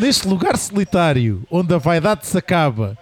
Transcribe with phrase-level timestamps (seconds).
[0.00, 2.96] Neste lugar solitário, onde a vaidade se acaba,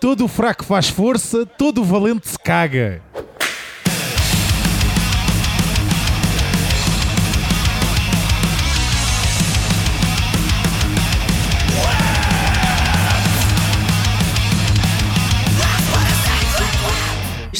[0.00, 3.02] todo o fraco faz força, todo o valente se caga.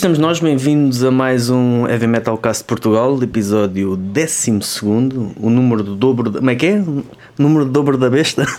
[0.04, 4.60] Estamos nós bem-vindos a mais um Heavy Metal Cast de Portugal, episódio 12,
[5.40, 6.28] o número do dobro.
[6.28, 6.36] De...
[6.40, 6.74] Como é que é?
[6.78, 7.02] O
[7.38, 8.44] número do dobro da besta?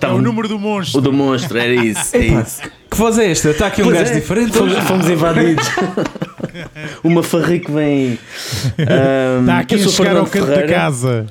[0.00, 1.00] É o número do monstro.
[1.00, 2.16] O do monstro, era isso.
[2.16, 2.62] É isso.
[2.90, 3.50] Que voz é esta?
[3.50, 4.56] Está aqui um Pois gajo é, diferente.
[4.56, 5.68] Fomos, fomos invadidos.
[7.04, 8.18] Uma farrique vem.
[8.78, 10.74] Ahm, Está aqui a chegar ao Fernando canto da Ferreira.
[10.74, 11.26] casa.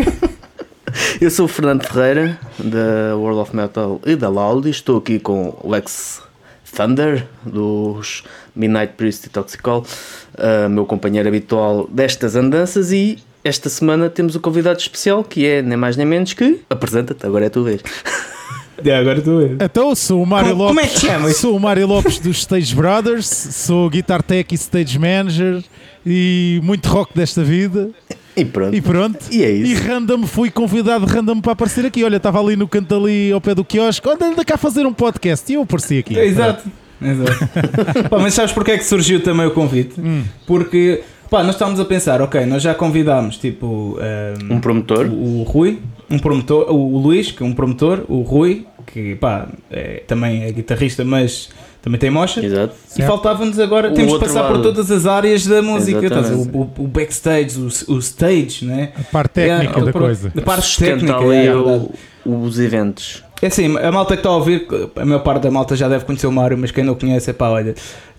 [1.20, 4.70] Eu sou o Fernando Ferreira, da World of Metal e da Loud.
[4.70, 6.23] Estou aqui com o Lex
[6.74, 8.24] Thunder, dos
[8.54, 9.86] Midnight Priest e Toxicol,
[10.36, 12.92] ah, meu companheiro habitual destas andanças.
[12.92, 16.60] E esta semana temos o convidado especial que é nem mais nem menos que.
[16.68, 17.82] Apresenta-te, agora é a tua vez.
[18.84, 19.56] É, agora estou a ver.
[19.60, 20.76] Então, sou o Mário Lopes.
[20.76, 21.36] como é que te chamas?
[21.36, 25.62] Sou o Mário Lopes dos Stage Brothers, sou Guitar Tech e Stage Manager
[26.04, 27.90] e muito rock desta vida.
[28.36, 28.74] E pronto.
[28.74, 29.18] E pronto.
[29.30, 29.72] E é isso.
[29.72, 32.02] E random fui convidado random para aparecer aqui.
[32.04, 34.08] Olha, estava ali no canto ali ao pé do quiosque.
[34.08, 35.50] Olha, anda cá fazer um podcast.
[35.50, 36.18] E eu apareci aqui.
[36.18, 36.68] Exato.
[37.02, 37.48] Exato.
[38.08, 39.94] Pá, mas sabes porque é que surgiu também o convite?
[40.46, 45.06] Porque pá, nós estávamos a pensar, ok, nós já convidámos tipo ehm, Um promotor.
[45.06, 49.16] o, o Rui, um promotor, o, o Luís, que é um promotor, o Rui, que
[49.16, 51.50] pá, é, também é guitarrista, mas
[51.84, 52.44] também tem mocha.
[52.44, 52.74] Exato.
[52.98, 54.62] E faltava-nos agora, O temos de passar por lado.
[54.62, 56.18] todas as áreas da música, a?
[56.20, 56.56] Exatamente.
[56.56, 58.92] o, o, o backstage, o, o stage, né?
[58.98, 60.32] A parte técnica É, da o- coisa.
[60.34, 61.92] A parte técnica, ali é, é o-
[62.24, 63.22] os eventos.
[63.42, 66.06] É assim, a malta que está a ouvir, a maior parte da malta já deve
[66.06, 67.74] conhecer o Mário, mas quem não conhece, é pá, olha,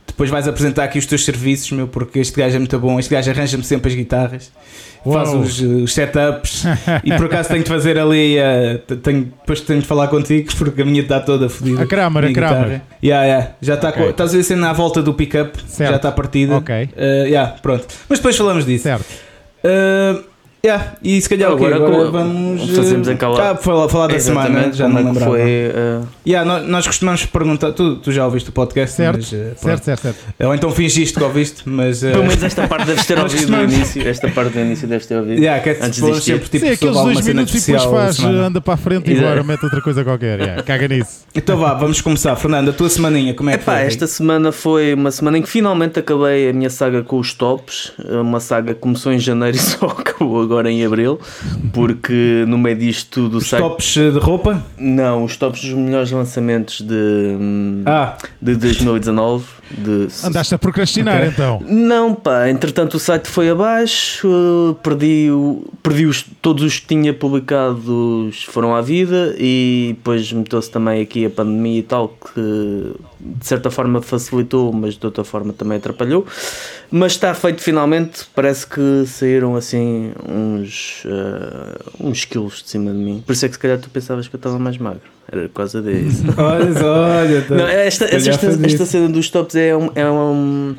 [0.08, 3.14] depois vais apresentar aqui os teus serviços, meu, porque este gajo é muito bom, este
[3.14, 4.52] gajo arranja-me sempre as guitarras,
[5.03, 5.39] faz Uau.
[5.42, 6.64] os, os setups
[7.03, 8.38] e por acaso tenho de fazer ali,
[8.88, 11.84] t- tenho, depois tenho de falar contigo porque a minha está toda fodida.
[11.84, 12.81] A Kramer, a Kramer.
[13.03, 14.03] Yeah, yeah, já está Ok.
[14.03, 16.56] com- estás a ver cena à volta do pick-up, já está partida.
[16.58, 16.90] Ok.
[16.96, 17.85] Eh, yeah, pronto.
[18.08, 18.84] Mas depois falamos disso.
[18.84, 19.06] Certo.
[19.63, 20.24] Uh,
[20.66, 24.20] yeah, e se calhar Agora agora, agora vamos fazemos uh, aquela- ah, falar, falar da
[24.20, 25.31] semana, já não é lembrava.
[25.31, 25.42] foi.
[25.76, 29.18] ah, Yeah, nós, nós costumamos perguntar, tu, tu já ouviste o podcast, Certo.
[29.18, 29.59] mas, uh, pronto.
[29.59, 30.18] Certo, certo, certo.
[30.44, 33.64] ou então fingiste que ouviste, mas uh, Pelo menos esta parte deves ter ouvido no
[33.64, 34.08] início.
[34.08, 35.40] Esta parte do início deves ter ouvido.
[35.40, 36.16] yeah, que é Antes ir.
[36.22, 37.84] sempre tipo Sim, aqueles dois cena minutos e depois
[38.18, 40.40] faz, anda para a frente e agora mete outra coisa qualquer.
[40.40, 41.26] Yeah, caga nisso.
[41.38, 42.34] Então vá, vamos começar.
[42.38, 43.82] Fernando, a tua semaninha, como é que Epá, foi?
[43.88, 47.92] esta semana foi uma semana em que finalmente acabei a minha saga com os tops.
[48.09, 51.19] Uma saga que começou em janeiro e só acabou agora em abril,
[51.73, 53.59] porque no meio disto tudo Os sai.
[53.59, 54.63] tops uh, de roupa?
[54.77, 57.35] Não, os tops dos melhores lançamentos de,
[57.85, 59.43] Ah, de 2019.
[59.72, 60.08] De...
[60.24, 61.28] Andaste a procrastinar Ok.
[61.30, 61.62] então.
[61.68, 66.86] Não, pá, entretanto o site foi abaixo, uh, perdi, o- perdi os, todos os que
[66.88, 72.94] tinha publicados foram à vida e depois meteu-se também aqui a pandemia e tal, que
[73.20, 76.26] de certa forma facilitou, mas de outra forma também atrapalhou.
[76.92, 82.97] Mas está feito finalmente, parece que saíram assim uns, uh, uns quilos de cima de
[82.97, 83.24] mim.
[83.26, 85.56] Por isso é que se calhar tu pensavas que eu estava mais magro, era por
[85.56, 86.24] causa disso.
[86.38, 87.41] olha, olha.
[87.41, 88.86] tá- Não, esta, esta, esta isso.
[88.86, 90.75] cena dos tops é, um, é, um,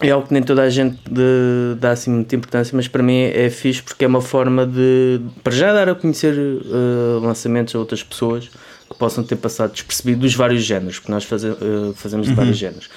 [0.00, 3.18] é algo que nem toda a gente de- dá assim muita importância, mas para mim
[3.20, 7.78] é, fixe porque é uma forma de, para já, dar a conhecer eh, lançamentos a
[7.78, 8.48] outras pessoas
[8.90, 12.56] que possam ter passado despercebido dos vários géneros, porque nós faze- eh, fazemos de vários
[12.56, 12.88] géneros.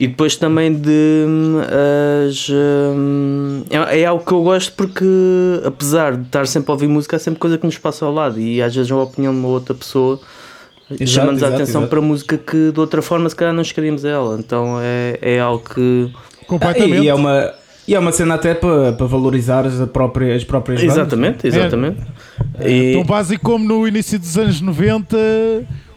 [0.00, 1.56] E depois também de hum,
[2.28, 5.04] as, hum, é, é algo que eu gosto porque
[5.64, 8.38] apesar de estar sempre a ouvir música, há sempre coisa que nos passa ao lado
[8.38, 10.20] e às vezes a opinião de uma outra pessoa
[11.06, 11.88] chama-nos a atenção exato.
[11.88, 14.36] para música que de outra forma se calhar não chegaríamos a ela.
[14.38, 16.10] Então é, é algo que.
[16.14, 17.04] Ah, Completamente.
[17.04, 17.52] e, é uma,
[17.86, 20.96] e é uma cena até para, para valorizar as, própria, as próprias bandas.
[20.96, 22.00] Exatamente, exatamente.
[22.64, 25.16] E, Tão básico como no início dos anos 90,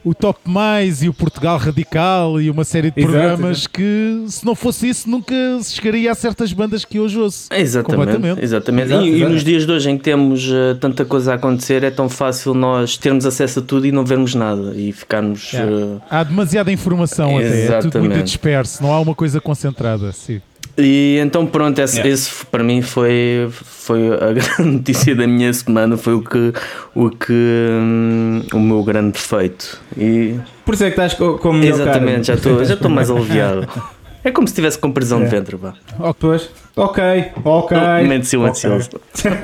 [0.04, 3.70] o Top Mais e o Portugal Radical e uma série de Exato, programas exato.
[3.74, 7.48] que, se não fosse isso, nunca se chegaria a certas bandas que hoje ouço.
[7.52, 8.44] Exatamente, Completamente.
[8.44, 8.86] exatamente.
[8.88, 11.84] Exato, e, e nos dias de hoje em que temos eh, tanta coisa a acontecer,
[11.84, 15.54] é tão fácil nós termos acesso a tudo e não vermos nada e ficarmos.
[15.54, 20.12] Eh, Há demasiada informação até, é tudo muito disperso, não há uma coisa concentrada.
[20.12, 20.42] Sim.
[20.78, 22.14] E então pronto, esse, Yeah.
[22.14, 26.54] esse para mim foi, foi a grande notícia da minha semana, foi o que
[26.96, 29.80] o, que, hum, o meu grande defeito.
[29.98, 30.36] E
[30.66, 32.50] Por isso é que estás co- com a melhor exatamente, já cara.
[32.50, 33.68] estou já estou mais aliviado.
[34.24, 35.30] É como se estivesse com prisão de É.
[35.30, 35.74] ventre, vá.
[36.20, 36.48] Pois.
[36.76, 37.04] Ok,
[37.44, 37.76] ok.
[37.76, 38.88] Um momento silencioso.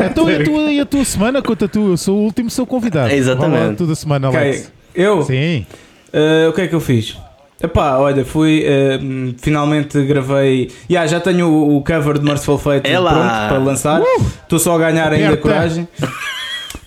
[0.07, 1.41] Então e a, tua, e a tua semana?
[1.41, 3.11] Conta tu, eu sou o último seu convidado.
[3.11, 3.59] Exatamente.
[3.59, 4.71] Vá lá, tu da semana, Ok, Alex.
[4.93, 5.23] Eu?
[5.23, 5.65] Sim.
[6.13, 7.17] Uh, o que é que eu fiz?
[7.61, 8.63] Epá, olha, fui.
[8.63, 10.69] uh, finalmente gravei.
[10.89, 14.01] Yeah, já tenho o, o cover de Merciful Fate É pronto para lançar.
[14.43, 15.41] Estou só a ganhar ainda Aperta.
[15.41, 15.87] coragem.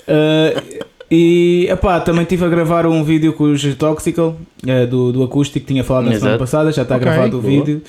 [0.08, 0.80] Uh,
[1.12, 5.66] E epá, também estive a gravar um vídeo com os Toxical eh, do, do acústico,
[5.66, 7.52] tinha falado na semana passada, já está Ok, gravado o boa.
[7.52, 7.82] vídeo.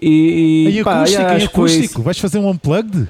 [0.00, 1.46] E, e Em pá, acústico, foi isso.
[1.48, 2.02] acústico.
[2.02, 3.06] Vais fazer um unplugged?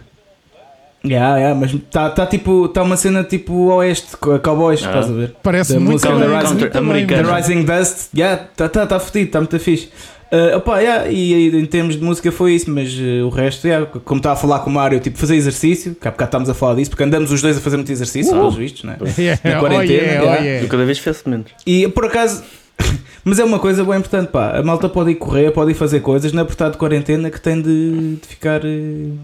[1.04, 4.86] Yeah, yeah, mas está tá, tipo, tá uma cena tipo oeste, co- cowboys, Ah.
[4.88, 5.34] estás a ver?
[5.42, 9.26] Parece Da muito música muito Rising- mas- The Rising Dust, yeah, tá, tá, tá fodido,
[9.26, 9.88] está muito fixe.
[10.32, 13.66] Uh, opá, yeah, e, e em termos de música foi isso, mas uh, o resto,
[13.68, 16.48] yeah, como estava a falar com o Mário, tipo, fazer exercício, que há bocado estávamos
[16.50, 18.38] a falar disso, porque andamos os dois a fazer muito exercício, Uh.
[18.38, 18.96] pelos vistos, né?
[19.18, 20.42] Yeah, Na oh quarentena, yeah, oh yeah.
[20.44, 20.64] yeah.
[20.64, 21.50] Eu cada vez faço menos.
[21.66, 22.42] E por acaso,
[23.24, 26.00] mas é uma coisa bem importante, pá, a malta pode ir correr, pode ir fazer
[26.00, 29.18] coisas, não é por estar de quarentena que tem de, de ficar uh,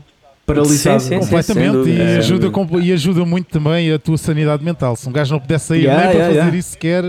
[0.54, 1.00] paralisado.
[1.00, 1.20] Sim, sim, sim.
[1.20, 2.02] Completamente, dúvida.
[2.02, 2.18] e, É.
[2.18, 2.50] ajuda,
[2.82, 4.96] e ajuda muito também a tua sanidade mental.
[4.96, 6.58] Se um gajo não pudesse sair Yeah, nem para yeah, fazer yeah.
[6.58, 7.04] isso sequer,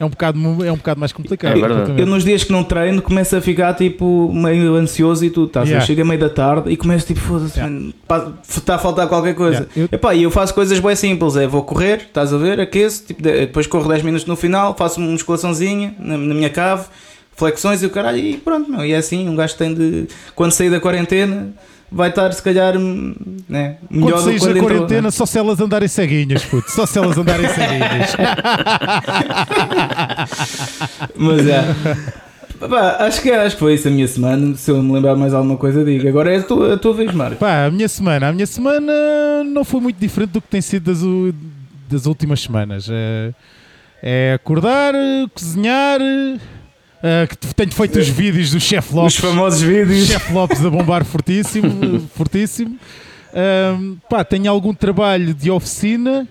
[0.00, 1.56] é um bocado, é um bocado mais complicado.
[1.58, 2.00] É.
[2.00, 5.66] Eu nos dias que não treino começo a ficar tipo meio ansioso e tudo, ver?
[5.70, 5.84] Yeah.
[5.86, 7.92] Chega meio da tarde e começo tipo, foda-se, Yeah.
[8.48, 9.66] está a faltar qualquer coisa.
[9.74, 9.74] Yeah.
[9.76, 13.04] Eu- Epá, e eu faço coisas bem simples, é vou correr, estás a ver, aqueço,
[13.06, 16.84] tipo, de- depois corro 10 minutos no final, faço uma musculaçãozinha na, na minha cave,
[17.34, 20.52] flexões e o caralho, e pronto, meu, e é assim, um gajo tem de, quando
[20.52, 21.48] sair da quarentena,
[21.90, 23.14] vai estar se calhar hum,
[23.48, 25.10] né, melhor Quando do saís da entrou, quarentena, né?
[25.10, 26.70] só se elas andarem ceguinhas, puto.
[26.70, 28.16] Só se elas andarem ceguinhas.
[31.16, 31.64] Mas é.
[32.68, 34.54] Pá, acho, que, acho que foi isso a minha semana.
[34.56, 36.08] Se eu me lembrar mais alguma coisa, diga.
[36.08, 37.36] Agora é a tua, a tua vez, Marco.
[37.36, 38.92] Pá, a minha semana, a minha semana
[39.44, 40.98] não foi muito diferente do que tem sido das,
[41.88, 42.88] das últimas semanas.
[42.90, 43.32] É,
[44.02, 44.92] é acordar,
[45.32, 46.00] cozinhar,
[47.02, 49.16] é, que te- tenho feito os vídeos do Chef Os Lopes.
[49.16, 50.06] famosos vídeos.
[50.08, 52.76] Chef Lopes a bombar fortíssimo, fortíssimo.
[54.08, 56.26] Pá, tenho algum trabalho de oficina.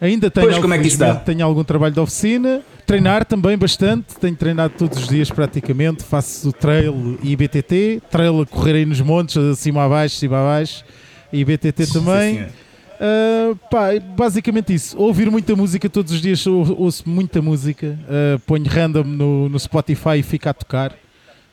[0.00, 2.60] Ainda tenho, Pois, como é que felizmente, tenho algum trabalho de oficina.
[2.84, 4.16] Treinar também bastante.
[4.20, 6.02] Tenho treinado todos os dias praticamente.
[6.02, 8.02] Faço o trail e BTT.
[8.10, 10.84] Trail a correr aí nos montes, acima a baixo, cima a baixo.
[11.32, 12.38] E BTT também.
[12.40, 12.44] Sim.
[13.00, 14.96] Uh, pá, é basicamente isso.
[14.98, 17.98] Ouvir muita música todos os dias, ou- ouço muita música.
[18.08, 20.92] Uh, ponho random no, no Spotify e fico a tocar.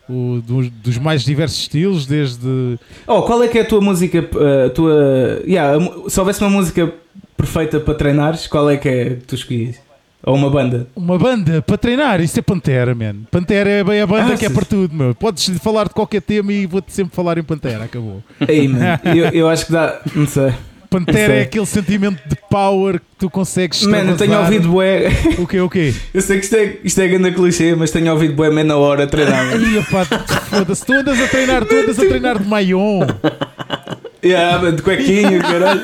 [0.08, 2.80] O, dos, dos mais diversos estilos, desde.
[3.06, 4.28] Oh, qual é que é a tua música?
[4.34, 5.42] uh, A tua.
[5.46, 5.78] Yeah,
[6.08, 6.92] se houvesse uma música
[7.38, 9.76] perfeita para treinares, qual é que é que tu escolhias?
[10.24, 10.88] Ou uma banda?
[10.96, 13.18] Uma banda para treinar, isso é Pantera, man.
[13.32, 15.16] Pantera é bem a banda Ah, que é para tudo, meu.
[15.16, 18.22] Podes falar de qualquer tema e vou-te sempre falar em Pantera, acabou.
[18.46, 20.02] Aí, mano, eu, eu acho que dá.
[20.14, 20.52] Não sei.
[20.90, 21.38] Pantera Sei.
[21.38, 25.10] é aquele sentimento de power que tu consegues Mano, eu tenho ouvido bué.
[25.38, 25.94] O quê, o quê?
[26.12, 29.04] Eu sei que isto é, isto é grande clichê, mas tenho ouvido bué meia hora
[29.04, 29.46] a treinar.
[29.54, 30.06] Ai, pá,
[30.50, 33.02] foda-se, tu andas a treinar, tu andas a treinar de maion.
[34.24, 35.82] Yeah, de cuequinho, caralho.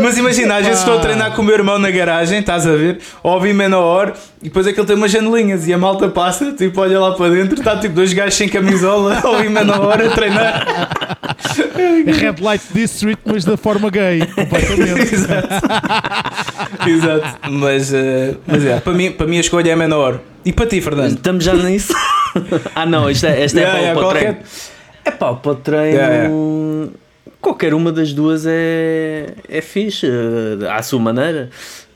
[0.00, 2.72] Mas imagina, às vezes estou a treinar com o meu irmão na garagem, estás a
[2.72, 3.00] ver?
[3.22, 7.12] Ouvi menor e depois aquele tem umas janelinhas e a malta passa, tipo, olha lá
[7.14, 10.88] para dentro, está tipo dois gajos sem camisola, ouvi menor a treinar.
[12.06, 15.14] É Red Light District, mas da forma gay, completamente.
[15.14, 15.48] Exato.
[16.86, 17.50] Exato.
[17.50, 20.20] Mas, eh, mas é, para mim, para mim a escolha é menor.
[20.44, 21.16] E para ti, Fernando?
[21.16, 21.92] Estamos já nisso?
[22.74, 24.36] ah, não, é, esta é Yeah, para, yeah, para o treino.
[25.04, 27.03] É pá, para o treino.
[27.40, 31.50] Qualquer uma das duas é, é fixe, eh, à sua maneira,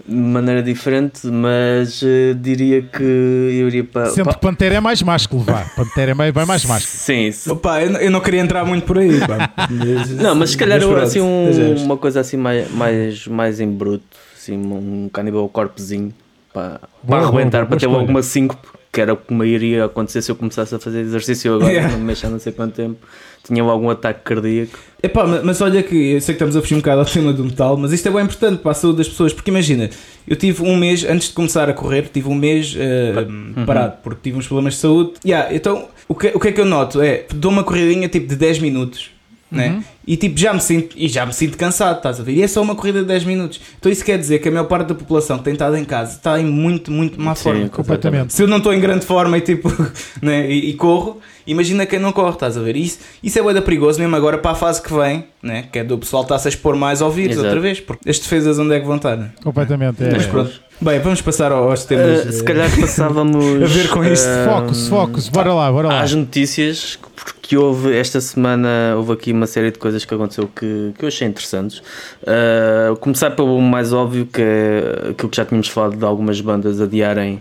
[0.06, 4.10] de maneira diferente, mas eh, diria que eu iria para.
[4.12, 5.64] Para- que Pantera é mais másculo, vá.
[5.76, 6.98] Pantera é mais, vai mais másculo.
[6.98, 9.20] Sim, se- Opa, eu, não- eu não queria entrar muito por aí.
[9.20, 9.50] pá.
[9.70, 11.82] Mas- Não, mas se calhar pronto, assim um- estejamos.
[11.82, 14.04] uma coisa assim mais, mais, mais em bruto,
[14.36, 16.12] assim, um canibal corpozinho
[16.52, 18.06] para, para arrebentar, para ter escolha.
[18.98, 21.72] Logo uma 5, que era como iria acontecer se eu começasse a fazer exercício agora,
[21.72, 21.92] Yeah.
[21.92, 22.96] não me mexer não sei quanto tempo,
[23.44, 24.78] tinha logo um ataque cardíaco.
[25.02, 27.32] Epá, ma- mas olha que eu sei que estamos a fugir um bocado ao tema
[27.32, 29.88] do metal, mas isto é bem importante para a saúde das pessoas, porque imagina,
[30.26, 33.14] eu tive um mês, antes de começar a correr, tive um mês eh,
[33.64, 35.12] parado, porque tive uns problemas de saúde.
[35.24, 37.00] Yeah, então, o que, o que é que eu noto?
[37.00, 39.10] É, dou uma corridinha tipo de 10 minutos,
[39.50, 39.68] né?
[39.70, 39.82] Uhum.
[40.06, 42.32] E tipo, já me sinto, e já me sinto cansado, estás a ver?
[42.32, 43.60] E é só uma corrida de 10 minutos.
[43.78, 46.16] Então isso quer dizer que a maior parte da população que tem estado em casa
[46.16, 47.68] está em muito, muito má Sim, forma.
[47.68, 48.32] Completamente.
[48.32, 49.68] Se eu não estou em grande forma e tipo,
[50.22, 52.76] né, e, e corro, imagina quem não corre, estás a ver?
[52.76, 55.64] Isso, isso é bué da perigoso mesmo agora para a fase que vem, né?
[55.70, 57.46] Que é do pessoal estar-se a expor mais ao vírus Exato.
[57.48, 59.30] outra vez, porque as defesas onde é que vão estar, né?
[59.44, 60.02] Completamente.
[60.04, 60.10] É.
[60.12, 60.60] Mas pronto.
[60.80, 62.26] Bem, vamos passar ao- aos temas.
[62.26, 64.26] Eh, se calhar passávamos a ver com isto.
[64.26, 66.00] eh, Focus, focus, bora lá, bora lá.
[66.02, 70.92] às notícias, porque houve esta semana houve aqui uma série de coisas que aconteceu que,
[70.98, 71.78] que eu achei interessantes.
[72.22, 76.80] Uh, começar pelo mais óbvio, que é aquilo que já tínhamos falado de algumas bandas
[76.80, 77.40] adiarem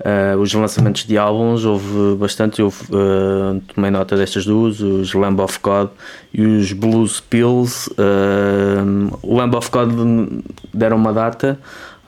[0.00, 1.64] uh, os lançamentos de álbuns.
[1.64, 5.88] Houve bastante, eu uh, tomei nota destas duas, os Lamb of God
[6.32, 7.90] e os Blues Pills.
[7.90, 9.90] Uh, o Lamb of God
[10.72, 11.58] deram uma data.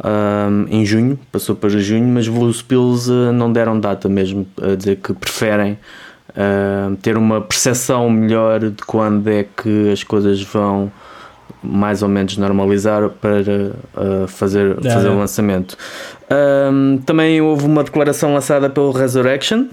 [0.03, 4.75] um, em junho, passou para junho, mas Blues Pills uh, não deram data mesmo, a
[4.75, 5.79] dizer que preferem
[6.37, 10.91] uh, ter uma percepção melhor de quando é que as coisas vão
[11.63, 15.77] mais ou menos normalizar para uh, fazer, Yeah, fazer o lançamento.
[16.31, 19.69] Um, também houve uma declaração lançada pelo Resurrection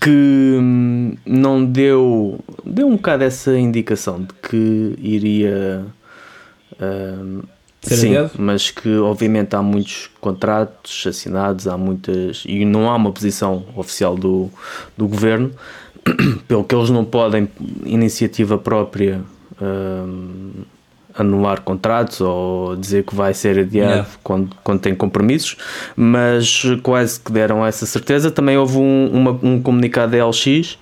[0.00, 5.84] que hum, não deu deu um bocado essa indicação de que iria
[6.80, 7.42] hum,
[7.94, 13.64] Sim, mas que obviamente há muitos contratos assinados, há muitas e não há uma posição
[13.76, 14.50] oficial do,
[14.96, 15.50] do governo,
[16.48, 17.48] pelo que eles não podem
[17.84, 19.20] iniciativa própria
[19.60, 20.50] hum,
[21.18, 24.08] anular contratos ou dizer que vai ser adiado Yeah.
[24.22, 25.56] quando, quando tem compromissos,
[25.96, 28.30] mas quase que deram essa certeza.
[28.30, 30.78] Também houve um, uma- um comunicado da LX.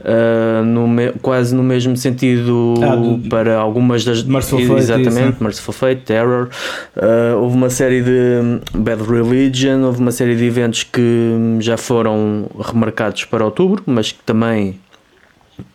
[0.00, 5.08] Uh, no me- quase no mesmo sentido Ah, do- para algumas das Merciful Fate, exatamente
[5.10, 5.34] isso, né?
[5.40, 6.48] Merciful Fate, Terror
[6.96, 8.10] uh, houve uma série de
[8.42, 13.82] hum, Bad Religion houve uma série de eventos que hum, já foram remarcados para outubro
[13.86, 14.76] mas que também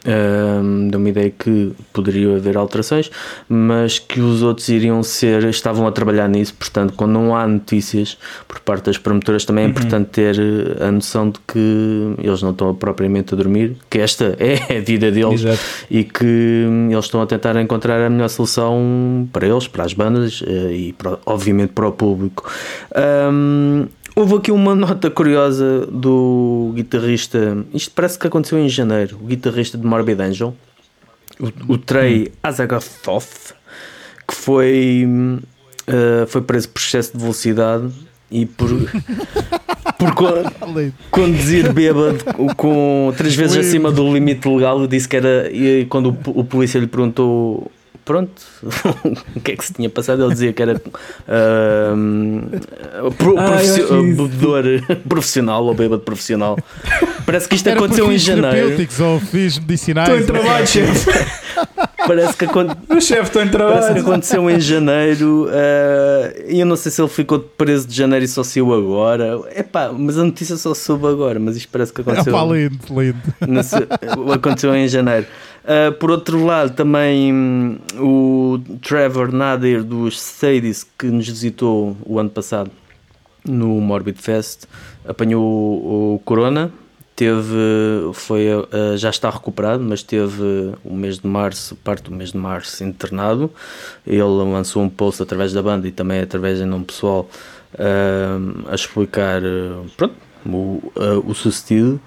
[0.06, 3.10] hum, deu-me ideia que poderia haver alterações
[3.50, 8.18] mas que os outros iriam ser estavam a trabalhar nisso portanto quando não há notícias
[8.48, 12.52] por parte das promotoras também é importante ter uh, a noção de que eles não
[12.52, 15.60] estão propriamente a dormir que esta é a vida deles Exato.
[15.90, 16.25] e que
[16.68, 20.72] hum, eles estão a tentar encontrar a melhor solução para eles, para as bandas eh,
[20.74, 22.50] e para- obviamente para o público.
[23.32, 29.25] Hum, houve aqui uma nota curiosa do guitarrista, isto parece que aconteceu em janeiro, o
[29.25, 30.55] guitarrista de Morbid Angel,
[31.39, 33.53] o, o Trey Azagothoth,
[34.27, 35.08] que foi,
[35.88, 37.89] eh, foi preso por excesso de velocidade
[38.32, 38.70] e por.
[39.98, 40.25] por co-
[41.12, 42.17] conduzir bêbado
[42.58, 46.79] com três vezes acima do limite legal disse que era e quando o, o polícia
[46.79, 47.72] lhe perguntou
[48.05, 48.41] pronto
[49.36, 50.81] o que é que se tinha passado ele dizia que era
[51.27, 52.41] ahm,
[53.17, 53.57] pro- Ah,
[54.15, 54.63] bebedor
[55.07, 56.57] profissional ou bêbado profissional
[57.25, 60.10] parece que isto Era aconteceu em janeiro terapêuticos ou fins medicinais.
[60.10, 61.10] Estou em trabalho, chefe.
[62.05, 64.01] parece que aconteceu O chefe, estou em Parece que trabalho.
[64.01, 68.27] aconteceu em janeiro eh, e eu não sei se ele ficou preso de janeiro e
[68.27, 69.39] só saiu agora.
[69.55, 72.33] Epá, mas a notícia só soube agora, mas isto parece que É aconteceu.
[72.33, 74.31] pá, lindo, lindo.
[74.33, 75.25] Aconteceu em janeiro.
[75.63, 82.20] Uh, por outro lado, também hum, o Trevor Nader dos Sadis, que nos visitou o
[82.20, 82.70] ano passado
[83.46, 84.65] no Morbid Fest,
[85.08, 86.72] apanhou o, o Corona.
[87.15, 87.55] Teve,
[88.13, 92.38] foi, uh, já está recuperado, mas teve o mês de março, parte do mês de
[92.38, 93.50] março, internado.
[94.05, 97.29] Ele lançou um post através da banda e também através de nome pessoal
[97.75, 99.41] uh, a explicar
[99.96, 100.15] pronto,
[100.46, 100.91] o,
[101.25, 102.01] o sucedido.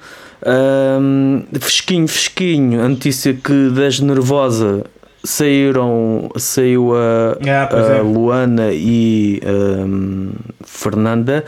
[0.44, 4.84] Um, fresquinho, fresquinho, a notícia que das Nervosa
[5.24, 8.02] saíram, saiu a, Ah, a é.
[8.02, 10.30] Luana e um,
[10.64, 11.44] Fernanda,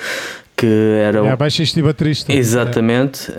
[0.57, 0.67] que
[1.01, 1.27] eram.
[1.27, 2.33] É, baixista e baterista.
[2.33, 3.31] Exatamente,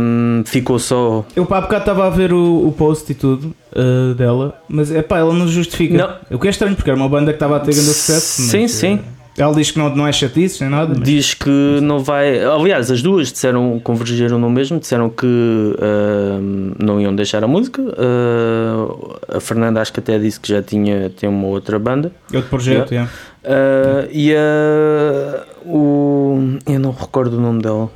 [0.00, 1.24] um, ficou só.
[1.34, 4.92] Eu pá, há bocado estava a ver o, o post e tudo uh, dela, mas
[4.92, 5.96] é pá, ela não justifica.
[5.96, 6.36] Não.
[6.36, 8.42] O que é estranho, porque era uma banda que estava a ter grande sucesso.
[8.42, 8.94] Sim, mas, sim.
[8.94, 10.94] uh, Ela diz que não, não é chatice nem nada.
[10.96, 11.08] Mas...
[11.08, 12.42] Diz que não vai.
[12.44, 17.80] Aliás, as duas disseram, convergiram no mesmo, disseram que um, não iam deixar a música.
[17.80, 22.12] Uh, a Fernanda acho que até disse que já tinha, tinha uma outra banda.
[22.34, 23.10] Outro projeto, yeah.
[23.42, 25.46] Uh, e a.
[25.64, 27.90] o, eu não recordo o nome dela,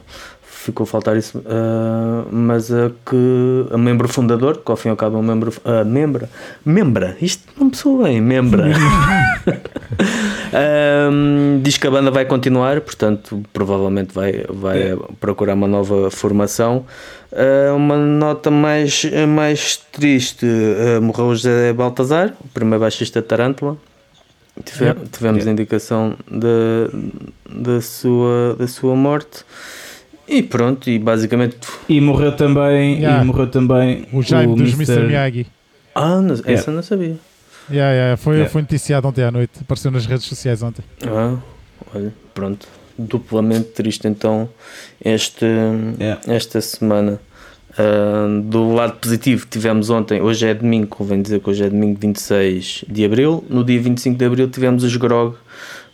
[0.64, 3.66] ficou a faltar isso, uh, mas a que.
[3.73, 5.52] a membro fundador, que ao fim e ao cabo é um membro.
[5.64, 6.28] A membra.
[6.64, 8.64] Membra, isto não me soa bem, membra.
[10.56, 14.97] Um, diz que a banda vai continuar, portanto, provavelmente vai, vai É.
[15.18, 16.85] procurar uma nova formação.
[17.33, 23.26] Uh, uma nota mais, mais triste: uh, morreu o José Baltazar, o primeiro baixista de
[23.26, 23.76] Tarântula.
[24.64, 25.00] Tive- Yep.
[25.11, 26.88] Tivemos a indicação da,
[27.50, 29.44] da, sua, da sua morte.
[30.26, 31.57] E pronto, e basicamente.
[31.88, 33.23] E morreu também, Yeah.
[33.23, 34.93] e morreu também O Jaime dos Mr.
[34.93, 35.07] Mr.
[35.07, 35.47] Miyagi.
[35.95, 37.16] Ah, não- essa não sabia.
[37.71, 38.50] Yeah, yeah, foi, Yeah.
[38.52, 39.52] foi noticiado ontem à noite.
[39.61, 40.83] Apareceu nas redes sociais ontem.
[41.07, 41.37] Ah,
[41.95, 42.66] olha, pronto.
[42.99, 44.49] Duplamente triste então
[45.04, 45.45] este,
[45.99, 46.21] Yeah.
[46.26, 47.21] esta semana.
[47.76, 51.99] Ah, do lado positivo, tivemos ontem, hoje é domingo, convém dizer que hoje é domingo
[52.00, 53.45] 26 de abril.
[53.50, 55.35] No dia 25 de abril tivemos os Grog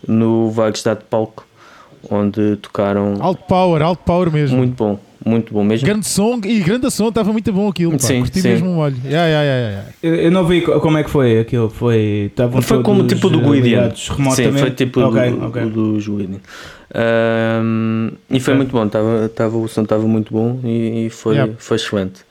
[0.06, 1.46] no Wagstad Palco,
[2.08, 4.56] onde tocaram Alto power, alto power mesmo.
[4.58, 5.86] muito bom, muito bom mesmo.
[5.86, 7.92] Grande som e grande som, estava muito bom aquilo.
[7.92, 7.98] Pá.
[7.98, 8.48] Sim, Curti sim.
[8.48, 8.96] mesmo um olho.
[9.04, 9.88] Yeah, yeah, yeah, yeah.
[10.02, 11.68] Eu, eu não vi co- como é que foi aquilo.
[11.68, 12.30] Foi,
[12.62, 13.92] Foi como tipo do eh, Guidian.
[13.94, 15.62] Sim, foi tipo Ok, do, ok.
[15.64, 16.38] do, dos Guidian.
[16.94, 18.56] Ahm, e foi Ok.
[18.56, 21.52] muito bom, tava, tava, o som estava muito bom e, e foi, Yeah.
[21.58, 22.22] foi excelente.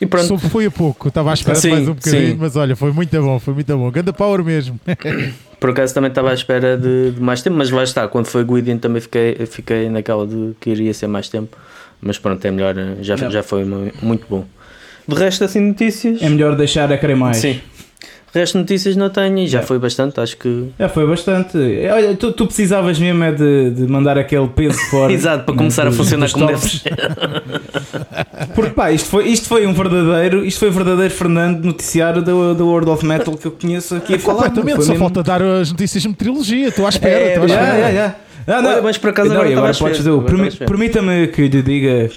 [0.00, 2.36] E pronto, som foi a pouco, estava à espera de Sim, mais um bocadinho, sim.
[2.40, 3.90] mas olha, foi muito bom, foi muito bom.
[3.90, 4.80] Grande power mesmo.
[5.60, 8.42] por acaso também estava à espera de, de mais tempo, mas lá está, quando foi
[8.44, 11.56] Guidian também fiquei, fiquei naquela de que iria ser mais tempo.
[12.00, 14.46] Mas pronto, é melhor, já, já foi mu- muito bom.
[15.06, 16.22] De resto, assim, notícias.
[16.22, 17.36] É melhor deixar a querer mais.
[17.36, 17.60] Sim.
[18.32, 20.66] O resto de notícias não tenho e já foi bastante, acho que.
[20.78, 21.58] Já foi bastante.
[21.92, 25.10] Olha, tu, tu precisavas mesmo é de, de mandar aquele peso fora.
[25.12, 26.82] Exato, para começar a funcionar dos como deve ser.
[28.54, 32.54] Porque pá, isto foi, isto foi um verdadeiro, isto foi o verdadeiro Fernando noticiário do,
[32.54, 34.44] do World of Metal que eu conheço aqui a falar.
[34.44, 36.68] Completamente, só mesmo- falta dar as notícias de meteorologia.
[36.68, 37.80] Estou à espera, É, estou à já, espera.
[37.82, 38.14] já, já.
[38.52, 41.62] Ah, não, Olha, mas por acaso não, agora agora podes dizer, permi- permita-me que lhe
[41.62, 42.10] diga.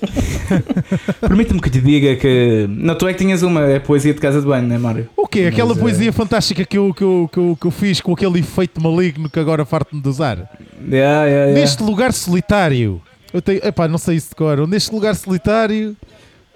[1.21, 2.65] permita-me que lhe diga que.
[2.69, 5.09] Não, tu é que tinhas uma é poesia de casa de banho, não é, Mário?
[5.15, 5.41] O quê?
[5.41, 8.13] Aquela Mas, é- poesia fantástica que eu, que, eu, que, eu, que eu fiz com
[8.13, 10.37] aquele efeito maligno que agora farto-me de usar.
[10.37, 10.49] Yeah,
[10.89, 11.53] yeah, yeah.
[11.53, 13.01] Neste lugar solitário,
[13.33, 15.95] eu tenho, epá, não sei isso de cor, neste lugar solitário,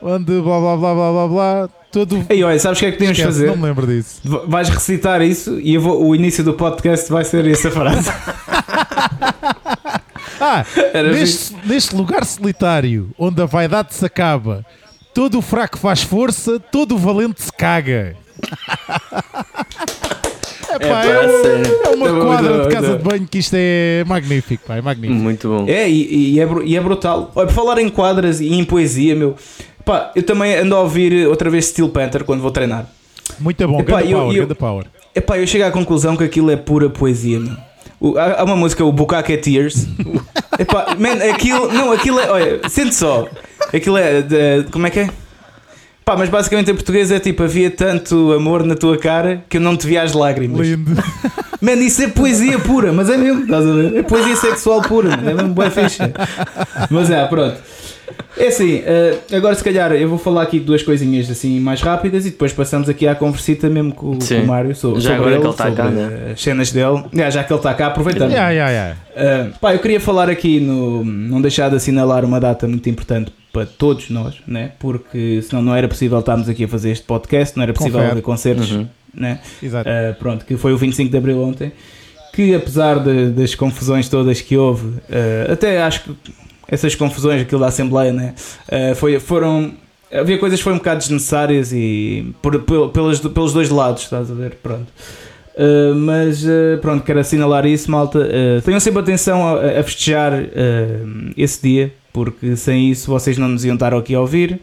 [0.02, 2.26] onde blá blá blá blá blá blá, todo.
[2.30, 3.48] Ei, olha, sabes o que é que Esquece, fazer?
[3.48, 4.22] Não me lembro disso.
[4.48, 8.10] Vais recitar isso e vou- o início do podcast vai ser essa frase.
[10.40, 10.64] Ah,
[10.94, 14.64] Era neste, neste lugar solitário, onde a vaidade se acaba,
[15.12, 18.16] todo o fraco faz força, todo o valente se caga.
[20.80, 21.80] Epá, é, sério.
[21.86, 25.20] é uma quadra bom, de casa de banho que isto é magnífico, pá, é magnífico.
[25.20, 25.66] Muito bom.
[25.68, 27.32] É, e, e é, e é brutal.
[27.34, 29.36] Olha, por falar em quadras e em poesia, meu.
[29.88, 32.86] Pá, eu também ando a ouvir outra vez Steel Panther quando vou treinar.
[33.40, 34.86] Muito bom, Epá, grande eu- power, eu- grande power.
[35.16, 37.56] Epá, eu chego à conclusão que aquilo é pura poesia, meu.
[38.00, 39.88] O- há, há uma música, o Bukake Tears.
[40.60, 43.30] Epá, man, aquilo, não, aquilo é, olha, sente só.
[43.74, 45.10] Aquilo é, de- como é que é?
[46.04, 49.62] Pá, mas basicamente em português é tipo, havia tanto amor na tua cara que eu
[49.62, 50.68] não te via as lágrimas.
[50.68, 50.92] Lindo.
[51.62, 53.96] Mano, isso é poesia pura, mas é mesmo, estás a ver?
[53.98, 56.12] É poesia sexual pura, mano, é mesmo boa ficha.
[56.90, 57.58] Mas é, pronto.
[58.38, 62.26] É assim, eh, agora se calhar eu vou falar aqui duas coisinhas assim mais rápidas
[62.26, 65.32] e depois passamos aqui à conversita mesmo com, com o Mário sobre, Já sobre agora
[65.36, 66.32] ele, que ele está cá, né?
[66.34, 67.04] as cenas dele.
[67.18, 68.32] É, já que ele está cá, aproveitando.
[68.32, 69.50] Yeah, yeah, yeah.
[69.50, 71.04] Uh, pá, eu queria falar aqui no.
[71.04, 74.72] Não deixar de assinalar uma data muito importante para todos nós, né?
[74.80, 78.12] Porque senão não era possível estarmos aqui a fazer este podcast, não era possível Confere.
[78.12, 78.88] haver concertos, Uhum.
[79.18, 79.40] Né?
[79.62, 79.90] Exato.
[79.90, 81.72] Uh, pronto, que foi o 25 de Abril ontem.
[82.34, 86.16] Que apesar de- das confusões todas que houve, uh, até acho que
[86.70, 88.36] essas confusões, aquilo da Assembleia, né?
[88.72, 89.74] Uh, foi, foram.
[90.12, 94.30] Havia coisas que foram um bocado desnecessárias e por, pel- pelos, pelos dois lados, estás
[94.32, 94.56] a ver?
[94.62, 94.88] Pronto.
[95.56, 98.20] Uh, mas uh, pronto, quero assinalar isso, malta.
[98.20, 100.34] Uh, tenham sempre atenção a, a festejar
[101.36, 104.60] esse dia, porque sem isso vocês não nos iam estar aqui a ouvir.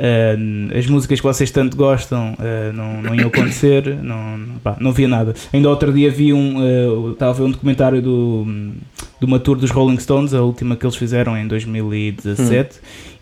[0.00, 4.92] Uh, as músicas que vocês tanto gostam uh, não, não iam acontecer, não, pá, não
[4.92, 5.34] via nada.
[5.52, 8.46] Ainda outro dia vi um, uh, estava a ver um documentário do,
[9.18, 12.76] de uma tour dos Rolling Stones, a última que eles fizeram em 2017,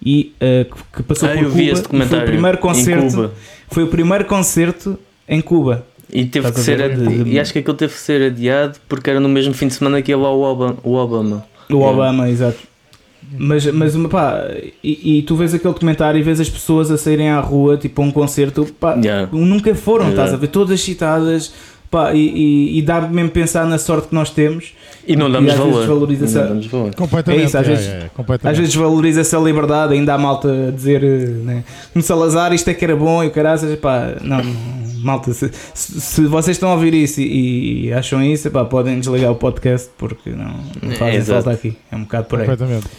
[0.05, 2.05] e uh, que- passou Ah, por eu vi Cuba.
[2.07, 3.33] foi o primeiro concerto, Cuba.
[3.71, 5.87] foi o primeiro concerto em Cuba.
[6.13, 9.11] E teve Estás que ser De- E acho que aquilo teve que ser adiado porque
[9.11, 10.77] era no mesmo fim de semana que ia lá o Obama.
[10.85, 11.45] O Obama.
[11.69, 11.91] O Yeah.
[11.93, 12.59] Obama, exato.
[13.39, 14.45] Mas, mas pá,
[14.83, 18.01] e, e tu vês aquele documentário e vês as pessoas a saírem à rua, tipo
[18.01, 19.29] a um concerto, pá, Yeah.
[19.33, 20.23] nunca foram, Yeah.
[20.23, 20.47] estás a ver?
[20.49, 21.53] Todas citadas,
[21.91, 24.75] pá, e, e, e dá mesmo pensar na sorte que nós temos.
[25.09, 25.81] E não E damos às vezes valor.
[25.87, 26.95] desvaloriza-se Não damos valor.
[26.97, 27.43] Completamente.
[27.43, 28.53] É isso, às vezes- yeah, completamente.
[28.55, 31.65] Às vezes valoriza-se a liberdade, ainda há malta a dizer, eh, né?
[31.95, 34.53] no Salazar isto é que era bom e o caraças, pá, não, não,
[35.07, 38.99] malta, se, se, se vocês estão a ouvir isso e, e acham isso, pá, podem
[39.01, 41.45] desligar o podcast porque não, não É, fazem exato.
[41.45, 42.47] falta aqui, é um bocado por aí.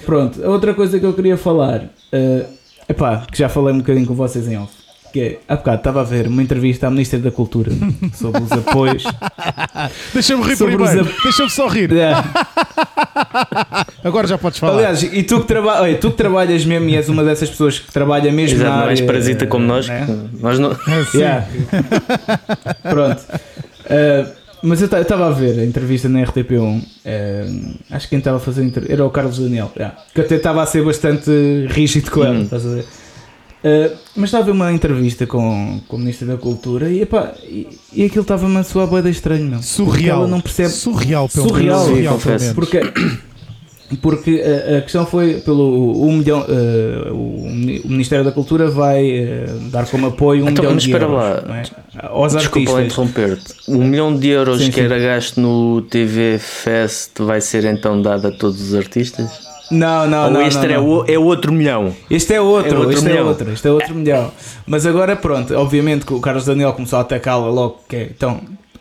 [0.05, 2.45] Pronto, a outra coisa que eu queria falar, é
[2.89, 4.71] epá, que já falei um bocadinho com vocês em off,
[5.11, 7.71] que é, há bocado estava a ver uma entrevista à Ministra da Cultura
[8.13, 9.03] sobre os apoios.
[10.13, 11.01] Deixa-me rir Sobre primeiro.
[11.01, 11.91] ap- Deixa-me só rir.
[11.95, 12.11] É.
[14.03, 14.73] Agora já podes falar.
[14.77, 17.79] Aliás, e tu que, traba olha, tu que trabalhas mesmo e és uma dessas pessoas
[17.79, 19.87] que trabalha mesmo Exato, na não és parasita como nós.
[19.87, 20.07] né?
[20.39, 20.71] Nós não.
[20.71, 21.17] É, sim.
[21.19, 21.47] Yeah.
[22.83, 23.21] Pronto.
[23.85, 24.31] Uh,
[24.63, 26.81] mas eu estava a ver a entrevista na RTP1.
[26.81, 29.71] uh, acho que quem estava a fazer era o Carlos Daniel.
[29.75, 31.29] yeah, que até estava a ser bastante
[31.69, 32.35] rígido com ela.
[32.35, 32.43] Uhum.
[32.43, 32.85] Estás a ver?
[33.63, 37.33] Uh, mas estava a ver uma entrevista com, com o Ministro da Cultura e, epá,
[37.43, 39.49] e, e aquilo estava-me a soar boeda estranho.
[39.51, 40.19] Porque Surreal.
[40.19, 40.69] Ela não percebe.
[40.69, 41.95] Surreal, pelo Surreal, menos.
[41.97, 42.43] sim, pelo confesso.
[42.45, 42.55] menos.
[42.55, 42.81] Porque,
[44.01, 48.69] porque a, a questão foi pelo um milhão, uh, o Mini- o Ministério da Cultura
[48.69, 51.41] vai uh, dar como apoio um Então, milhão mas de espera euros lá.
[51.47, 51.63] não é?
[52.03, 53.05] aos Desculpa lá artistas.
[53.07, 53.53] interromper-te.
[53.71, 54.81] Um milhão de euros Sim, que sim.
[54.85, 59.46] era gasto no TV Fest vai ser então dado a todos os artistas?
[59.71, 60.41] Não, não, Ou não.
[60.41, 60.87] este não, é, não.
[60.89, 61.93] o- é outro milhão?
[62.09, 63.27] Este é outro, É outro este é milhão.
[63.27, 64.31] outro, este é outro milhão.
[64.65, 68.39] Mas agora pronto, obviamente que o Carlos Daniel começou a atacá-la logo, que é, então,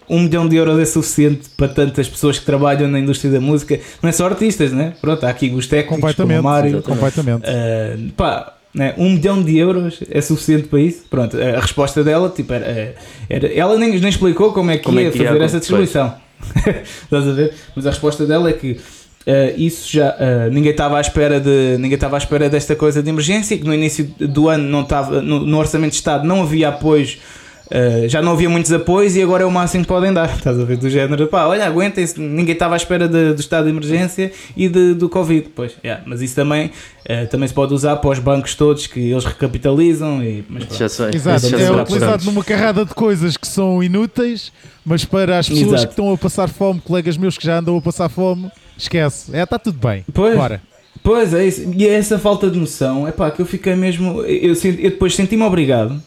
[0.09, 3.81] um milhão de euros é suficiente para tantas pessoas que trabalham na indústria da música,
[4.01, 4.93] não é só artistas, né?
[5.01, 6.01] Pronto, há aqui os técnicos, como o
[6.37, 6.43] Completamente.
[6.45, 6.83] Mário.
[6.83, 7.43] Completamente.
[7.49, 11.05] Uh, pá, né, um milhão de euros é suficiente para isso?
[11.11, 12.95] Pronto, a resposta dela, tipo, era,
[13.29, 15.57] era- ela nem, nem explicou como é que Como é ia que ia fazer essa
[15.57, 15.59] acontecer.
[15.83, 16.15] distribuição.
[17.05, 17.55] Estás a ver?
[17.75, 18.79] Mas a resposta dela é que
[19.27, 23.03] uh, isso já uh, ninguém estava à espera de ninguém estava à espera desta coisa
[23.03, 26.43] de emergência, que no início do ano não estava no, no orçamento de Estado não
[26.43, 27.19] havia apoios
[27.67, 30.31] Uh, já não havia muitos apoios e agora é o máximo que podem dar.
[30.37, 30.77] Estás a ver?
[30.77, 34.69] Do género, pá, olha, aguentem-se, ninguém estava à espera de, do estado de emergência e
[34.69, 35.49] de, do Covid.
[35.55, 39.11] Pois, yeah, mas isso também, uh, também se pode usar para os bancos todos que
[39.11, 40.23] eles recapitalizam.
[40.23, 41.11] E, mas, já sei.
[41.13, 44.53] Exato, Já é utilizado numa carrada de coisas que são inúteis,
[44.85, 45.87] mas para as pessoas Exato.
[45.89, 49.35] que estão a passar fome, colegas meus que já andam a passar fome, esquece.
[49.37, 50.05] É, está tudo bem.
[50.13, 50.37] Pois.
[50.37, 50.63] Bora.
[51.03, 51.71] Pois é isso.
[51.77, 54.23] E é essa falta de noção, é pá, que eu fiquei mesmo.
[54.23, 56.03] Eu, senti- eu depois senti-me obrigado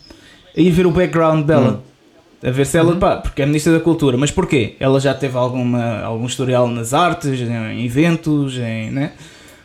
[0.58, 1.82] a ir ver o background dela.
[2.44, 4.76] A ver se ela, pá, porque é Ministra da Cultura, mas porquê?
[4.80, 8.92] Ela já teve alguma, algum historial nas artes, em eventos, em.
[8.92, 9.12] né?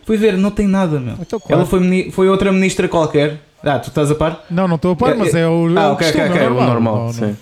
[0.04, 1.14] Fui ver, não tem nada, meu.
[1.20, 1.60] Então, claro.
[1.62, 3.40] Ela foi, mini- foi outra ministra qualquer.
[3.62, 4.44] Ah, tu estás a par?
[4.50, 6.34] Não, não estou a par, É, mas é o, é Ah, o ok, costume, ok,
[6.36, 7.12] ok, é É o normal, Não, não.
[7.12, 7.36] sim.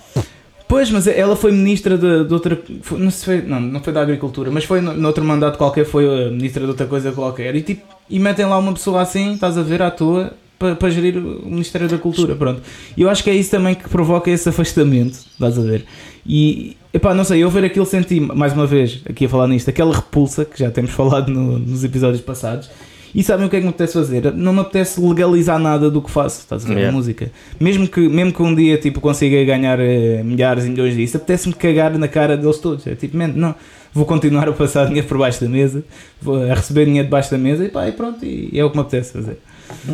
[0.73, 2.59] Pois, mas ela foi ministra de, de outra.
[2.81, 6.07] foi- não, sei não, não foi da Agricultura, mas foi no, noutro mandato qualquer, foi
[6.07, 7.55] a ministra de outra coisa qualquer.
[7.55, 10.89] E, tipo, e metem lá uma pessoa assim, estás a ver, à toa, para, para
[10.89, 12.35] gerir o Ministério da Cultura.
[12.35, 12.63] Pronto.
[12.97, 15.85] E eu acho que é isso também que provoca esse afastamento, estás a ver.
[16.27, 19.69] E, epá, não sei, eu ver aquilo senti, mais uma vez, aqui a falar nisto,
[19.69, 22.71] aquela repulsa que já temos falado no- nos episódios passados.
[23.15, 24.33] E sabem o que é que me apetece fazer?
[24.35, 26.91] Não me apetece legalizar nada do que faço, estás a ver, Yeah.
[26.91, 27.31] a música.
[27.61, 31.55] Mesmo que, mesmo que um dia tipo, consiga ganhar eh, milhares e milhões disso, apetece-me
[31.55, 32.87] cagar na cara deles todos.
[32.87, 33.55] É tipo, man, não,
[33.93, 35.85] vou continuar a passar dinheiro por baixo da mesa,
[36.23, 38.77] vou a receber dinheiro debaixo da mesa e pá, e pronto, e é o que
[38.77, 39.39] me apetece fazer.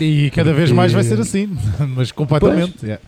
[0.00, 1.48] E cada vez mais vai ser assim,
[1.96, 2.84] mas completamente.
[2.84, 3.02] yeah.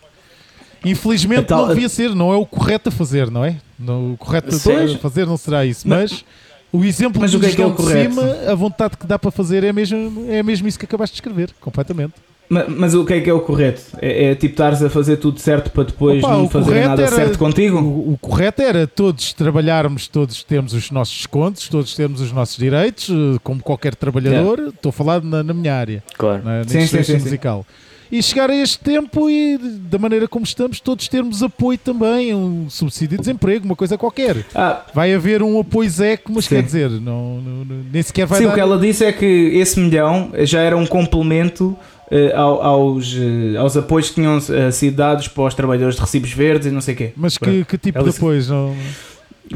[0.85, 3.57] Infelizmente tal- não devia ser, não é o correto a fazer, não é?
[3.79, 6.25] Não, o correto a fazer não será isso, Mas- mas,
[6.73, 8.15] o exemplo mas que o que é que é o correto?
[8.15, 11.19] cima, a vontade que dá para fazer é mesmo, é mesmo isso que acabaste de
[11.21, 12.15] escrever, completamente.
[12.53, 13.81] Mas, mas o que é que é o correto?
[14.03, 17.15] É, é tipo estares a fazer tudo certo para depois Opa, não fazer nada era-
[17.15, 17.79] certo contigo?
[17.79, 22.57] O, o correto era todos trabalharmos, todos termos os nossos descontos, todos termos os nossos
[22.57, 24.73] direitos, eh, como qualquer trabalhador.
[24.75, 26.43] Estou a falar na, na minha área, Claro.
[26.43, 27.39] na, na Sim, sim, sim, sim.
[28.13, 32.69] E chegar a este tempo e, da maneira como estamos, todos termos apoio também, um
[32.69, 34.45] subsídio de desemprego, uma coisa qualquer.
[34.55, 36.57] Ah, Vai haver um apoio ZEC, mas Sim.
[36.57, 38.51] quer dizer, não, não- não- nem sequer vai Sim, dar.
[38.51, 41.77] o que ela disse é que esse milhão já era um complemento
[42.11, 46.01] eh, ao- aos, eh, aos apoios que tinham eh, sido dados para os trabalhadores de
[46.01, 47.13] recibos verdes e não sei o quê.
[47.17, 48.49] Mas que, que tipo Ela de apoios?
[48.49, 48.75] Não...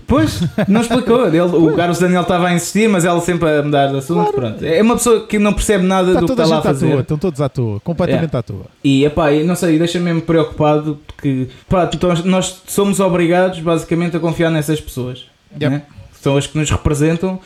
[0.07, 1.27] Pois, não explicou.
[1.29, 4.33] Ele, o Carlos Daniel estava a insistir, mas ela sempre a mudar de assunto.
[4.33, 4.65] Pronto.
[4.65, 6.91] É uma pessoa que não percebe nada Está do que está a lá a fazer.
[6.91, 8.67] toa, estão todos à toa, completamente à toa.
[8.83, 14.21] E epá, não sei, deixa-me mesmo preocupado porque pá, então nós somos obrigados basicamente a
[14.21, 15.27] confiar nessas pessoas.
[15.61, 15.69] Yep.
[15.75, 15.83] né?
[16.21, 17.39] São as que nos representam,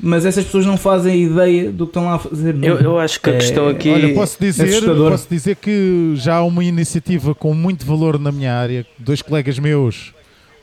[0.00, 2.56] mas essas pessoas não fazem ideia do que estão lá a fazer.
[2.62, 3.88] Eu, eu acho que a É, questão aqui.
[3.90, 5.10] Olha, posso dizer, assustador.
[5.12, 8.84] posso dizer que já há uma iniciativa com muito valor na minha área.
[8.98, 10.12] Dois colegas meus,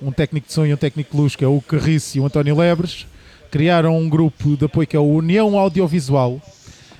[0.01, 2.25] um técnico de som e um técnico de luz, que é o Carriço e o
[2.25, 3.05] António Lebres,
[3.51, 6.39] criaram um grupo de apoio que é o União Audiovisual.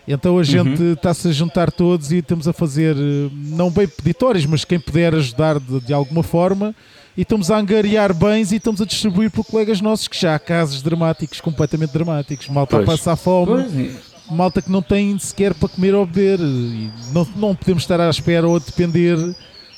[0.08, 4.46] Então a gente está-se a juntar todos e estamos a fazer, eh, não bem peditórios,
[4.46, 6.74] mas quem puder ajudar de, de alguma forma.
[7.16, 10.40] E estamos a angariar bens e estamos a distribuir por colegas nossos que já há
[10.40, 12.48] casos dramáticos, completamente dramáticos.
[12.50, 13.00] Malta a Pois.
[13.00, 13.96] passar fome Pois,
[14.32, 16.40] malta que não tem sequer para comer ou beber.
[16.40, 19.16] E não, não podemos estar à espera ou a depender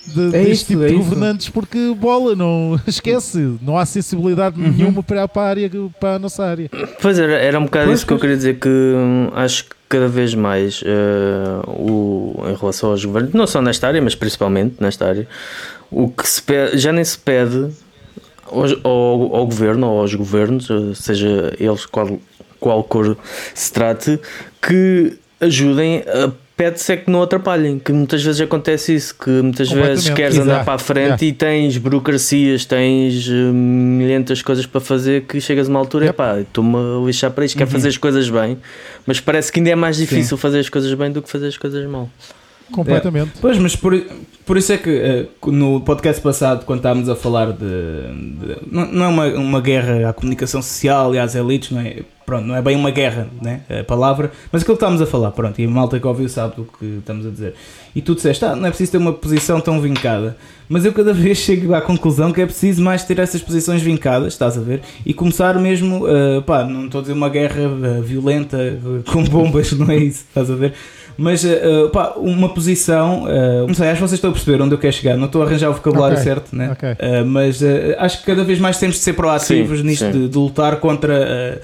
[0.06, 1.04] de, É deste isso, tipo é de isso.
[1.04, 4.72] governantes porque bola, não esquece, não há sensibilidade Uhum.
[4.72, 6.70] nenhuma para, para, a área, para a nossa área.
[7.02, 9.76] Pois era, era um bocado Pois, isso que eu queria dizer, que hum, acho que
[9.90, 14.76] cada vez mais eh, o, em relação aos governos, não só nesta área, mas principalmente
[14.80, 15.28] nesta área,
[15.92, 17.70] o que se pede, já nem se pede
[18.50, 22.20] aos- ao, ao governo ou aos governos, eh, seja eles qual,
[22.60, 23.18] qual cor
[23.54, 24.18] se trate,
[24.62, 29.72] que ajudem a pede-se é que não atrapalhem, que muitas vezes acontece isso, que muitas
[29.72, 30.66] vezes queres andar exato.
[30.66, 35.72] para a frente e tens burocracias, tens uh, milhentas coisas para fazer que chegas a
[35.72, 36.18] uma altura e Yep.
[36.18, 38.60] pá, estou-me a lixar para isto, quero fazer as coisas bem,
[39.08, 41.58] mas parece que ainda é mais difícil fazer as coisas bem do que fazer as
[41.58, 42.08] coisas mal.
[42.72, 43.32] Completamente.
[43.42, 43.94] Pois, mas por,
[44.46, 47.58] por isso é que eh, no podcast passado, quando estávamos a falar de.
[47.60, 51.98] de- não, é uma, uma guerra à comunicação social e às elites, não é?
[52.26, 53.62] Pronto, não é bem uma guerra, né?
[53.82, 56.56] A palavra, mas aquilo que estávamos a falar, pronto, e a malta que ouviu sabe
[56.56, 57.56] do que estamos a dizer.
[57.94, 60.38] E tu disseste, ah, não é preciso ter uma posição tão vincada,
[60.70, 64.32] mas eu cada vez chego à conclusão que é preciso mais ter essas posições vincadas,
[64.32, 64.80] estás a ver?
[65.06, 68.58] E começar mesmo, eh, pá, não estou a dizer uma guerra eh, violenta
[69.12, 70.74] com bombas, não é isso, estás a ver?
[71.18, 71.60] Mas, eh,
[71.92, 74.94] pá, uma posição, eh, não sei, acho que vocês estão a perceber onde eu quero
[74.94, 76.72] chegar, não estou a arranjar o vocabulário Ok, certo, né?
[76.72, 76.96] ok.
[76.98, 77.62] Eh, mas
[77.98, 80.12] acho que cada vez mais temos de ser proativos Sim, nisto sim.
[80.12, 81.62] de, de lutar contra.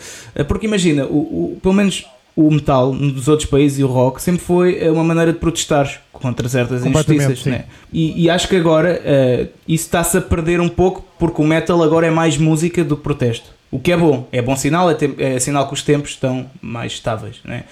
[0.47, 1.17] porque imagina, o,
[1.53, 2.05] o- pelo menos
[2.35, 6.47] o metal nos outros países e o rock sempre foi uma maneira de protestar contra
[6.47, 7.45] certas injustiças.
[7.45, 7.65] Né?
[7.91, 11.81] E, e acho que agora eh, isso está-se a perder um pouco porque o metal
[11.81, 13.49] agora é mais música do que protesto.
[13.71, 16.91] O que é bom, é bom sinal, é, é sinal que os tempos estão mais
[16.93, 17.37] estáveis.
[17.43, 17.63] Né?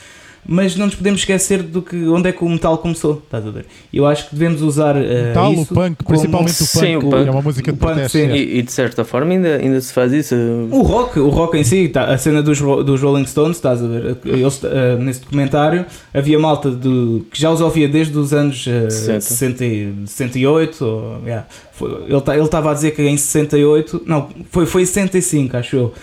[0.47, 3.49] Mas não nos podemos esquecer do que onde é que o metal começou, estás a
[3.51, 3.65] ver?
[3.93, 5.01] Eu acho que devemos usar uh,
[5.33, 7.27] Tal, o isso punk, como- principalmente o punk, Sim, o punk.
[7.27, 8.17] é uma música de O punk, protesto.
[8.17, 8.23] sim.
[8.25, 8.37] é.
[8.37, 10.35] E, e de certa forma ainda, ainda se faz isso.
[10.71, 13.87] O rock, o rock em si, tá, a cena dos, dos Rolling Stones, estás a
[13.87, 14.17] ver?
[14.25, 18.89] Eles, eh, nesse documentário havia malta de, que já os ouvia desde os anos eh,
[18.89, 19.21] 60.
[19.21, 20.85] 60 e- 68.
[20.85, 21.45] Ou, yeah.
[21.71, 25.75] Foi- ele ta- ele estava a dizer que em 68, não, foi, foi 65, acho
[25.75, 25.93] eu.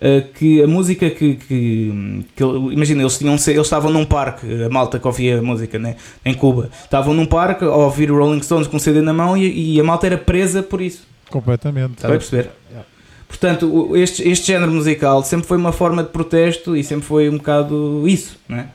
[0.00, 4.68] Eh, que a música que, que, que imagina, eles, tinham, eles estavam num parque, a
[4.68, 8.76] malta que ouvia música né, em Cuba, estavam num parque a ouvir Rolling Stones com
[8.76, 11.06] um CD na mão e, e a malta era presa por isso.
[11.30, 11.96] Completamente.
[11.96, 12.50] Estás a perceber?
[13.28, 17.36] Portanto, este, este género musical sempre foi uma forma de protesto e sempre foi um
[17.36, 18.66] bocado isso, não é?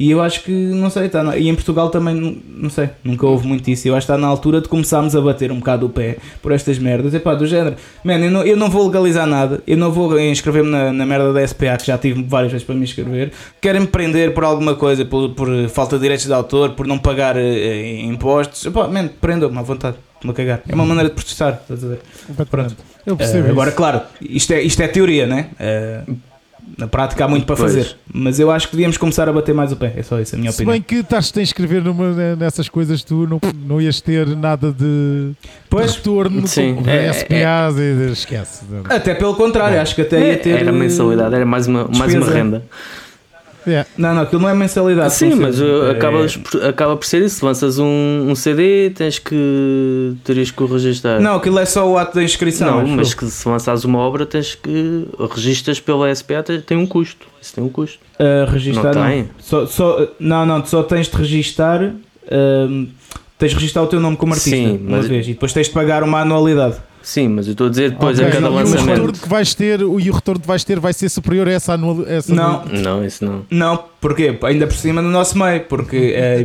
[0.00, 3.26] E eu acho que, não sei, tá, na- e em Portugal também, não, sei, nunca
[3.26, 3.88] houve muito isso.
[3.88, 6.52] Eu acho que está na altura de começarmos a bater um bocado o pé por
[6.52, 7.12] estas merdas.
[7.14, 10.70] Epá, do género, man, eu não, eu não vou legalizar nada, eu não vou inscrever-me
[10.70, 13.32] na, na merda da SPA, que já tive várias vezes para me inscrever.
[13.60, 17.36] Querem-me prender por alguma coisa, por, por falta de direitos de autor, por não pagar
[17.36, 18.64] eh, impostos.
[18.66, 20.62] Epá, man, prendam-me à vontade, me a cagar.
[20.68, 21.98] É uma maneira de protestar, estás a ver?
[22.24, 22.76] Completamente.
[23.04, 23.76] Eu Eh, percebo agora, isso.
[23.76, 25.48] claro, isto é, isto é teoria, né?
[25.58, 26.02] Eh,
[26.78, 27.72] na prática há muito para Pois.
[27.74, 29.92] fazer, mas eu acho que devíamos começar a bater mais o pé.
[29.96, 30.72] É só isso a minha Se opinião.
[30.74, 35.32] bem que estás-te a inscrever numa, nessas coisas, tu não, não ias ter nada de
[35.68, 38.62] Pois, retorno Sim, com é- SPAs e de- esquece.
[38.88, 40.56] até pelo contrário, acho que até ia ter.
[40.60, 42.62] Era mensalidade, era mais uma, mais uma renda.
[43.66, 43.88] Yeah.
[43.98, 45.12] Não, não, aquilo não é mensalidade.
[45.12, 45.64] Sim, mas certeza.
[45.64, 47.36] uh, É- acabas acaba por ser isso.
[47.40, 50.14] Se lanças um, um CD, tens que.
[50.24, 51.20] terias que o registrar.
[51.20, 52.82] Não, aquilo é só o ato da inscrição.
[52.82, 55.06] Não, mas que se lançares uma obra, tens que.
[55.34, 57.26] Registras pela SPA, tem, tem um custo.
[57.40, 57.98] Isso tem um custo.
[58.18, 59.08] Uh, registar, Não não.
[59.10, 59.28] tem?
[59.38, 61.82] Só, só, não, não, tu só tens de registar.
[62.30, 62.88] um,
[63.38, 65.68] tens de registar o teu nome como artista Sim, uma mas- vez e depois tens
[65.68, 66.76] de pagar uma anualidade.
[67.02, 68.88] Sim, mas eu estou a dizer depois Ok, a cada e o lançamento.
[68.88, 71.52] retorno que vais ter, o- e o retorno que vais ter vai ser superior a
[71.52, 72.04] essa anual.
[72.06, 73.46] Essa Não, Não, isso não.
[73.50, 74.36] Não, porquê?
[74.42, 76.44] Ainda por cima no nosso meio, porque é,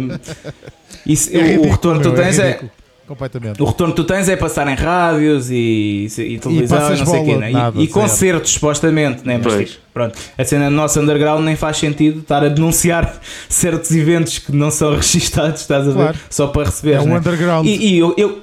[1.05, 2.71] isso, É o- ridículo, o retorno que tu meu, tens é, ridículo.
[3.05, 3.61] Completamente.
[3.61, 7.21] o retorno que tu tens é passar em rádios e, e televisão passas não sei
[7.21, 7.49] o quê, né?
[7.49, 7.91] E- nada, e, zero.
[7.93, 9.41] concertos supostamente, né?
[9.43, 13.91] Mas tipo, pronto, a cena do nosso underground nem faz sentido estar a denunciar certos
[13.91, 15.93] eventos que não são registados, estás a ver?
[15.97, 16.17] Claro.
[16.29, 16.93] Só para receber.
[16.93, 17.17] É um né?
[17.17, 17.67] underground.
[17.67, 18.41] E, e eu, eu-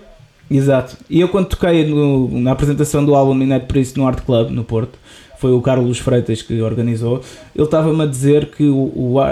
[0.50, 0.96] exato.
[1.08, 4.64] E eu quando toquei no- na apresentação do álbum Minete Priest no Art Club no
[4.64, 4.98] Porto,
[5.38, 7.22] foi o Carlos Freitas que organizou,
[7.54, 8.76] ele estava-me a dizer que o,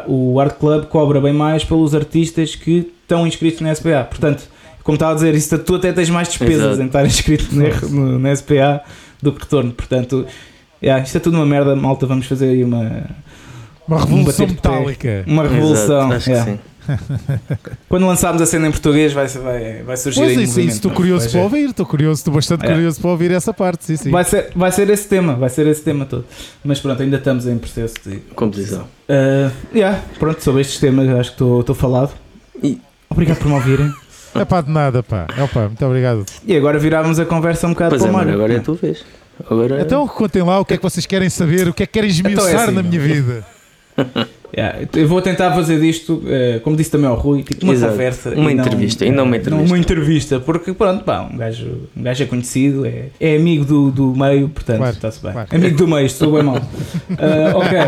[0.06, 4.06] o, o Art Club cobra bem mais pelos artistas que estão inscritos na SPA.
[4.08, 4.44] Portanto,
[4.82, 6.82] como estava a dizer, isso, tu até tens mais despesas Exato.
[6.82, 7.54] em estar inscrito
[7.90, 8.80] no, na SPA
[9.22, 9.72] do que retorno.
[9.72, 10.24] Portanto,
[10.82, 12.06] yeah, isto é tudo uma merda, malta.
[12.06, 13.02] Vamos fazer aí uma,
[13.86, 15.24] Uma revolução metálica.
[15.26, 15.98] uma revolução.
[16.10, 16.50] Exato, acho yeah.
[16.52, 16.62] que sim.
[17.88, 20.90] Quando lançarmos a cena em português, vai, vai, vai surgir Pois aí isso, isso estou
[20.90, 21.44] curioso Vai para ser.
[21.44, 22.68] ouvir, estou curioso, estou bastante É.
[22.72, 24.10] curioso para ouvir essa parte, sim, sim.
[24.10, 26.24] Vai ser, vai ser esse tema, vai ser esse tema todo.
[26.64, 28.16] Mas pronto, ainda estamos em processo de.
[28.34, 28.82] Composição.
[29.08, 32.12] Uh, yeah, pronto, sobre estes temas acho que estou estou falado.
[32.62, 33.92] E- Obrigado por me ouvirem.
[34.34, 35.26] É pá, de nada, pá.
[35.36, 36.24] É pá, muito obrigado.
[36.46, 38.34] E agora virávamos a conversa um bocado Pois para é, o Mário.
[38.34, 39.04] agora é tua vez.
[39.50, 41.92] Agora Então contem lá o que é que vocês querem saber, o que é que
[41.92, 43.06] querem esmiuçar Então é assim, na minha não.
[43.14, 43.46] vida.
[44.56, 47.92] Yeah, eu vou tentar fazer disto, eh, como disse também ao Rui, tipo uma Exato.
[47.92, 48.30] conversa.
[48.30, 49.66] Uma e não- entrevista, e não uma eh, entrevista.
[49.66, 53.90] uma entrevista, porque pronto, pá, um gajo, um gajo é conhecido, é, é amigo do,
[53.90, 55.32] do meio, portanto Claro, está-se bem.
[55.32, 55.48] claro.
[55.52, 56.56] Amigo do meio, estou bem mal.
[56.56, 57.78] Ah, ok.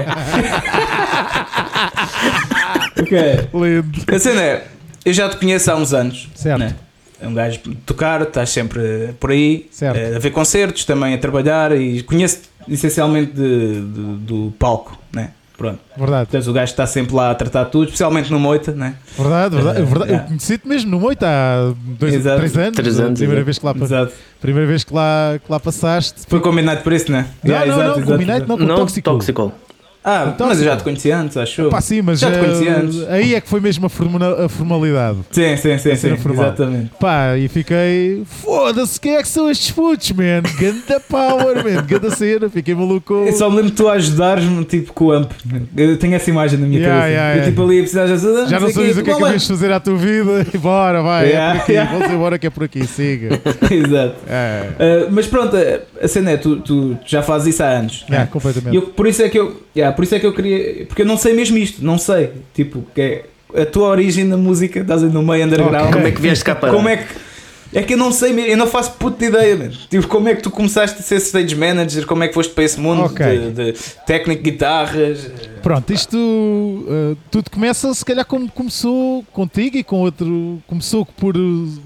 [3.03, 3.49] ok.
[3.55, 4.15] Lindo.
[4.15, 4.67] A cena é,
[5.05, 6.29] eu já te conheço há uns anos.
[6.35, 6.59] Certo.
[6.59, 6.75] né?
[7.23, 9.97] É um gajo de tocar, estás sempre por aí, Certo.
[9.97, 15.31] eh, a ver concertos, também a trabalhar e conheço essencialmente de- de- do palco, né?
[15.61, 15.79] Pronto.
[15.95, 18.95] Verdade, Tens o gajo que está sempre lá a tratar tudo, especialmente no Moita, né?
[19.15, 19.79] verdade, verdade.
[19.79, 20.11] Eh, verdade.
[20.11, 20.25] yeah.
[20.25, 22.37] Eu conheci-te mesmo no Moita há dois, Exato.
[22.39, 22.77] três anos.
[22.77, 23.45] Três anos, primeira exato.
[23.45, 24.13] vez que lá, pa- Exato.
[24.41, 26.23] primeira vez que lá, que lá passaste.
[26.27, 27.27] Foi combinado por isso, né?
[27.45, 28.49] Não, Yeah, não, exato, não, exato, combinado exato.
[28.49, 29.11] não com não, tóxico.
[29.11, 29.53] Toxical.
[30.03, 31.69] Ah, Então, mas eu já te conheci antes, acho.
[31.69, 33.09] Pá, sim, mas Já te conheci antes.
[33.09, 35.19] aí é que foi mesmo a, a formalidade.
[35.31, 36.47] Sim, sim, sim, sim, formal.
[36.47, 36.91] exatamente.
[36.99, 38.23] Pá, e fiquei.
[38.25, 40.43] Foda-se, quem é que são estes putos, man?
[40.59, 41.85] Ganda power, man.
[41.87, 43.13] Ganda cena, fiquei maluco.
[43.27, 45.31] Eu só me lembro de tu a ajudares-me, tipo, com o amp.
[45.77, 47.15] Eu tenho essa imagem na minha Yeah, cabeça.
[47.21, 48.47] yeah, eu, tipo, ali a precisar de ajuda.
[48.47, 50.47] Já não sabes o que é que vamos vais fazer à tua vida.
[50.55, 51.73] E bora, vai, Yeah, é por aqui.
[51.73, 51.93] yeah.
[51.99, 53.41] Vamos embora que é por aqui, siga.
[53.71, 54.15] Exato.
[54.29, 55.55] É, Uh, mas pronto,
[56.03, 58.05] a, cena é, tu, tu já fazes isso há anos.
[58.09, 58.29] é, né?
[58.31, 58.75] completamente.
[58.77, 61.07] Eu- por isso é que eu, yeah, por isso é que eu queria, porque eu
[61.07, 63.25] não sei mesmo isto, não sei, tipo, que é
[63.55, 65.75] a tua origem na música, estás aí no meio underground.
[65.75, 65.93] Ok.
[65.93, 66.71] Como é que vieste cá para?
[66.71, 67.31] Como é que
[67.73, 69.83] é que eu não sei, mesmo, eu não faço puta ideia, mesmo.
[69.89, 72.05] Tipo, como é que tu começaste a ser stage manager?
[72.05, 73.25] Como é que foste para esse mundo Ok.
[73.25, 73.75] de, de
[74.05, 75.31] técnico de guitarras?
[75.63, 80.61] Pronto, isto uh, tudo começa se calhar como começou contigo e com outro.
[80.67, 81.37] Começou por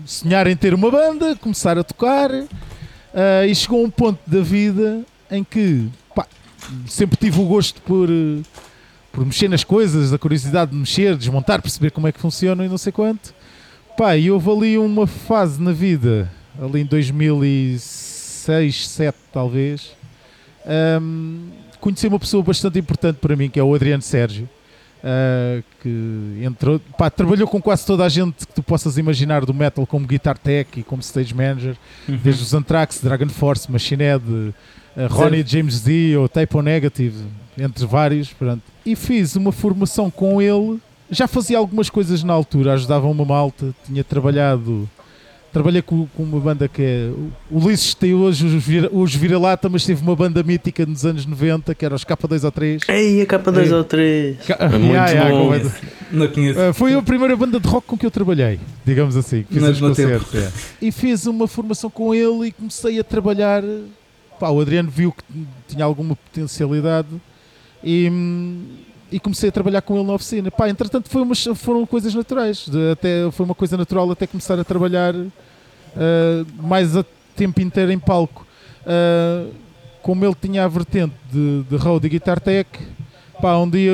[0.06, 2.46] sonhar em ter uma banda, começar a tocar uh,
[3.46, 5.86] e chegou um ponto da vida em que
[6.86, 8.42] sempre tive o gosto por, uh,
[9.12, 12.68] por mexer nas coisas, a curiosidade de mexer, desmontar, perceber como é que funciona e
[12.68, 13.34] não sei quanto.
[13.96, 18.14] Pá, e houve ali uma fase na vida, ali em 2006,
[18.46, 19.92] 2007 talvez,
[21.00, 21.48] um,
[21.80, 24.48] conheci uma pessoa bastante importante para mim, que é o Adriano Sérgio.
[25.04, 29.52] Uh, que entrou, pá, trabalhou com quase toda a gente que tu possas imaginar do
[29.52, 31.76] metal, como guitar tech e como stage manager,
[32.08, 32.16] uhum.
[32.24, 34.54] desde os Anthrax, Dragon Force, Machine Head,
[35.08, 37.24] Ronnie James D ou Type O Negative,
[37.58, 38.32] entre vários.
[38.32, 38.62] Pronto.
[38.84, 40.78] E fiz uma formação com ele.
[41.10, 44.88] Já fazia algumas coisas na altura, ajudava uma malta, tinha trabalhado
[45.54, 47.10] Trabalhei com, com, uma banda que é.
[47.48, 51.24] O Ulisses tem hoje os, vira, os Vira-Lata, mas teve uma banda mítica nos anos
[51.24, 52.82] 90 que era os K2 ou 3.
[52.88, 54.36] Ei, a K2 ou 3.
[54.50, 55.54] É muito yeah, bom.
[55.54, 55.74] Yeah,
[56.10, 56.58] Não conheço.
[56.58, 59.44] Uh, foi a primeira banda de rock com que eu trabalhei, digamos assim.
[59.48, 60.34] Fiz os concertos.
[60.34, 60.50] É.
[60.82, 63.62] E fiz uma formação com ele e comecei a trabalhar.
[64.38, 65.24] Pá, o Adriano viu que
[65.68, 67.08] tinha alguma potencialidade
[67.82, 68.10] e
[69.14, 70.50] e comecei a trabalhar com ele na oficina.
[70.50, 74.58] Pá, entretanto foi umas, foram coisas naturais, de, até, foi uma coisa natural até começar
[74.58, 75.30] a trabalhar uh,
[76.60, 77.04] mais a
[77.36, 78.44] tempo inteiro em palco.
[78.80, 79.52] Uh,
[80.02, 82.68] como ele tinha a vertente de, de road e guitar tech,
[83.40, 83.92] pá, um dia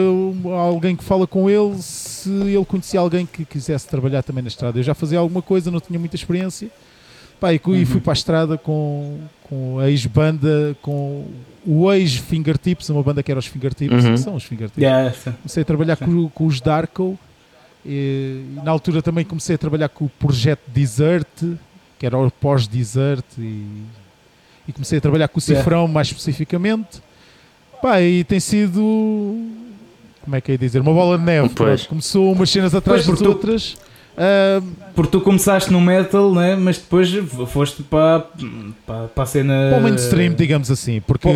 [0.59, 4.79] alguém que fala com ele, se ele conhecia alguém que quisesse trabalhar também na estrada.
[4.79, 6.70] Eu já fazia alguma coisa, não tinha muita experiência.
[7.40, 7.87] Pá, e, uhum.
[7.87, 11.26] fui para a estrada com, com a ex-banda, com
[11.66, 14.12] o ex-Fingertips, uma banda que era os Fingertips, uhum.
[14.12, 14.83] que são os Fingertips.
[14.83, 15.11] Yeah,
[15.42, 17.18] comecei a trabalhar com, com, os Darko.
[17.85, 21.26] E, e, na altura também comecei a trabalhar com o projeto Desert,
[21.98, 23.66] que era o pós-Desert, e,
[24.68, 25.92] e, comecei a trabalhar com o Cifrão yeah.
[25.92, 27.03] mais especificamente.
[27.81, 28.81] Pá, e tem sido,
[30.22, 31.55] como é que é dizer, uma bola de neve.
[31.88, 33.79] Começou umas cenas atrás pois, das outras.
[34.16, 34.62] Uh,
[34.94, 36.57] Porque tu começaste no metal, né?
[36.57, 37.09] mas depois
[37.49, 38.27] foste para,
[38.87, 39.68] para, para a cena.
[39.70, 41.01] Para o mainstream, digamos assim.
[41.01, 41.29] Porque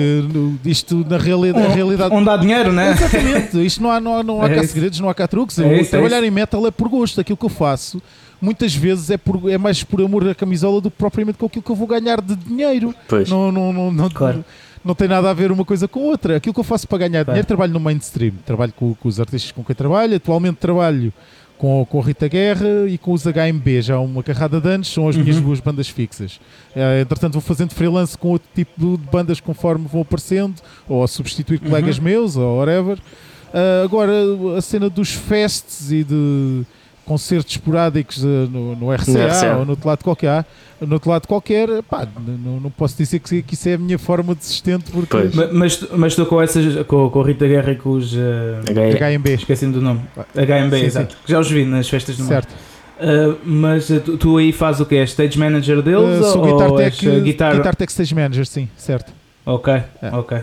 [0.65, 2.15] isto na, reali na realidade.
[2.15, 2.93] Onde há dinheiro, né?
[2.93, 3.65] Exatamente.
[3.65, 5.59] Isto não há, não há, não há é cá segredos, não há cá truques.
[5.59, 7.21] É isso, trabalhar é em metal é por gosto.
[7.21, 8.03] Aquilo que eu faço
[8.41, 11.63] muitas vezes é, por, é mais por amor da camisola do que propriamente com aquilo
[11.63, 12.95] que eu vou ganhar de dinheiro.
[13.09, 13.29] Pois.
[13.31, 14.45] Não, não, não, não, claro.
[14.85, 16.37] não tem nada a ver uma coisa com outra.
[16.37, 17.27] Aquilo que eu faço para ganhar claro.
[17.27, 18.35] dinheiro, trabalho no mainstream.
[18.45, 20.17] Trabalho com, com os artistas com quem trabalho.
[20.17, 21.13] Atualmente trabalho
[21.59, 25.09] com, com a Rita Guerra e com os HMB, já uma carrada de anos, são
[25.09, 25.43] as minhas uhum.
[25.43, 26.37] duas bandas fixas.
[26.75, 30.57] Uh, entretanto, vou fazendo freelance com outro tipo de bandas conforme vão aparecendo,
[30.89, 31.69] ou a substituir uhum.
[31.69, 32.99] colegas meus, ou whatever.
[32.99, 34.13] Uh, agora,
[34.59, 36.65] a cena dos fests e de
[37.05, 40.45] concertos esporádicos uh, no, no, RCA, no, RCA, ou no outro lado qualquer,
[40.81, 43.99] no outro lado qualquer, pá, não, não posso dizer que, que, isso é a minha
[43.99, 44.91] forma de sustento.
[44.91, 45.17] Porque...
[45.35, 48.19] Mas, mas, mas estou com, essas, com, com a Rita Guerra e com os uh,
[48.67, 50.01] HMB, esqueci do nome.
[50.35, 51.15] HMB, sim, exato.
[51.15, 51.21] Sim.
[51.27, 52.53] Já os vi nas festas do Certo.
[52.95, 54.95] Uh, mas tu, tu, aí fazes o que?
[54.95, 56.21] És stage manager deles?
[56.21, 57.57] Uh, sou ou guitar tech, és, guitar...
[57.57, 59.13] guitar tech stage manager, sim, certo.
[59.45, 59.85] Ok, é.
[60.13, 60.39] ok.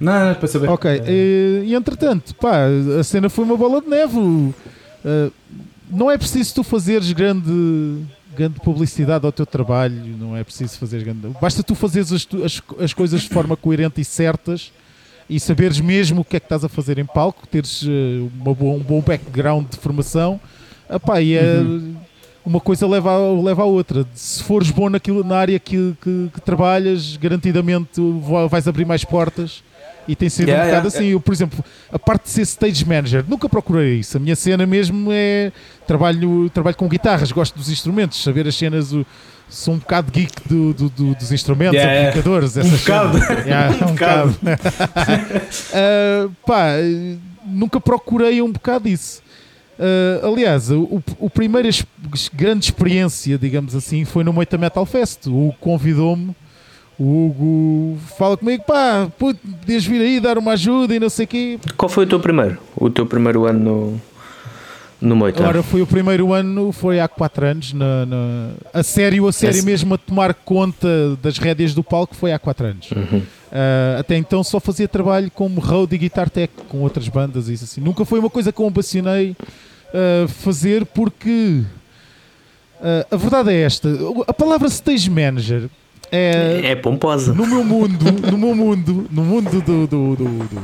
[0.00, 0.68] Não, não, para saber.
[0.68, 2.66] Ok, e, e entretanto, pá,
[2.98, 4.16] a cena foi uma bola de neve.
[4.16, 5.32] Uh,
[5.90, 8.02] não é preciso tu fazeres grande,
[8.36, 11.28] grande publicidade ao teu trabalho, não é preciso fazer grande.
[11.40, 14.72] Basta tu fazeres as, as, as coisas de forma coerente e certas
[15.28, 18.54] e saberes mesmo o que é que estás a fazer em palco, teres uh, uma
[18.54, 20.40] boa, um bom background de formação.
[20.88, 21.96] Epá, e é, uhum.
[22.44, 24.06] uma coisa leva a, leva a outra.
[24.14, 28.00] Se fores bom naquilo, na área que, que, que trabalhas, garantidamente
[28.48, 29.64] vais abrir mais portas
[30.08, 31.12] e tem sido yeah, um bocado yeah, assim.
[31.12, 34.16] Eu, por exemplo, a parte de ser stage manager, nunca procurei isso.
[34.16, 35.52] A minha cena mesmo é
[35.86, 38.92] trabalho, trabalho com guitarras, gosto dos instrumentos, saber as cenas.
[38.92, 39.04] O,
[39.48, 43.18] sou um bocado geek do, do, do, dos instrumentos, yeah, amplificadores, um bocado.
[43.46, 44.36] Yeah, um, um bocado.
[45.72, 46.70] uh, pá,
[47.44, 49.22] nunca procurei um bocado isso.
[49.78, 51.68] Uh, aliás, o, o primeira
[52.32, 55.26] grande experiência, digamos assim, foi no Moita Metal Fest.
[55.26, 56.34] O convidou-me
[56.98, 61.28] o Hugo fala comigo, pá, podias vir aí dar uma ajuda e não sei o
[61.28, 61.58] quê.
[61.76, 62.58] Qual foi o teu primeiro?
[62.74, 65.42] O teu primeiro ano no, no Moita?
[65.42, 69.58] Agora foi o primeiro ano, foi há 4 anos, na, na, a sério, a sério
[69.58, 69.66] Esse...
[69.66, 70.88] mesmo, a tomar conta
[71.22, 72.90] das rédeas do palco foi há 4 anos.
[72.90, 73.18] Uhum.
[73.18, 77.52] Uh, até então só fazia trabalho como road e guitar tech com outras bandas e
[77.52, 77.80] isso assim.
[77.80, 79.36] Nunca foi uma coisa que eu ambicionei
[79.92, 81.62] uh, fazer porque
[82.80, 83.88] uh, a verdade é esta,
[84.26, 85.68] a palavra stage manager
[86.10, 87.32] é, é pomposa.
[87.32, 90.62] No meu mundo, no meu mundo, no mundo do, do, do, do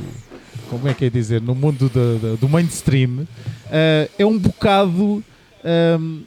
[0.70, 5.22] como é que é dizer, no mundo do, do mainstream, uh, é um bocado.
[5.64, 6.22] Um,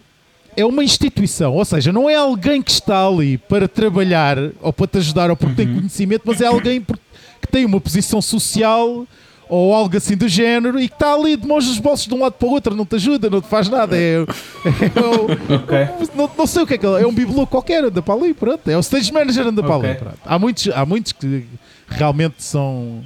[0.58, 4.88] é uma instituição, ou seja, não é alguém que está ali para trabalhar ou para
[4.88, 5.68] te ajudar ou porque uhum.
[5.68, 9.06] tem conhecimento, mas é alguém que tem uma posição social
[9.48, 12.20] ou algo assim do género e que está ali de mãos nos bolsos de um
[12.20, 13.96] lado para o outro, não te ajuda, não te faz nada.
[13.96, 16.08] É, é, é okay.
[16.16, 18.34] não, não, sei o que é que é, é um bibelô qualquer, anda para ali,
[18.34, 18.68] pronto.
[18.70, 19.80] É o stage manager, anda okay.
[19.80, 19.98] para ali.
[19.98, 20.20] Pronto.
[20.26, 21.46] Há, muitos, há muitos que
[21.88, 23.04] realmente são,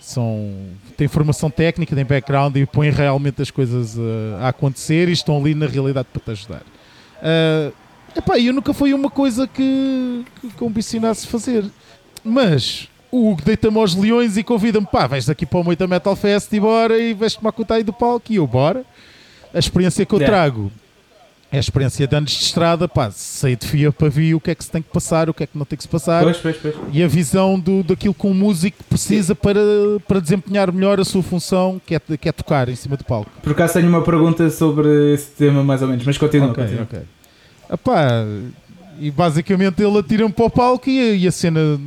[0.00, 0.50] são
[0.96, 5.38] tem formação técnica, tem background e põem realmente as coisas uh, a acontecer e estão
[5.38, 6.62] ali na realidade para te ajudar.
[7.22, 7.72] Uh,
[8.16, 11.64] epá, eu nunca foi uma coisa que, que, que ambicionasse fazer.
[12.24, 16.14] Mas o Hugo deita-me aos leões e convida-me, pá, vais daqui para o Moita Metal
[16.16, 18.84] Fest e bora e vais tomar conta aí do palco e eu, bora.
[19.54, 20.70] A experiência que eu trago
[21.50, 24.50] é a experiência de anos de estrada, pá, sei de fio a pavio o que
[24.50, 26.24] é que se tem que passar, o que é que não tem que se passar
[26.24, 26.74] Pois, pois, pois.
[26.92, 29.60] e a visão do, daquilo que um músico precisa para,
[30.06, 33.30] para desempenhar melhor a sua função, que é, que é tocar em cima do palco.
[33.42, 36.50] Por acaso tenho uma pergunta sobre esse tema mais ou menos, mas continua.
[36.50, 36.82] Ok, continua.
[36.82, 37.00] ok.
[37.72, 38.26] Epá,
[38.98, 41.78] e basicamente ele atira-me para o palco e, e a cena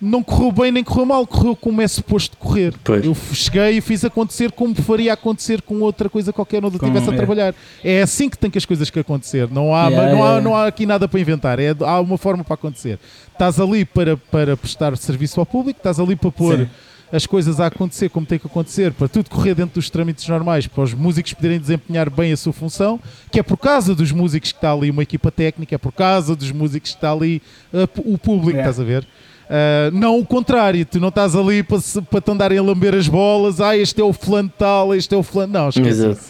[0.00, 2.72] não correu bem nem correu mal, correu como é suposto correr.
[2.82, 3.04] Pois.
[3.04, 7.10] Eu cheguei e fiz acontecer como faria acontecer com outra coisa qualquer onde eu estivesse
[7.10, 7.16] a é.
[7.16, 7.54] trabalhar.
[7.84, 9.48] É assim que tem que as coisas que acontecer.
[9.50, 10.40] Não há, Yeah, não, há, yeah.
[10.40, 11.58] não há aqui nada para inventar.
[11.58, 12.98] É, há uma forma para acontecer.
[13.32, 16.68] Estás ali para, para prestar serviço ao público, estás ali para pôr Sim.
[17.12, 20.66] as coisas a acontecer como tem que acontecer, para tudo correr dentro dos trâmites normais,
[20.66, 24.52] para os músicos poderem desempenhar bem a sua função, que é por causa dos músicos
[24.52, 27.42] que está ali uma equipa técnica, é por causa dos músicos que está ali
[27.72, 28.70] uh, o público, Yeah.
[28.70, 29.06] estás a ver?
[29.50, 31.78] Uh, não o contrário, tu não estás ali para,
[32.08, 35.18] para te andarem a lamber as bolas, ah, este é o fulano tal, este é
[35.18, 35.52] o fulano.
[35.52, 35.88] Não, esquece.
[35.88, 36.20] Exato.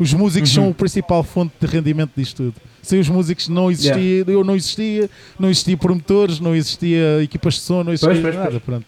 [0.00, 0.62] Os músicos Uhum.
[0.64, 2.54] são a principal fonte de rendimento disto tudo.
[2.82, 5.08] Sem os músicos não existia, eu não existia,
[5.38, 8.50] não existia promotores, não existia equipas de som, não existia Pois, pois, nada.
[8.50, 8.62] pois.
[8.64, 8.84] Pronto.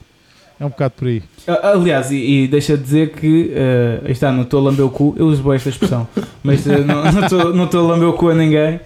[0.58, 1.22] É um bocado por aí.
[1.62, 3.52] Aliás, e, e deixa de dizer que
[4.04, 6.08] aí está, não estou a lamber o cu, eu uso bem esta expressão,
[6.42, 8.80] mas estou não estou a lamber o cu a ninguém.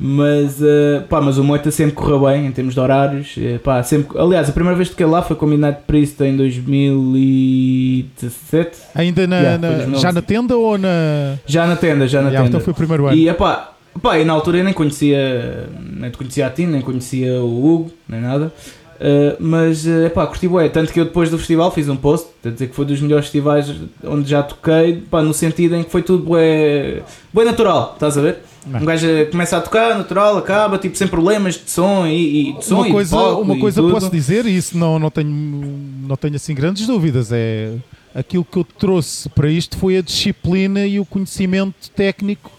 [0.00, 3.34] Mas, eh, pá, mas o Moita sempre correu bem em termos de horários.
[3.36, 6.20] eh, pá, sempre, aliás, a primeira vez que toquei lá foi com o Midnight Priest
[6.22, 8.78] em 2017.
[8.94, 10.02] Ainda na, Yeah, na- foi 2011.
[10.02, 11.34] já na tenda ou na.
[11.46, 12.56] Já na tenda, já na Yeah, tenda.
[12.58, 13.16] então foi o primeiro ano.
[13.16, 17.40] E epá, epá, e na altura eu nem conhecia, nem conhecia a ti, nem conhecia
[17.40, 18.52] o Hugo, nem nada.
[19.00, 22.26] Uh, mas uh, epá, curti bué, tanto que eu depois do festival fiz um post
[22.44, 23.72] a dizer que foi dos melhores festivais
[24.04, 28.22] onde já toquei, pá, no sentido em que foi tudo bué, bué natural, estás a
[28.22, 28.38] ver?
[28.68, 28.80] Não.
[28.80, 32.52] Um gajo uh, começa a tocar, natural, acaba, tipo, sem problemas de som e, e
[32.52, 34.98] de som uma e coisa, de palco uma e coisa posso dizer, e isso não,
[34.98, 37.74] não, tenho, não tenho assim grandes dúvidas, é
[38.14, 42.50] aquilo que eu trouxe para isto foi a disciplina e o conhecimento técnico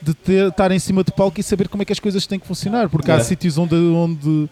[0.00, 2.38] de ter, estar em cima do palco e saber como é que as coisas têm
[2.38, 3.28] que funcionar, porque há Yeah.
[3.28, 4.48] sítios onde, onde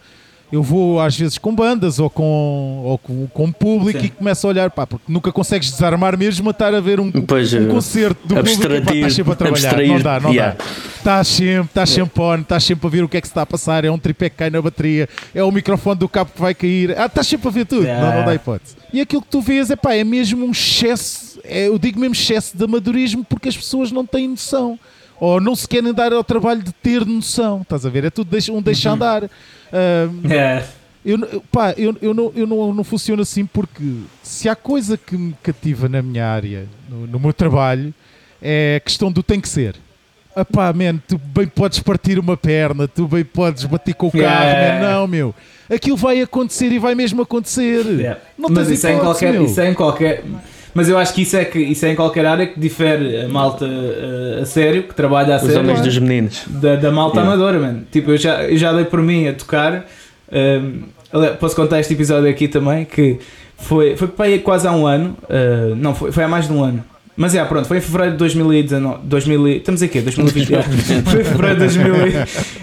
[0.51, 4.05] eu vou às vezes com bandas ou com, ou com, com público Sim.
[4.05, 7.11] e começo a olhar, pá, porque nunca consegues desarmar mesmo a estar a ver um,
[7.11, 10.55] Pois, um eh, concerto do público pá, estás sempre a trabalhar, não dá, não yeah.
[10.57, 10.65] dá.
[10.97, 13.41] Estás sempre, estás sempre on, estás sempre a ver o que é que se está
[13.41, 16.39] a passar, é um tripé que cai na bateria, é o microfone do cabo que
[16.41, 18.05] vai cair, ah, estás sempre a ver tudo, Yeah.
[18.05, 18.75] não, não dá hipótese.
[18.91, 22.13] E aquilo que tu vês é pá, é mesmo um excesso, é, eu digo mesmo
[22.13, 24.79] excesso de amadorismo porque as pessoas não têm noção.
[25.19, 28.05] Ou não se querem dar ao trabalho de ter noção, estás a ver?
[28.05, 29.23] É tudo um deixa andar.
[29.71, 30.63] Ah, É,
[31.05, 33.83] eu, pá, eu, eu, não, eu não, não funciono assim porque
[34.21, 37.93] se há coisa que me cativa na minha área, no, no meu trabalho,
[38.41, 39.75] é a questão do tem que ser.
[40.35, 44.11] Ah pá, man, tu bem podes partir uma perna, tu bem podes bater com o
[44.11, 44.79] carro, Yeah.
[44.85, 45.33] man, não, meu.
[45.67, 47.83] Aquilo vai acontecer e vai mesmo acontecer.
[48.01, 48.17] É.
[48.37, 49.45] Não mas isso é, em hipótese, qualquer, meu.
[49.45, 50.23] isso é em qualquer.
[50.77, 53.27] Mas eu acho que isso é, que, isso é em qualquer área que difere a
[53.27, 56.43] malta eh, a sério, que trabalha a Os sério, homens dos meninos.
[56.47, 57.33] da, da malta Yeah.
[57.33, 57.83] amadora, mano.
[57.91, 59.85] Tipo, eu já, eu já dei por mim a tocar.
[60.31, 63.17] ehm, aliás, posso contar este episódio aqui também, que
[63.57, 65.17] foi, foi para aí quase há um ano.
[65.27, 66.83] eh, não, foi, foi há mais de um ano.
[67.19, 68.99] Mas é, pronto, foi em fevereiro de 2019.
[69.03, 70.61] 2000, e- estamos aqui, 2020.
[71.09, 71.59] foi em fevereiro de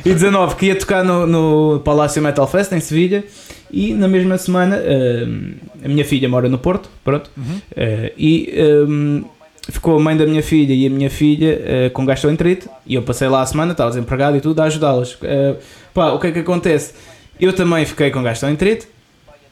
[0.05, 3.25] 2019 que ia tocar no, no Palácio Metal Fest em Sevilha.
[3.77, 5.55] E na mesma semana, ehm,
[5.85, 7.29] a minha filha mora no Porto, pronto.
[7.37, 7.61] Uhum.
[7.77, 9.23] Eh, e ehm,
[9.69, 13.03] ficou a mãe da minha filha e a minha filha eh, com gastroenterite e eu
[13.03, 15.17] passei lá a semana, estava desempregado e tudo, a ajudá-las.
[15.23, 15.57] Eh,
[15.93, 16.93] pá, o que é que acontece?
[17.41, 18.87] Eu também fiquei com gastroenterite,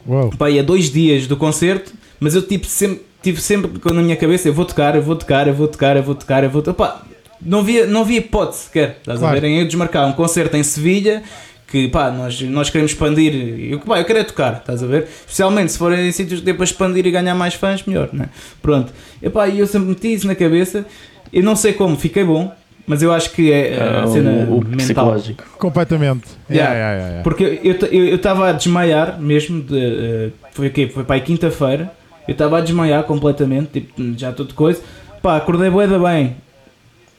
[0.06, 0.30] Uau.
[0.38, 4.16] pá, e a dois dias do concerto, mas eu tipo, sempre, tive sempre na minha
[4.16, 6.62] cabeça, eu vou tocar, eu vou tocar, eu vou tocar, eu vou tocar, eu vou
[6.62, 6.74] tocar.
[6.76, 7.02] Pá,
[7.44, 9.36] não havia, não havia hipótese sequer, estás Claro.
[9.36, 9.48] a ver?
[9.48, 11.24] Eu desmarcar um concerto em Sevilha,
[11.72, 13.32] que pá, nós, nós queremos expandir,
[13.72, 15.08] eu, pá, eu quero é tocar, estás a ver?
[15.20, 18.28] Especialmente se forem em sítios que dê para expandir e ganhar mais fãs, melhor, né?
[18.60, 18.92] Pronto.
[19.22, 20.84] E pá, eu sempre meti isso na cabeça,
[21.32, 22.52] eu não sei como, fiquei bom,
[22.86, 24.76] mas eu acho que é a Ah, cena o, o mental.
[24.76, 25.44] psicológico.
[25.58, 26.28] Completamente.
[26.50, 26.74] Yeah.
[26.74, 27.22] Yeah, yeah, yeah, yeah.
[27.22, 27.60] Porque
[27.96, 30.90] eu estava a desmaiar mesmo, de, eh, foi o quê?
[30.92, 31.90] Foi para quinta-feira,
[32.28, 34.82] eu estava a desmaiar completamente, tipo, já tudo coisa.
[35.22, 36.36] Pá, acordei bué da bem.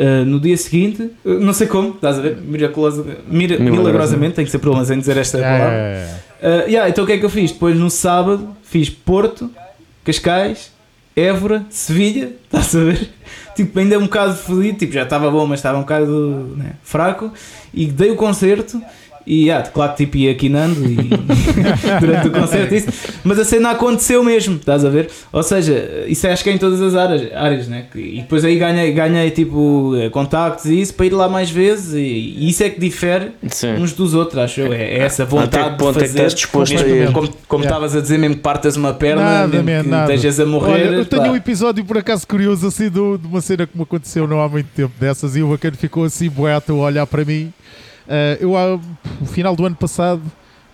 [0.03, 2.37] Eh, no dia seguinte, eh, não sei como, estás a ver?
[2.41, 4.35] Miraculosa, mira- Milagrosamente.
[4.35, 6.21] tenho que ser problemas em dizer esta palavra.
[6.41, 7.53] Uh, yeah, então o que é que eu fiz?
[7.53, 9.49] Depois no sábado fiz Porto,
[10.03, 10.71] Cascais,
[11.15, 13.09] Évora, Sevilha, estás a ver?
[13.55, 17.31] Tipo, ainda um bocado fodido, tipo, já estava bom, mas estava um bocado né, fraco.
[17.73, 18.81] E dei o concerto
[19.25, 20.95] E yeah, claro que tipo ia quinando e
[21.99, 22.87] durante o concerto isso,
[23.23, 25.09] mas a cena aconteceu mesmo, estás a ver?
[25.31, 27.85] Ou seja, isso acho que é em todas as áreas, áreas né?
[27.95, 31.99] E depois aí ganhei, ganhei tipo contactos e isso para ir lá mais vezes e,
[31.99, 33.73] e isso é que difere Sim.
[33.75, 34.73] uns dos outros, acho eu.
[34.73, 36.17] É, é essa vontade Até ponto de é que fazer.
[36.19, 37.11] estás disposto a mesmo, ir?
[37.11, 37.77] como como Yeah.
[37.77, 40.13] estavas a dizer, mesmo que partas uma perna, Nada, mesmo man, que nada.
[40.15, 40.71] estejas a morrer.
[40.71, 41.29] Olha, eu tenho pá.
[41.29, 44.49] um episódio por acaso curioso assim do- de uma cena que me aconteceu não há
[44.49, 47.53] muito tempo dessas e o bacana ficou assim boato a olhar para mim.
[48.07, 48.51] Ah, eu,
[49.19, 50.21] no final do ano passado,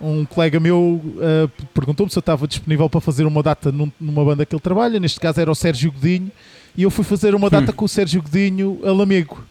[0.01, 4.23] um colega meu ah, perguntou-me se eu estava disponível para fazer uma data num- numa
[4.23, 6.31] banda que ele trabalha, neste caso era o Sérgio Godinho,
[6.77, 9.43] e eu fui fazer uma data com o Sérgio Godinho a Lamego,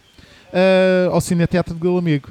[0.52, 2.30] ah, ao Cine Teatro de Lamego.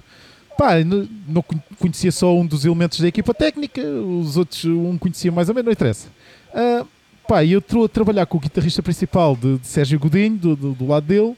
[0.57, 4.97] Pá, não, não con- conhecia só um dos elementos da equipa técnica, os outros um
[4.97, 6.07] conhecia mais ou menos, não interessa.
[6.53, 6.83] Ah,
[7.27, 10.55] pá, e eu estou a trabalhar com o guitarrista principal de, de Sérgio Godinho, do,
[10.55, 11.35] do, do lado dele.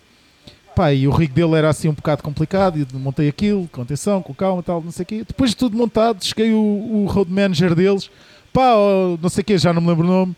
[0.79, 4.21] Pá, e o rig dele era assim um bocado complicado, e montei aquilo, com atenção,
[4.21, 5.23] com calma tal, não sei o quê.
[5.27, 8.09] Depois de tudo montado, cheguei o, o road manager deles,
[8.53, 8.75] pá,
[9.21, 10.33] não sei o quê, já não me lembro o nome.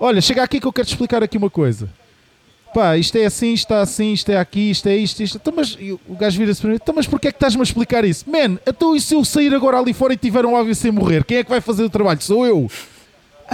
[0.00, 1.88] Olha, chega aqui que eu quero te explicar aqui uma coisa.
[2.74, 5.36] Pá, isto é assim, está assim, isto é aqui, isto é isto, isto.
[5.36, 5.78] Então, mas
[6.08, 8.28] o gajo vira-se para mim, então, mas porquê é que estás-me a explicar isso?
[8.28, 11.36] Man, então e se eu sair agora ali fora e tiver um AVC morrer, quem
[11.36, 12.20] é que vai fazer o trabalho?
[12.20, 12.68] Sou eu.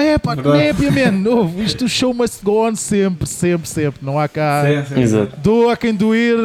[0.01, 4.05] É pá, népia, man, ouve, isto o show must go on sempre, sempre, sempre.
[4.05, 4.63] Não há cá.
[4.97, 5.37] Exato.
[5.39, 6.37] Doa a quem doer,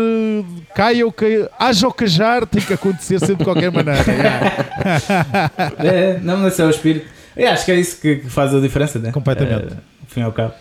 [0.76, 4.04] caia ou caia, haja ou cajar, tem que acontecer sempre de qualquer maneira.
[4.12, 4.62] yeah.
[5.80, 7.08] É, não, mas esse é o espírito.
[7.36, 9.12] Eu acho que é isso que, que faz a diferença, né?
[9.12, 9.74] Completamente.
[9.74, 10.54] Ao fim e ao cabo.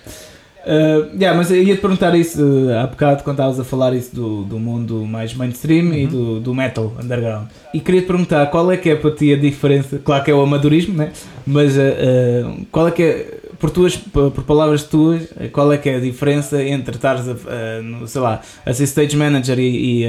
[0.64, 3.94] Uh, yeah, mas eu ia te perguntar isso uh, há bocado quando estavas a falar
[3.94, 7.48] isso do, do mundo mais mainstream e do, do metal underground.
[7.74, 10.34] E queria te perguntar qual é que é para ti a diferença, claro que é
[10.34, 11.12] o amadorismo, né?
[11.46, 15.96] mas uh, qual é que é, por, tuas, por palavras tuas, qual é que é
[15.96, 20.06] a diferença entre estares a, no, sei lá, a ser stage manager e, e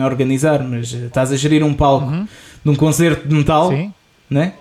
[0.00, 2.26] a organizar, mas estás a gerir um palco Uhum.
[2.64, 3.92] de um concerto de metal, Sim,
[4.28, 4.54] né?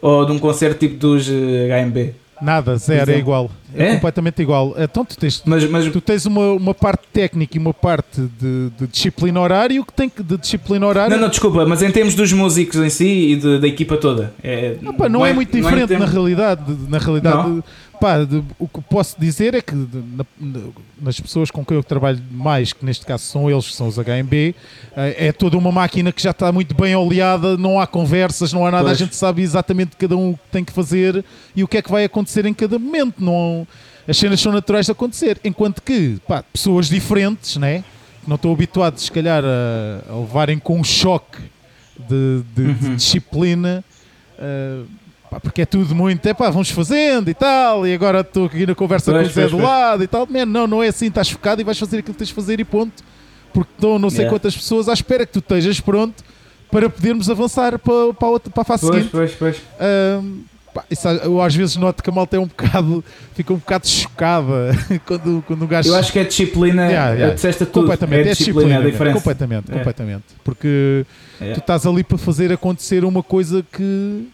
[0.00, 2.14] ou de um concerto tipo dos HMB?
[2.44, 3.50] Nada, zero, é igual.
[3.76, 3.94] É, É?
[3.94, 4.72] completamente igual.
[4.78, 8.70] Então tu tens, Mas, mas tu tens uma, uma parte técnica e uma parte de,
[8.78, 11.16] de disciplina horário que tem que de disciplina horária.
[11.16, 14.32] Não, não, desculpa, mas em termos dos músicos em si e de- da equipa toda.
[14.44, 16.62] É, Ah, pá, não, é, muito não diferente termos- na realidade.
[16.88, 17.64] Na realidade, Não?
[18.00, 20.60] Pá, de- o que posso dizer é que de- na- na-
[21.00, 23.98] nas pessoas com quem eu trabalho mais, que neste caso são eles, que são os
[23.98, 24.54] HMB,
[24.96, 28.66] eh, é toda uma máquina que já está muito bem oleada, não há conversas, não
[28.66, 28.96] há nada, Pois.
[29.00, 31.24] a gente sabe exatamente cada um o que tem que fazer
[31.56, 33.14] e o que é que vai acontecer em cada momento.
[33.22, 33.66] Não,
[34.06, 35.38] as cenas são naturais de acontecer.
[35.44, 37.82] Enquanto que, pá, pessoas diferentes, né?
[38.22, 41.38] que não estão habituados, se calhar, a, a levarem com um choque
[42.08, 42.96] de, de- de Uhum.
[42.96, 43.84] disciplina.
[44.38, 44.80] eh,
[45.34, 48.66] pá, porque é tudo muito, é pá, vamos fazendo e tal, e agora estou aqui
[48.66, 50.26] na conversa Pois, com o Zé do lado e tal.
[50.30, 52.60] Man, não, não é assim, estás focado e vais fazer aquilo que tens de fazer
[52.60, 53.02] e ponto.
[53.52, 54.34] Porque estão não sei Yeah.
[54.36, 56.24] quantas pessoas à espera que tu estejas pronto
[56.70, 59.10] para podermos avançar para, para, a, outra, para a fase Pois, seguinte.
[59.12, 59.56] pois, pois.
[59.78, 60.40] Ahm,
[60.74, 63.86] pá, isso, eu às vezes noto que a malta é um bocado, fica um bocado
[63.86, 64.76] chocada
[65.06, 65.88] quando, quando o gajo.
[65.88, 66.86] Eu acho que é disciplina.
[66.86, 67.34] Yeah, yeah.
[67.34, 67.82] Disseste tudo.
[67.82, 69.18] completamente, é é disciplina, a diferença.
[69.18, 69.74] completamente, É.
[69.74, 70.24] completamente.
[70.42, 71.06] Porque
[71.40, 71.52] É.
[71.52, 74.28] tu estás ali para fazer acontecer uma coisa que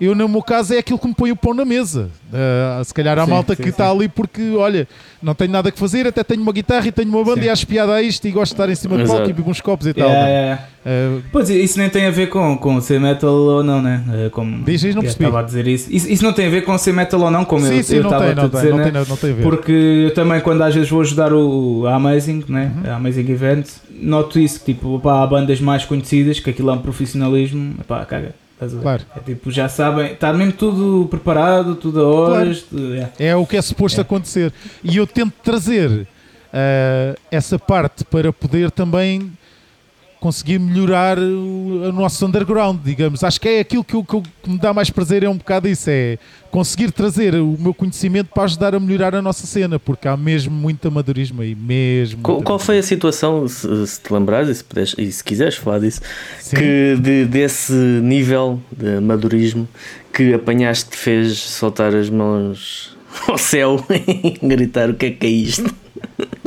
[0.00, 2.10] eu, no meu caso, é aquilo que me põe o pão na mesa.
[2.32, 4.88] Ah, se calhar há Sim, malta sim, que está ali porque, olha,
[5.22, 7.46] não tenho nada que fazer, até tenho uma guitarra e tenho uma banda Sim.
[7.46, 9.48] e acho piada a isto e gosto de estar em cima do palco e beber
[9.48, 10.08] uns copos e tal.
[10.08, 10.34] Yeah, mano.
[10.34, 11.20] yeah, yeah.
[11.24, 14.04] Ah, Pois, isso nem tem a ver com, com ser metal ou não, né?
[14.12, 15.24] Eh, Como Diz, diz, não eu percebi.
[15.24, 15.88] estava a dizer isso.
[15.90, 16.08] isso.
[16.10, 18.02] Isso não tem a ver com ser metal ou não, como sim, eu sim, eu
[18.02, 18.84] não estava tem, a não te tem, dizer, não, né?
[18.84, 19.42] tem, não tem a ver.
[19.42, 22.72] Porque eu também, quando às vezes vou ajudar o, a Amazing, né?
[22.84, 22.90] Uhum.
[22.90, 26.72] a Amazing Events, noto isso, que tipo, pá, há bandas mais conhecidas, que aquilo é
[26.72, 28.34] um profissionalismo, pá, caga.
[28.80, 29.02] Claro.
[29.16, 32.62] É tipo, já sabem, está mesmo tudo preparado, tudo a horas.
[32.62, 33.10] tudo- é.
[33.18, 34.02] É o que é suposto É.
[34.02, 34.52] acontecer.
[34.82, 36.06] E eu tento trazer
[36.52, 39.32] ah, essa parte para poder também
[40.24, 43.22] conseguir melhorar o, o nosso underground, digamos.
[43.22, 45.36] Acho que é aquilo que, eu- que eu- que me dá mais prazer, é um
[45.36, 46.16] bocado isso, é
[46.50, 50.50] conseguir trazer o meu conhecimento para ajudar a melhorar a nossa cena, porque há mesmo
[50.50, 52.22] muito amadorismo aí, mesmo.
[52.22, 55.56] Qual, qual foi a situação, se, se te lembrares e se, puderes, e se quiseres
[55.56, 56.00] falar disso,
[56.40, 56.56] Sim.
[56.56, 59.68] que de- desse nível de amadorismo
[60.10, 62.96] que apanhaste te fez soltar as mãos
[63.28, 65.74] ao céu e gritar o que é que é isto?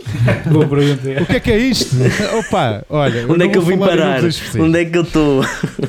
[0.51, 1.21] Boa pergunta.
[1.23, 1.95] O que é que é isto?
[2.39, 4.21] Opa, olha, Onde é que eu vou vim parar?
[4.59, 5.41] Onde é que eu estou?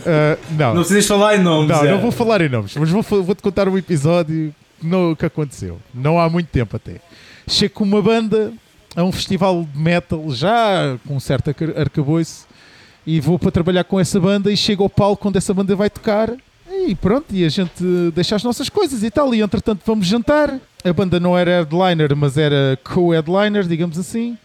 [0.07, 1.69] Ah, não, Não precisas falar em nomes.
[1.71, 1.91] Não, é.
[1.93, 5.25] não vou falar em nomes, mas vou, fa- vou-te contar um episódio que, não- que
[5.27, 5.79] aconteceu.
[5.95, 6.97] Não há muito tempo até.
[7.47, 8.53] Chego com uma banda
[8.97, 12.47] a um festival de metal, já com um certo arca- arcabouço,
[13.07, 15.89] e vou para trabalhar com essa banda e chego ao palco onde essa banda vai
[15.89, 16.31] tocar.
[16.87, 17.83] E pronto, e a gente
[18.15, 19.35] deixa as nossas coisas e tal.
[19.35, 20.59] E entretanto vamos jantar.
[20.85, 24.39] A banda não era headliner, mas era co-headliner, digamos assim.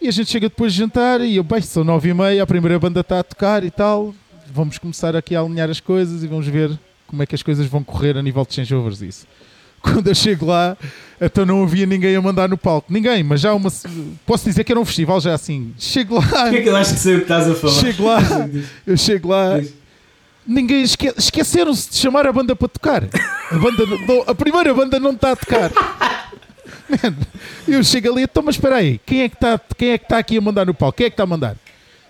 [0.00, 2.46] E a gente chega depois de jantar e eu, bem, são nove e meia, a
[2.46, 4.12] primeira banda está a tocar e tal.
[4.52, 6.76] vamos começar aqui a alinhar as coisas e vamos ver
[7.06, 9.26] como é que as coisas vão correr a nível de changeovers isso.
[9.80, 10.76] Quando eu chego lá,
[11.20, 12.92] então não havia ninguém a mandar no palco.
[12.92, 13.70] Ninguém, mas já uma.
[14.26, 15.72] Posso dizer que era um festival já assim.
[15.78, 16.22] Chego lá.
[16.42, 17.72] Porquê é que eu acho que sei o que estás a falar?
[17.80, 18.20] Chego lá,
[18.86, 19.60] eu chego lá.
[20.46, 23.04] Ninguém esque esqueceram-se de chamar a banda para tocar.
[23.04, 25.70] A, banda, não- a primeira banda não está a tocar.
[26.88, 27.14] Man,
[27.68, 30.36] eu chego ali, então, mas espera aí, quem é que está é que está aqui
[30.36, 30.96] a mandar no palco?
[30.96, 31.56] Quem é que está a mandar?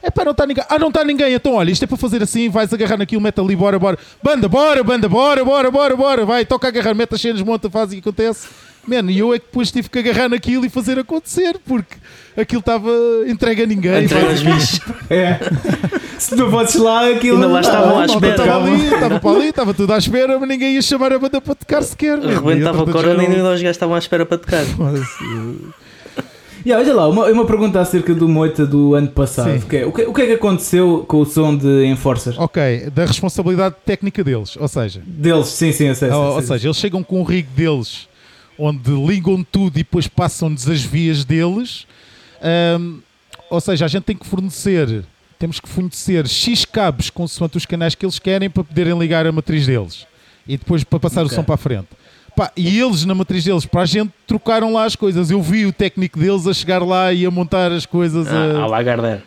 [0.03, 0.65] É pá, não está ninguém.
[0.69, 1.33] Ah, não está ninguém.
[1.33, 3.97] Então, olha, isto é para fazer assim, vais agarrar naquilo, mete ali, bora, bora.
[4.21, 6.25] Banda, bora, banda, bora, bora, bora, bora.
[6.27, 8.49] Vai, toca a agarrar, mete as cenas, monta, faz e acontece.
[8.87, 11.95] Mano, e eu é que depois tive que agarrar naquilo e fazer acontecer, porque
[12.37, 12.91] aquilo estava
[13.29, 14.05] entregue a ninguém.
[14.05, 14.81] Entregue aos bichos.
[15.09, 15.39] É.
[16.19, 17.37] Se tu fosses lá, aquilo.
[17.37, 18.31] Ainda lá estavam à espera.
[18.43, 21.41] Estava ali, estava para ali, estava tudo à espera, mas ninguém ia chamar a banda
[21.41, 22.19] para tocar sequer.
[22.19, 22.53] Rebentava E, o
[22.83, 24.65] entretanto, corona e não- os gajos estavam à espera para tocar.
[26.65, 29.67] E olha lá, uma, uma pergunta acerca do Moita do ano passado.
[29.67, 32.35] Que é, o, que, o que é que aconteceu com o som de Enforcer?
[32.41, 36.09] Ok, da responsabilidade técnica deles, ou seja, Deles, sim, sim, eu sei.
[36.09, 36.47] sei, ou, ou sei.
[36.57, 38.07] seja, eles chegam com um rig deles
[38.65, 41.87] onde ligam tudo e depois passam-nos as vias deles.
[42.43, 42.99] Ahm,
[43.51, 45.05] ou seja, a gente tem que fornecer,
[45.39, 49.33] temos que fornecer X cabos consoante os canais que eles querem para poderem ligar a
[49.33, 50.07] matriz deles
[50.47, 51.33] e depois para passar Ok.
[51.33, 51.89] o som para a frente.
[52.35, 55.31] Pá, e eles na matriz deles, para a gente, trocaram lá as coisas.
[55.31, 58.27] Eu vi o técnico deles a chegar lá e a montar as coisas.
[58.27, 59.23] a- Ah, à Lagardère.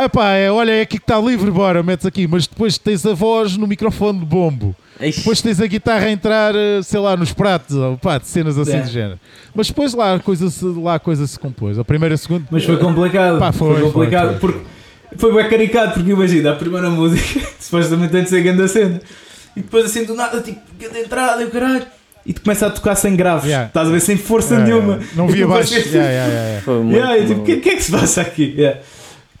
[0.00, 2.26] Ah pá, é, olha, é aqui que está livre, bora, metes aqui.
[2.28, 4.76] Mas depois tens a voz no microfone de bombo.
[5.00, 5.18] Ixi.
[5.20, 8.56] Depois tens a guitarra a entrar, eh, sei lá, nos pratos, ou, pá, de cenas
[8.58, 8.80] assim É.
[8.82, 9.18] do género.
[9.54, 11.78] Mas depois lá a coisa se, lá a coisa se compôs.
[11.80, 12.44] A primeira, a segunda.
[12.50, 13.38] Mas foi complicado.
[13.40, 14.60] Pá, foi, complicado foi, foi.
[14.60, 14.66] porque
[15.16, 19.00] foi bem caricato, porque imagina, a primeira música supostamente tem de ser grande a cena.
[19.56, 21.86] E depois assim do nada, tipo, grande entrada e o caralho.
[22.24, 23.66] E tu começa a tocar sem graves, Yeah.
[23.68, 25.00] estás a ver, sem força É, nenhuma.
[25.16, 25.74] Não E via baixo.
[25.74, 26.64] pensas- Yeah, yeah, yeah, yeah.
[26.64, 28.54] Foi muito Yeah, e tipo, o que, que é que se passa aqui?
[28.56, 28.80] Yeah.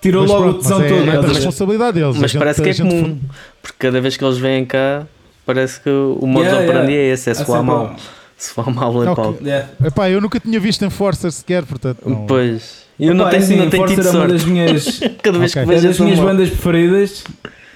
[0.00, 1.02] Tirou Mas logo pronto, o tesão é, todo.
[1.10, 2.16] é da a responsabilidade deles.
[2.18, 3.18] Mas gente- parece que é comum.
[3.60, 5.06] Porque cada vez que eles vêm cá,
[5.44, 7.10] parece que o modo Yeah, operandi yeah.
[7.10, 7.96] é esse: é Há soar sempre- mal.
[8.36, 9.14] Soar mal em Ok.
[9.24, 9.44] palco.
[9.44, 9.68] Yeah.
[9.84, 11.98] Epá, eu nunca tinha visto Enforcer sequer, portanto.
[12.06, 12.26] Não.
[12.26, 12.86] Pois.
[13.00, 14.46] Eu não tenho, assim, não tenho tido é uma das sorte.
[14.52, 15.62] minhas, Cada vez Ok.
[15.64, 16.28] que é vejo das essa minhas mal.
[16.28, 17.24] bandas preferidas,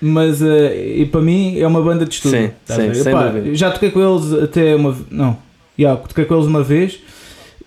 [0.01, 2.53] mas eh, e para mim é uma banda de estúdio.
[2.64, 3.55] Sim, a sim, Epá, dúvida.
[3.55, 5.37] já toquei com eles até uma não,
[5.79, 6.99] já, toquei com eles uma vez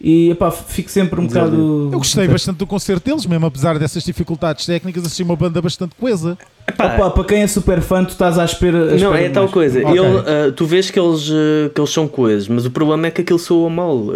[0.08, 1.90] e epá, fico sempre um bocado.
[1.92, 5.96] Eu gostei bastante do concerto deles, mesmo apesar dessas dificuldades técnicas, achei uma banda bastante
[6.00, 6.38] coesa.
[6.68, 8.78] Epá, Opa, para quem é super fã, tu estás à espera.
[8.84, 9.54] à Não, espera é tal mais.
[9.54, 9.80] coisa.
[9.80, 9.92] Ok.
[9.92, 13.12] Ele, ah, tu vês que eles, ah, que eles são coisas, mas o problema é
[13.12, 14.10] que aquilo soa mal.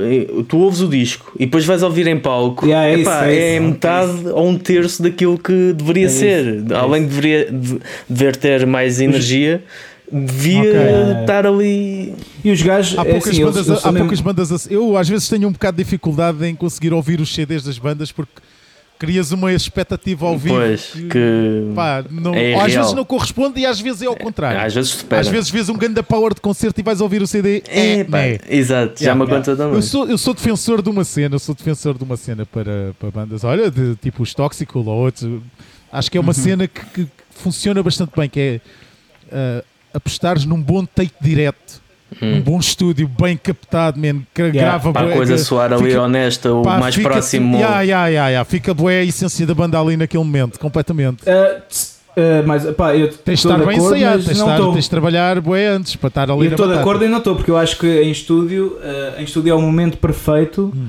[0.47, 2.67] Tu ouves o disco e depois vais ouvir em palco.
[2.67, 3.63] Yeah, é Epá, isso, é isso.
[3.63, 6.63] metade ou um terço daquilo que deveria É isso, ser.
[6.69, 9.63] é Além de deveria, de, dever ter mais energia,
[10.11, 11.21] devia Ok.
[11.21, 12.13] estar ali.
[12.43, 12.97] E os gajos.
[12.97, 14.73] Há é poucas, assim, bandas, eles são há mesmo- poucas bandas assim.
[14.73, 18.11] Eu às vezes tenho um bocado de dificuldade em conseguir ouvir os CDs das bandas
[18.11, 18.31] porque
[18.97, 20.55] crias uma expectativa ao vivo.
[20.55, 21.71] Pois, que.
[21.73, 22.81] pá, não, é ou às real.
[22.83, 24.59] vezes não corresponde e às vezes é ao contrário.
[24.59, 25.21] Às vezes supera.
[25.21, 27.63] Às vezes vês um grande power de concerto e vais ouvir o CD.
[27.69, 28.39] É, É, pá, né.
[28.49, 29.75] exato, já me aconteceu também.
[29.75, 32.93] Eu sou, eu sou defensor de uma cena, eu sou defensor de uma cena para,
[32.99, 35.29] para bandas, olha, de, tipo os Toxical ou outros.
[35.91, 38.61] Acho que é uma cena que, que funciona bastante bem, que é
[39.31, 39.63] ah,
[39.93, 41.81] apostares num bom take direto,
[42.21, 42.37] Hum.
[42.37, 45.83] um bom estúdio, bem captado, man, que Yeah, grava Para a coisa que- soar ali
[45.89, 47.55] fica- honesta, o pá, mais fica- próximo.
[47.57, 48.45] Yeah, yeah, yeah, yeah.
[48.45, 51.23] Fica boa a essência da banda ali naquele momento, completamente.
[51.23, 54.89] Tss, ah, mas pá, eu Tens de estar bem acordo, ensaiado, tens estar, tens de
[54.89, 57.57] trabalhar bué antes para estar ali Eu estou de acordo e não estou, porque eu
[57.57, 60.87] acho que em estúdio, eh, em estúdio é o momento perfeito Hum.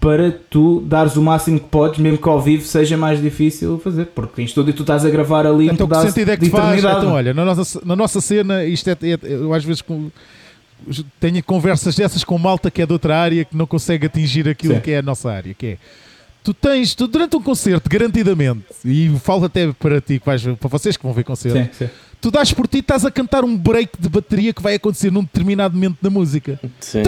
[0.00, 4.06] Para tu dares o máximo que podes, mesmo que ao vivo seja mais difícil fazer,
[4.14, 6.78] porque em estúdio tu estás a gravar ali Então um que sentido é que faz?
[6.78, 10.10] Então, olha, na nossa, na nossa cena, isto é, é- eu às vezes com-
[11.18, 14.74] tenho conversas dessas com malta que é de outra área que não consegue atingir aquilo
[14.74, 14.80] Sim.
[14.80, 15.78] que é a nossa área, que é
[16.42, 20.68] tu tens, tu durante um concerto, garantidamente, e falo até para ti, que vais, para
[20.68, 21.90] vocês que vão ver concerto, Sim, sim.
[22.20, 25.22] tu dás por ti, estás a cantar um break de bateria que vai acontecer num
[25.22, 26.58] determinado momento da música.
[26.80, 27.02] Sim,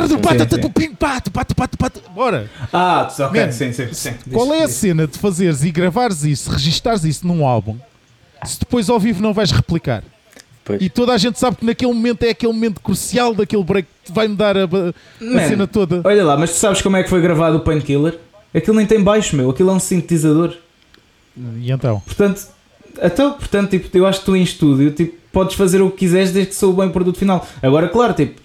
[2.14, 2.50] Bora!
[2.72, 4.14] Ah, ok, Man, sim, sim, sim.
[4.32, 7.76] Qual é a cena de fazeres e gravares isso, registares isso num álbum,
[8.44, 10.02] se depois ao vivo não vais replicar?
[10.64, 10.82] Pois.
[10.82, 14.12] E toda a gente sabe que naquele momento é aquele momento crucial daquele break que
[14.12, 14.68] vai mudar a, a
[15.20, 16.02] Man, cena toda.
[16.04, 18.18] Olha lá, mas tu sabes como é que foi gravado o Painkiller?
[18.54, 20.54] Aquilo nem tem baixo, meu, aquilo é um sintetizador.
[21.60, 22.00] E então?
[22.00, 22.42] Portanto,
[23.02, 26.32] então, portanto tipo, eu acho que tu em estúdio tipo, podes fazer o que quiseres
[26.32, 27.46] desde que soa bem o produto final.
[27.62, 28.40] Agora, claro, tipo,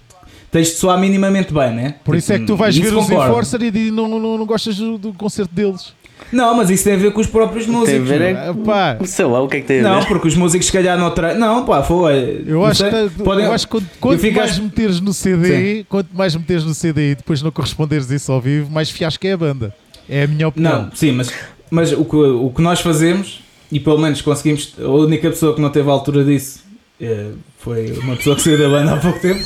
[0.50, 1.94] tens de soar minimamente bem, né?
[2.04, 3.10] Por isso é que tu Tipo, vais ver os.
[3.10, 5.92] Enforcer e não, não, não gostas do, do concerto deles.
[6.32, 8.08] Não, mas isso tem a ver com os próprios músicos.
[8.08, 10.08] Tem a ver é- pá, Sei lá o que é que tem a Não, ver.
[10.08, 11.34] porque os músicos se calhar não tra...
[11.34, 12.42] Não, pá, foi.
[12.46, 12.90] eu não acho, sei.
[13.10, 16.64] que, Podem- eu acho que quanto, quanto fico mais meteres no CD, quanto mais meteres
[16.64, 19.74] no CD e depois não corresponderes isso ao vivo, mais fiasco é a banda.
[20.08, 20.82] É a minha opinião.
[20.84, 21.32] Não, sim, mas,
[21.70, 23.40] mas o, que, o que nós fazemos
[23.70, 24.74] e pelo menos conseguimos.
[24.78, 26.64] A única pessoa que não teve a altura disso
[27.00, 29.44] eh, foi uma pessoa que saiu da banda há pouco tempo,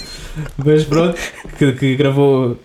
[0.64, 1.18] mas pronto,
[1.58, 2.58] que, que gravou.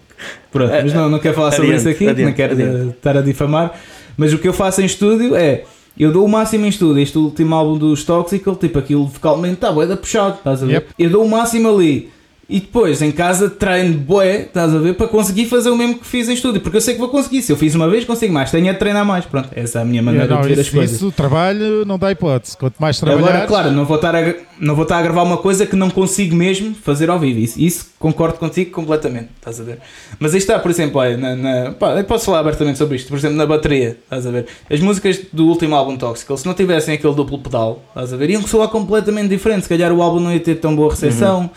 [0.52, 2.88] Pronto, mas não, não quero falar sobre Adiante, isso aqui, adiante, não quero adiante.
[2.88, 3.80] eh, estar a difamar.
[4.18, 5.64] Mas o que eu faço em estúdio é.
[5.98, 7.02] Eu dou o máximo em estúdio.
[7.02, 10.74] Este último álbum dos Toxical, tipo aquilo vocalmente está bué da puxado, estás a ver?
[10.74, 10.88] Yep.
[11.00, 12.12] Eu dou o máximo ali.
[12.48, 14.94] E depois em casa treino bué, estás a ver?
[14.94, 16.62] Para conseguir fazer o mesmo que fiz em estúdio.
[16.62, 17.42] Porque eu sei que vou conseguir.
[17.42, 18.52] Se eu fiz uma vez, consigo mais.
[18.52, 19.26] Tenho de treinar mais.
[19.26, 20.96] Pronto, essa é a minha maneira não, de ver as isso, coisas.
[20.98, 22.56] isso, trabalho não dá hipótese.
[22.56, 25.38] Quanto mais trabalhar, Agora, claro, não vou, estar a, não vou estar a gravar uma
[25.38, 27.40] coisa que não consigo mesmo fazer ao vivo.
[27.40, 29.80] Isso, isso concordo contigo completamente, estás a ver?
[30.20, 33.08] Mas aí está, por exemplo, olha, na, na- pá, eu posso falar abertamente sobre isto.
[33.10, 34.46] Por exemplo, na bateria, estás a ver?
[34.70, 38.30] As músicas do último álbum Toxical, se não tivessem aquele duplo pedal, estás a ver?
[38.30, 39.64] Iam soar completamente diferente.
[39.64, 41.50] Se calhar o álbum não ia ter tão boa recepção,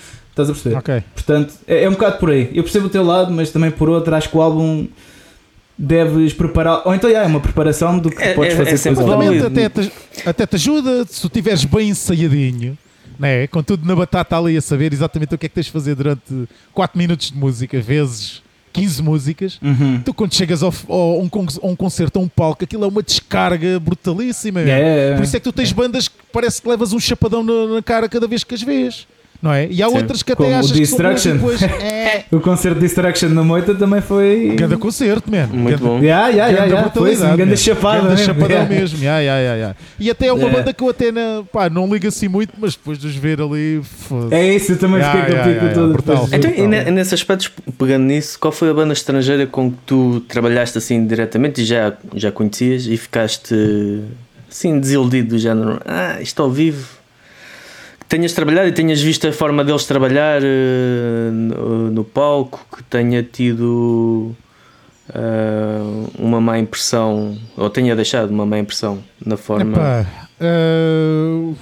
[0.42, 0.76] estás a perceber?
[0.76, 1.02] ok.
[1.14, 2.50] Portanto, é, é um bocado por aí.
[2.54, 4.86] Eu percebo o teu lado, mas também por outro, acho que o álbum
[5.76, 6.82] deves preparar.
[6.84, 9.32] Ou então, já, é uma preparação do que É- podes é- fazer é sempre válido.
[9.32, 9.34] vivo.
[9.46, 12.76] Exatamente, até te, até te ajuda se tu estiveres bem ensaiadinho,
[13.18, 13.46] né?
[13.46, 15.94] com tudo na batata ali a saber exatamente o que é que tens de fazer
[15.94, 19.58] durante 4 minutos de música, vezes 15 músicas.
[19.62, 20.00] Uhum.
[20.04, 21.28] Tu, quando chegas ao, um,
[21.62, 24.60] a um concerto, a um palco, aquilo é uma descarga brutalíssima.
[24.60, 25.14] É, é.
[25.16, 27.82] Por isso é que tu tens bandas que parece que levas um chapadão na, na
[27.82, 29.06] cara cada vez que as vês.
[29.40, 29.68] Não é?
[29.70, 29.96] E há Sim.
[29.98, 31.32] outras que até Como o achas que e Destruction.
[31.34, 34.56] depois é O concerto de Distraction no Moita também foi.
[34.58, 35.46] cada concerto, man.
[35.46, 35.98] Muito Ganda- bom.
[36.02, 36.90] Yeah, yeah, yeah, Ganda yeah.
[36.92, 37.56] Foi assim, brutalidade, grande man.
[37.56, 37.98] chapada.
[38.00, 38.74] Ganda mesmo, chapadão yeah.
[38.74, 38.98] mesmo.
[38.98, 39.76] Yeah, yeah, yeah, yeah.
[40.00, 40.58] E até é uma Yeah.
[40.58, 43.40] banda que eu até na- pá, não ligo assim muito, mas depois de os ver
[43.40, 43.80] ali.
[43.84, 44.34] foda-se.
[44.34, 46.34] É isso, eu também Yeah, fiquei com yeah, o pico yeah, todo.
[46.34, 50.18] Então, e ne- nesse aspecto, pegando nisso, qual foi a banda estrangeira com que tu
[50.26, 53.54] trabalhaste assim diretamente e já, já conhecias e ficaste
[54.50, 55.80] assim desiludido do género?
[55.86, 56.97] Ah, isto ao vivo.
[58.08, 63.22] Tenhas trabalhado e tenhas visto a forma deles trabalhar eh, no, no palco, que tenha
[63.22, 64.34] tido
[65.14, 69.72] eh, uma má impressão, ou tenha deixado uma má impressão na forma.
[69.76, 70.06] Epá,
[70.40, 71.54] eh,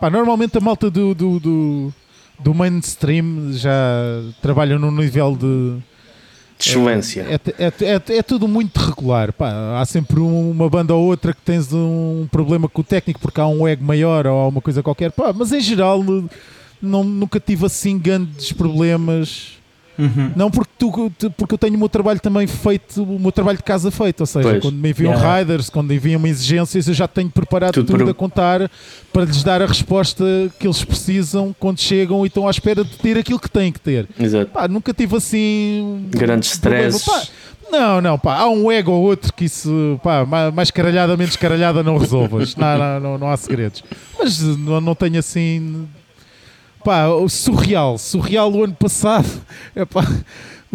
[0.00, 1.94] pá, normalmente a malta do, do, do,
[2.38, 5.76] do mainstream já trabalha num nível de.
[6.58, 7.26] De excelência.
[7.28, 7.72] É, é,
[8.14, 9.32] é, é tudo muito regular.
[9.32, 13.20] Pá, há sempre um- uma banda ou outra que tens um problema com o técnico
[13.20, 15.10] porque há um ego maior ou alguma coisa qualquer.
[15.12, 16.02] Pá, mas em geral
[16.80, 19.55] não, nunca tive assim grandes problemas.
[19.98, 20.30] Uhum.
[20.36, 23.64] Não porque, tu, porque eu tenho o meu trabalho também feito, o meu trabalho de
[23.64, 24.20] casa feito.
[24.20, 24.62] Ou seja, Pois.
[24.62, 25.38] quando me enviam Yeah.
[25.38, 28.70] riders, quando enviam exigências, eu já tenho preparado Tudo tudo, a contar
[29.12, 30.24] para lhes dar a resposta
[30.58, 33.80] que eles precisam quando chegam e estão à espera de ter aquilo que têm que
[33.80, 34.08] ter.
[34.18, 34.50] Exato.
[34.50, 36.06] Pá, nunca tive assim.
[36.10, 36.58] Grandes.
[36.58, 37.22] Pá,
[37.70, 41.34] não, não, pá, há um ego ou outro que isso, pá, ma- mais caralhada, menos
[41.36, 42.54] caralhada não resolvas.
[42.54, 43.82] não, não, não, não há segredos.
[44.18, 45.86] Mas não, não tenho assim.
[46.86, 47.98] Pá, surreal.
[47.98, 49.28] Surreal o ano passado.
[49.74, 50.04] É pá,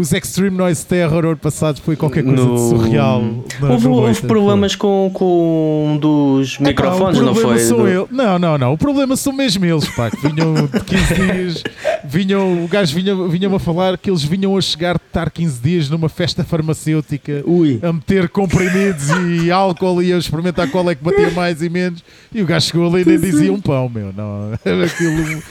[0.01, 3.23] os Extreme Noise Terror ano passado foi qualquer coisa No- de surreal.
[3.61, 7.59] Houve, houve problemas com, com um dos Epá, microfones, o não foi?
[7.59, 8.73] São Do- Não, não, não.
[8.73, 11.63] O problema são mesmo eles, pá, que vinham de 15 dias.
[12.03, 15.61] Vinham, o gajo vinha- vinha-me a falar que eles vinham a chegar de estar 15
[15.61, 17.79] dias numa festa farmacêutica Ui.
[17.83, 19.07] a meter comprimidos
[19.43, 22.03] e álcool e a experimentar qual é que batia mais e menos.
[22.33, 24.11] E o gajo chegou ali e nem dizia um pão, meu.
[24.15, 25.41] Não, aquilo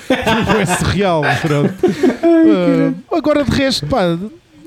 [0.47, 1.23] foi surreal.
[1.41, 1.75] Pronto.
[2.23, 4.19] Ah, agora, de resto, pá,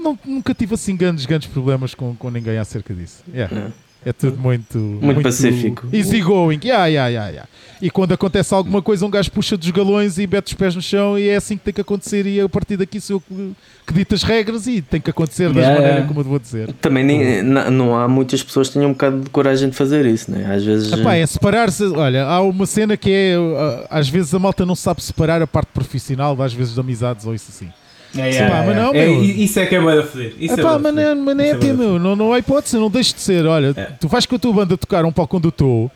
[0.03, 3.23] não- nunca tive assim grandes, grandes problemas com, com ninguém acerca disso.
[3.33, 3.53] Yeah.
[3.55, 3.73] Não.
[4.05, 5.87] É tudo muito, Muito pacífico.
[5.93, 6.59] Easy going.
[6.61, 7.49] Yeah, yeah, yeah, yeah.
[7.81, 10.81] E quando acontece alguma coisa, um gajo puxa dos galões e mete os pés no
[10.81, 12.25] chão e é assim que tem que acontecer.
[12.25, 13.55] E a partir daqui sou eu
[13.87, 16.07] que, dito as regras e tem que acontecer da Yeah, maneira yeah.
[16.09, 16.73] como eu vou dizer.
[16.81, 20.29] Também nem- não há muitas pessoas que tenham um bocado de coragem de fazer isso,
[20.29, 20.53] né?
[20.53, 20.91] Às vezes.
[20.91, 21.85] Epá, é separar-se.
[21.85, 23.39] Olha, há uma cena que é.
[23.39, 27.25] uh, Às vezes a malta não sabe separar a parte profissional, às vezes de amizades
[27.25, 27.71] ou isso assim.
[28.15, 29.23] É, Sim, pá, mas não, é, meu.
[29.23, 30.33] isso é que é bué da foder.
[30.39, 31.15] Isso é Epá, da mas não, foder.
[31.15, 31.97] mas não é Isso é até, meu.
[31.99, 33.45] Não, não há hipótese, não deixes de ser.
[33.45, 33.85] Olha, É.
[33.99, 35.91] tu vais com a tua banda tocar um palco onde eu estou.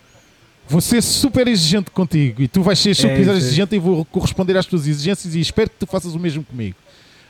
[0.69, 3.37] Vou ser super exigente contigo e tu vais ser super É é.
[3.37, 6.75] exigente e vou corresponder às tuas exigências e espero que tu faças o mesmo comigo.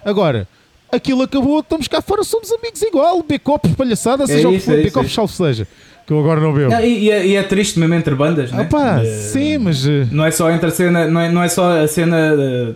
[0.05, 0.47] Agora,
[0.91, 4.83] aquilo acabou, estamos cá fora, somos amigos igual, becopos, palhaçada, seja o que for, é
[4.83, 5.13] becopos, é.
[5.13, 5.67] salvo seja,
[6.07, 6.71] que eu agora não bebo.
[6.71, 8.63] Não, e, e é, e é triste mesmo entre bandas, né?
[8.63, 11.43] Ah pá, Eh, sim, mas eh, Não é só entre a cena, não é, não
[11.43, 12.75] é só a cena.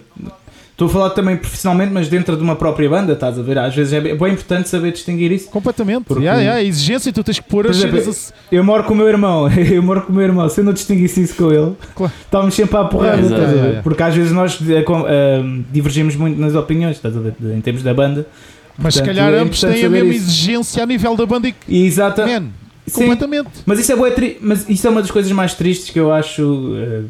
[0.81, 3.55] Estou a falar também profissionalmente, mas dentro de uma própria banda, estás a ver?
[3.59, 5.47] Às vezes é bem bem importante saber distinguir isso.
[5.51, 6.05] completamente.
[6.05, 8.95] Porque- Yeah, yeah, a exigência, tu tens que pôr as cenas a- Eu moro com
[8.95, 10.49] o meu irmão, eu moro com o meu irmão.
[10.49, 12.11] Se eu não distinguisse isso com ele, Claro.
[12.25, 13.83] estávamos sempre à porrada, estás a ver?
[13.83, 17.35] Porque às vezes nós com- eh, divergimos muito nas opiniões, estás a ver?
[17.55, 18.25] Em termos da banda.
[18.75, 20.25] Mas se Portanto, calhar é ambos têm a mesma isso.
[20.25, 22.25] exigência a nível da banda e E exata.
[22.25, 22.47] man,
[22.87, 23.01] Sim.
[23.01, 23.49] completamente.
[23.65, 24.37] Mas isso é tri...
[24.41, 27.01] mas isso é uma das coisas mais tristes que eu acho eh,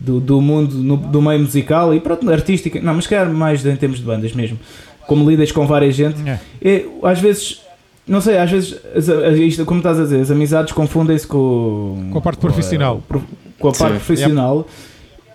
[0.00, 2.80] do, do mundo, no- do meio musical e pronto, artística.
[2.80, 4.58] Não, mas calhar mais em termos de bandas mesmo.
[5.06, 6.16] Como lidas com várias gente.
[6.28, 6.38] É.
[6.62, 7.60] É, às vezes
[8.06, 12.08] Não sei, às vezes, as- a- isto, como estás a dizer, as amizades confundem-se com,
[12.10, 13.02] Com a parte profissional.
[13.06, 13.20] Com a,
[13.58, 14.04] com a parte Sim.
[14.04, 14.66] profissional.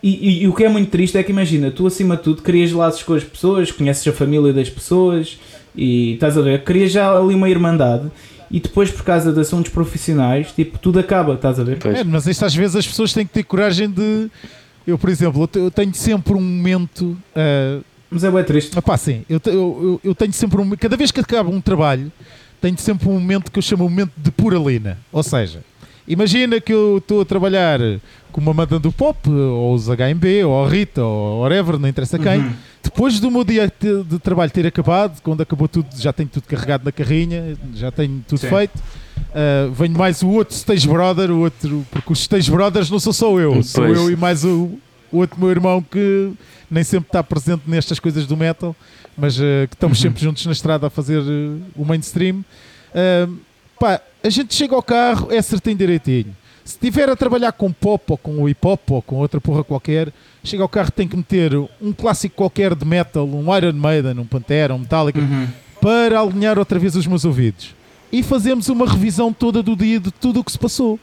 [0.02, 2.42] E, e- e o que é muito triste é que imagina, tu acima de tudo
[2.42, 5.38] crias laços com as pessoas, conheces a família das pessoas
[5.76, 8.10] e estás a ver, crias já ali uma irmandade
[8.54, 11.80] e depois por causa de assuntos profissionais, tipo, tudo acaba, estás a ver?
[11.80, 11.98] Pois.
[11.98, 14.30] É, mas isto às vezes as pessoas têm que ter coragem de.
[14.86, 17.18] Eu, por exemplo, eu te- eu tenho sempre um momento.
[17.36, 17.80] ah,
[18.12, 18.78] Mas é bem triste.
[18.78, 20.70] Epá, sim, eu, eu, eu- tenho sempre um.
[20.78, 22.12] Cada vez que acaba um trabalho,
[22.62, 25.00] tenho sempre um momento que eu chamo um momento de pura lina.
[25.12, 25.62] Ou seja,
[26.08, 27.80] imagina que eu estou a trabalhar
[28.32, 32.18] com uma banda do pop, ou os HMB, ou a Rita, ou whatever, não interessa
[32.18, 32.40] quem.
[32.40, 32.54] Uhum.
[32.82, 36.84] Depois do meu dia de, trabalho ter acabado, quando acabou tudo, já tenho tudo carregado
[36.84, 38.50] na carrinha, já tenho tudo Sim.
[38.50, 38.74] feito.
[39.34, 43.14] ah, venho mais o outro Stage Brother, o outro, porque os Stage Brothers não sou
[43.14, 43.98] só eu, sou Pois.
[43.98, 44.72] eu e mais o,
[45.12, 46.32] o outro meu irmão que
[46.70, 48.76] nem sempre está presente nestas coisas do metal,
[49.16, 50.02] mas ah, que estamos Uhum.
[50.10, 52.44] sempre juntos na estrada a fazer ah, o mainstream.
[52.96, 53.28] Ah,
[53.84, 56.34] pá, a gente chega ao carro, é certinho direitinho.
[56.64, 60.14] Se estiver a trabalhar com pop ou com hip hop ou com outra porra qualquer,
[60.42, 64.26] chega ao carro tem que meter um clássico qualquer de metal, um Iron Maiden, um
[64.26, 65.48] Pantera, um Metallica, Uhum.
[65.82, 67.76] para alinhar outra vez os meus ouvidos.
[68.10, 70.98] E fazemos uma revisão toda do dia de tudo o que se passou.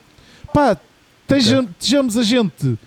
[0.54, 0.74] Pá,
[1.22, 2.78] esteja- estejamos a gente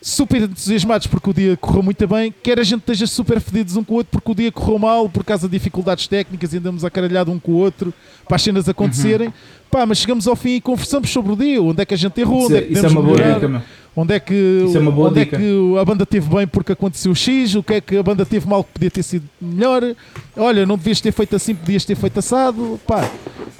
[0.00, 3.82] super entusiasmados porque o dia correu muito bem, quer a gente esteja super fedidos um
[3.82, 6.84] com o outro porque o dia correu mal por causa de dificuldades técnicas e andamos
[6.84, 7.92] a caralhado um com o outro
[8.26, 9.32] para as cenas acontecerem.
[9.70, 12.18] Pá, mas chegamos ao fim e conversamos sobre o dia, onde é que a gente
[12.20, 13.34] errou, onde é- é que isso é uma boa melhorar.
[13.34, 13.62] dica, meu.
[13.96, 15.36] Onde é que, é onde dica.
[15.36, 18.24] é que a banda teve bem porque aconteceu X, o que é que a banda
[18.24, 19.82] teve mal que podia ter sido melhor,
[20.36, 23.10] olha, não devias ter feito assim, podias ter feito assado, pá.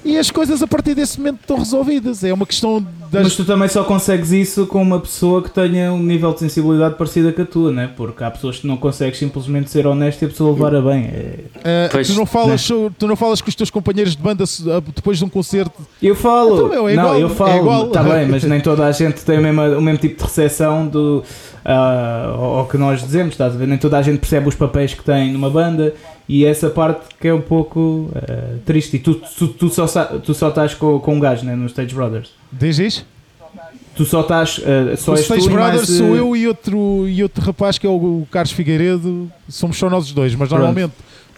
[0.05, 2.22] E as coisas a partir desse momento estão resolvidas.
[2.22, 3.23] É uma questão das.
[3.25, 6.95] Mas tu também só consegues isso com uma pessoa que tenha um nível de sensibilidade
[6.97, 7.91] parecido com a tua, né?
[7.97, 11.05] Porque há pessoas que não consegues simplesmente ser honesto e a pessoa levar a bem.
[11.65, 14.45] É- Pois, tu, não falas, so- tu não falas com os teus companheiros de banda
[14.45, 15.73] ah, depois de um concerto.
[16.03, 17.87] Eu falo, Então, meu, é não, igual, eu é falo, igual.
[17.87, 20.87] está bem, mas nem toda a gente tem o mesmo, o mesmo tipo de recepção
[20.87, 21.23] do,
[21.71, 23.69] ah, ao que nós dizemos, estás a ver?
[23.69, 25.95] Nem toda a gente percebe os papéis que tem numa banda
[26.27, 28.97] e essa parte que é um pouco ah, triste.
[28.97, 31.95] E tu, tu, tu só, tu só estás com, com um gajo né, no Stage
[31.95, 32.31] Brothers.
[32.51, 33.07] Diz isso?
[33.95, 37.23] Tu só estás, ah, só Os Stage mais, Brothers eh, sou eu e outro, e
[37.23, 39.31] outro rapaz que é o, Carlos Figueiredo.
[39.47, 40.91] Somos só nós os dois, mas Pronto.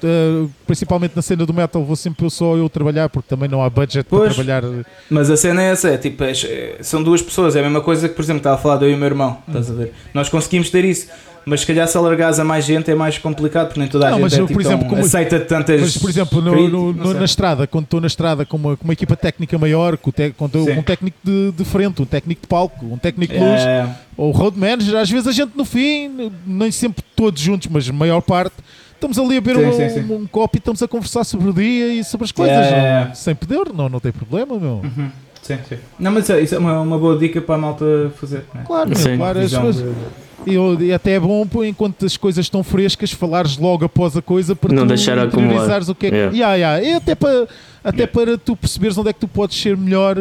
[0.04, 3.62] Ah, principalmente na cena do metal vou sempre eu só eu trabalhar porque também não
[3.62, 4.34] há budget para Pois.
[4.34, 4.62] trabalhar
[5.10, 8.08] Mas a cena é essa, é tipo, é- são duas pessoas, é a mesma coisa
[8.08, 9.92] que, por exemplo, estava a falar de eu e o meu irmão, estás a ver?
[10.14, 11.06] Nós conseguimos ter isso,
[11.44, 14.10] mas se calhar se alargares a mais gente é mais complicado, porque nem toda a
[14.10, 15.80] Não, gente mas é, tipo, por exemplo, como- aceita tantas...
[15.80, 18.84] Mas, por exemplo, no- no- no- na estrada, quando estou na estrada com uma, com
[18.84, 22.46] uma equipa técnica maior, com, te- com um técnico de, de frente, um técnico de
[22.46, 26.30] palco, um técnico de luz, É, ou road manager, às vezes a gente no fim,
[26.46, 28.54] nem sempre todos juntos, mas a maior parte,
[29.00, 30.12] estamos ali a beber Sim, um, sim, sim.
[30.14, 32.56] um copo e estamos a conversar sobre o dia e sobre as coisas.
[32.56, 33.06] É.
[33.08, 34.80] não- sem poder, não, não tem problema, meu.
[34.84, 35.10] Uhum.
[35.42, 35.76] Sim, sim.
[35.98, 37.84] Não, mas isso é uma, uma boa dica para a malta
[38.20, 38.44] fazer.
[38.54, 38.62] Né?
[38.66, 42.62] Claro, meu, claro, as coisas- de- E, e até é bom, enquanto as coisas estão
[42.62, 45.48] frescas, falares logo após a coisa para Não tu deixar acumular.
[45.52, 46.16] priorizares o que é que.
[46.16, 46.36] Yeah.
[46.36, 46.82] Yeah, yeah.
[46.88, 47.46] E até para,
[47.84, 50.16] até para tu perceberes onde é que tu podes ser melhor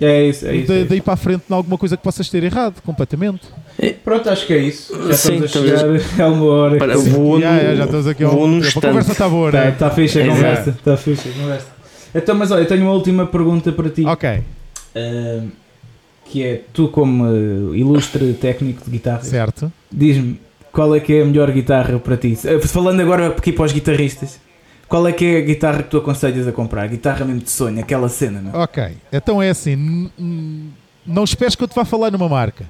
[0.00, 0.66] É isso, é isso.
[0.68, 0.88] da- é isso.
[0.88, 3.42] daí para a frente em alguma coisa que possas ter errado, completamente.
[4.04, 4.92] Pronto, acho que é isso.
[5.08, 6.78] Já Sim, estamos a chegar a uma hora.
[6.78, 8.46] Para- vou Yeah, no- já estamos aqui ao vou.
[8.46, 9.70] A conversa está boa, né?
[9.72, 10.36] tá fixe a Exato.
[10.38, 10.78] conversa.
[10.84, 11.66] Tá fixe a conversa.
[12.14, 14.04] Então, mas olha, eu tenho uma última pergunta para ti.
[14.04, 14.40] Ok,
[14.94, 15.40] Ah,
[16.26, 19.72] que é, tu como ah, ilustre técnico de guitarra, certo.
[19.90, 20.38] diz-me
[20.70, 22.36] qual é que é a melhor guitarra para ti?
[22.46, 24.38] Ah, Falando agora aqui para os guitarristas,
[24.88, 26.86] qual é que é a guitarra que tu aconselhas a comprar?
[26.88, 28.60] Guitarra mesmo de sonho, aquela cena, não?
[28.60, 30.10] Ok, então é assim,
[31.06, 32.64] não esperes que eu te vá falar numa marca.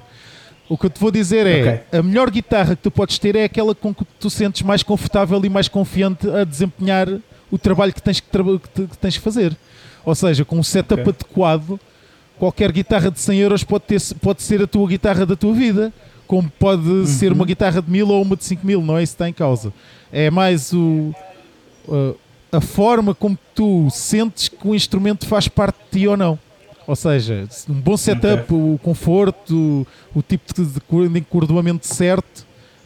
[0.69, 3.43] O que eu te vou dizer é, a melhor guitarra que tu podes ter é
[3.43, 7.07] aquela com que tu sentes mais confortável e mais confiante a desempenhar
[7.51, 8.27] o trabalho que tens que,
[8.73, 9.55] que que tens que fazer.
[10.05, 11.13] Ou seja, com um setup Ok.
[11.13, 11.79] adequado,
[12.39, 15.93] qualquer guitarra de 100 euros pode, ter, pode ser a tua guitarra da tua vida,
[16.25, 17.35] como pode ser Uhum.
[17.35, 19.71] uma guitarra de 1000 ou uma de 5000, não é isso que está em causa.
[20.11, 21.13] É mais o,
[21.87, 22.15] uh,
[22.51, 26.39] a forma como tu sentes que o instrumento faz parte de ti ou não.
[26.85, 32.39] Ou seja, um bom setup, o conforto, o, tipo de, de cor- de encordoamento certo,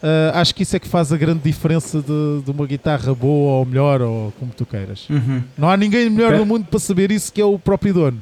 [0.03, 3.53] uh, acho que isso é que faz a grande diferença de, de uma guitarra boa
[3.59, 5.07] ou melhor, ou como tu queiras.
[5.09, 5.41] Uhum.
[5.57, 6.39] Não há ninguém melhor Ok.
[6.39, 8.21] no mundo para saber isso que é o próprio dono.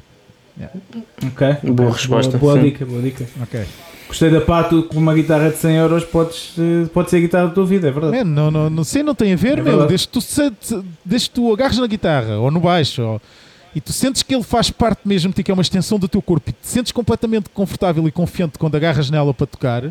[1.26, 1.72] Ok.
[1.72, 3.26] Boa resposta, Boa, boa dica, boa dica.
[3.42, 3.62] Ok.
[4.08, 7.48] Gostei da pato com uma guitarra de 100 euros, podes, eh, pode ser a guitarra
[7.48, 8.16] da tua vida, é verdade.
[8.16, 9.86] Man, não, não, não, sim, não tem a ver, É meu.
[9.86, 13.20] Desde que, tu, desde tu agarres na guitarra ou no baixo ou-
[13.76, 16.08] e tu sentes que ele faz parte mesmo de ti, que é uma extensão do
[16.08, 19.84] teu corpo e te sentes completamente confortável e confiante quando agarras nela para tocar,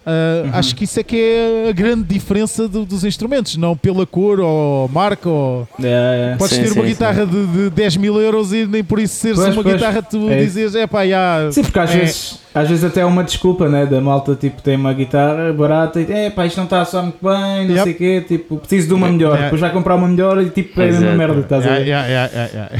[0.00, 0.50] Uh, Uhum.
[0.54, 4.40] Acho que isso é que é a grande diferença do- dos instrumentos, não pela cor
[4.40, 5.28] ou marca.
[5.28, 5.68] Ou...
[5.82, 6.36] É, é.
[6.38, 9.16] Podes Sim, ter uma sim, guitarra de, de 10 mil euros e nem por isso
[9.16, 9.74] ser Pois, uma pois.
[9.74, 11.52] guitarra tu É dizes, é pá, já.
[11.52, 11.98] Sim, porque às, É.
[11.98, 13.86] vezes, às vezes até é uma desculpa, né?
[13.86, 17.04] Da malta, tipo, tem uma guitarra barata e é pá, isto não está a soar
[17.04, 17.82] muito bem, não Yep.
[17.84, 19.38] sei o quê, tipo, preciso de uma É, melhor.
[19.38, 19.42] é.
[19.44, 21.18] Depois vai comprar uma melhor e tipo, é a mesma Exato.
[21.18, 21.86] merda, estás a Já, ver?
[22.10, 22.70] já, já.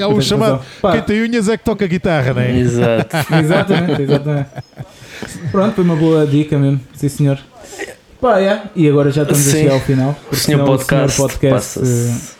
[0.00, 0.60] É o Tens chamado.
[0.92, 2.58] Quem tem unhas é que toca guitarra, não é?
[2.58, 3.16] Exato.
[3.40, 4.48] Exatamente, exatamente.
[5.50, 7.38] Pronto, foi uma boa dica mesmo, sim senhor.
[8.20, 8.62] Pá, é.
[8.74, 9.58] E agora já estamos a Sim.
[9.58, 10.10] chegar ao final.
[10.10, 12.34] O porque senhor senão podcast, podcast, passa-se.
[12.34, 12.37] eh,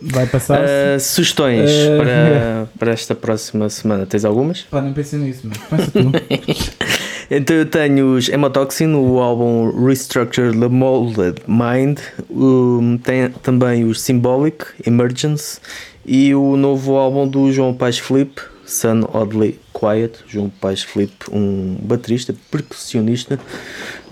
[0.00, 0.60] vai passar.
[0.60, 4.06] Uh, sugestões Uh, para, para esta próxima semana.
[4.06, 4.62] Tens algumas?
[4.62, 6.12] Pá, nem pensei nisso, mas pensa tu.
[7.28, 11.98] Então eu tenho os Hemotoxin, o álbum Restructure the Molded Mind,
[12.30, 15.58] um, tem também os Symbolic, Emergence
[16.04, 20.20] e o novo álbum do João Paz Felipe, Sun Oddly Quiet.
[20.28, 23.40] João Paz Felipe, um baterista, percussionista,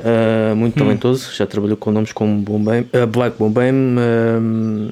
[0.01, 4.89] uh, muito talentoso, já trabalhou com nomes como Bombay, uh, Black Bombay, um,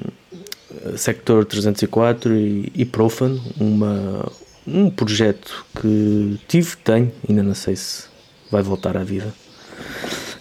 [0.97, 4.25] Sector 304 e, e Profan, uma,
[4.67, 8.03] um projeto que tive, tenho, ainda não sei se
[8.51, 9.33] vai voltar à vida.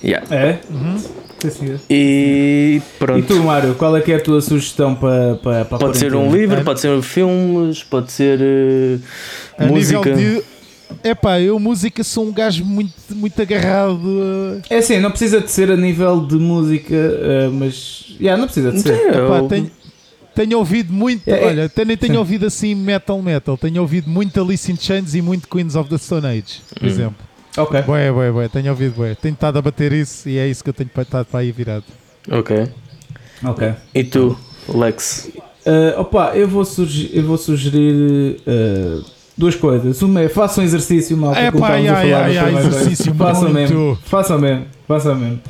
[0.03, 0.27] Yeah.
[0.35, 0.61] É?
[0.71, 0.99] Uhum.
[1.51, 1.79] Sim.
[1.91, 3.27] E E pronto.
[3.27, 6.31] tu, Mário, qual é que é a tua sugestão para, para, para Pode ser um
[6.33, 6.63] livro, É.
[6.65, 8.39] pode ser filmes, pode ser
[9.59, 9.99] A música.
[10.15, 10.53] nível de.
[11.03, 14.61] Epá, eu música sou um gajo muito, muito agarrado.
[14.69, 18.15] É assim, não precisa de ser a nível de música, eh, mas.
[18.21, 18.93] Yeah, não precisa de ser.
[18.93, 19.71] É, Epá, eu- tenho,
[20.35, 21.27] tenho ouvido muito.
[21.29, 22.19] É, é- olha, até nem tenho sim.
[22.19, 23.57] ouvido assim metal metal.
[23.57, 26.89] Tenho ouvido muito Alice in Chains e muito Queens of the Stone Age, por Hum.
[26.89, 27.17] exemplo.
[27.57, 27.83] Ok.
[27.83, 28.49] Bué, bué, bué.
[28.49, 29.15] Tenho ouvido, bué.
[29.15, 31.85] Tenho estado a bater isso e é isso que eu tenho estado para aí virado.
[32.31, 32.67] Ok.
[33.45, 33.73] Ok.
[33.95, 35.29] E tu, Lex?
[35.65, 39.01] Eh, opa, eu vou, sugerir, eu vou sugerir eh,
[39.37, 40.01] duas coisas.
[40.03, 41.39] Uma é façam exercício, malta.
[41.41, 43.15] É pá, estávamos a falar ya, primeiro exercício.
[43.15, 43.99] Façam mesmo.
[44.05, 44.65] Façam mesmo.
[44.89, 45.41] Façam mesmo.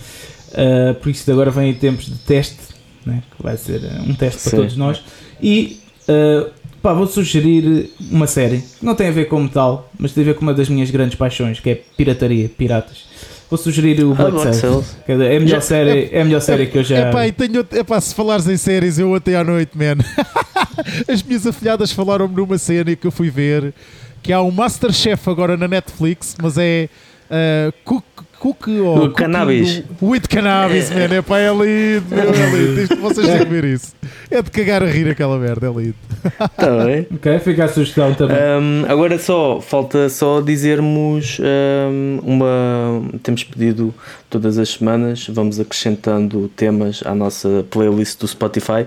[0.54, 2.58] Eh, por isso agora vem aí tempos de teste,
[3.06, 4.56] né, que vai ser eh, um teste para Sim.
[4.56, 5.02] todos nós.
[5.40, 6.46] E eh,
[6.82, 10.26] pá, vou sugerir uma série que não tem a ver com metal, mas tem a
[10.26, 13.10] ver com uma das minhas grandes paixões, que é pirataria, piratas.
[13.48, 14.60] Vou sugerir o Black Black
[15.04, 17.10] que É a melhor Já- série, é a melhor série que eu já.
[17.10, 20.02] Epá, e tenho, epá, se falares em séries, eu até à noite, man.
[21.06, 23.74] As minhas afilhadas falaram-me numa cena que eu fui ver
[24.22, 26.88] que há um Masterchef agora na Netflix, mas é
[27.28, 28.04] uh, cook,
[28.42, 29.78] cook ou cannabis.
[30.00, 31.14] do- With cannabis, man.
[31.16, 32.80] Epá, é lindo, meu, é lindo.
[32.82, 33.94] Isto- Vocês têm que ver isso.
[34.30, 35.94] É de cagar a rir aquela merda, é lindo.
[36.24, 37.06] Está bem.
[37.14, 38.36] Ok, fica a sugestão também.
[38.36, 43.02] Um, agora só, falta só dizermos um, uma.
[43.22, 43.94] Temos pedido
[44.28, 48.86] todas as semanas, vamos acrescentando temas à nossa playlist do Spotify.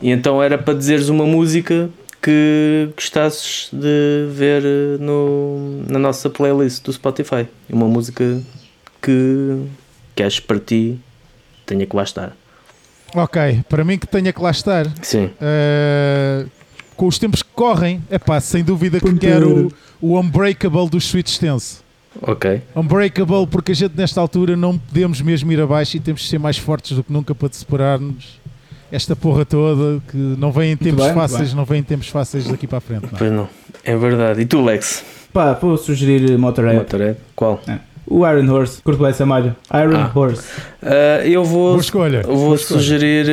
[0.00, 1.88] E então era para dizeres uma música
[2.22, 4.62] que gostasses de ver
[5.00, 7.46] no, na nossa playlist do Spotify.
[7.70, 8.40] Uma música
[9.06, 9.62] que
[10.16, 10.98] queres para ti
[11.64, 12.36] tenha que lá estar.
[13.14, 14.86] Ok, para mim que tenha que lá estar.
[15.00, 15.26] Sim.
[15.26, 16.50] Uh,
[16.96, 20.98] com os tempos que correm, é pá, sem dúvida que quero o, o Unbreakable do
[20.98, 21.78] Sweet Stance.
[22.20, 22.62] Ok.
[22.74, 26.38] Unbreakable, porque a gente nesta altura não podemos mesmo ir abaixo e temos de ser
[26.38, 28.40] mais fortes do que nunca para separarmos
[28.90, 32.48] esta porra toda que não vem em tempos bem, fáceis, não vem em tempos fáceis
[32.48, 33.02] daqui para a frente.
[33.04, 33.18] não.
[33.18, 33.48] Pois não.
[33.84, 34.40] É verdade.
[34.40, 35.04] E tu, Lex?
[35.32, 36.78] Pá, vou sugerir Motorhead.
[36.78, 37.18] Motorhead?
[37.36, 37.60] Qual?
[38.06, 38.80] O Iron Horse.
[38.82, 39.56] Curto bem essa malha.
[39.74, 40.10] Iron Ah.
[40.14, 40.42] Horse.
[40.82, 42.22] Uh, eu vou, Boa escolha.
[42.22, 43.26] vou boa sugerir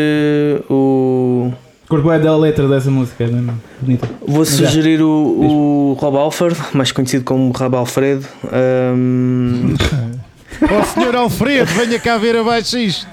[0.69, 1.53] uh, o.
[1.87, 3.23] Curto bem da letra dessa música.
[3.23, 4.09] É mesmo bonita.
[4.27, 4.51] Vou já.
[4.51, 8.25] sugerir o, o Rob Alford, mais conhecido como Rob Alfredo.
[8.95, 9.75] Um,
[10.69, 13.07] Ó senhor Alfredo, venha cá ver abaixo isto.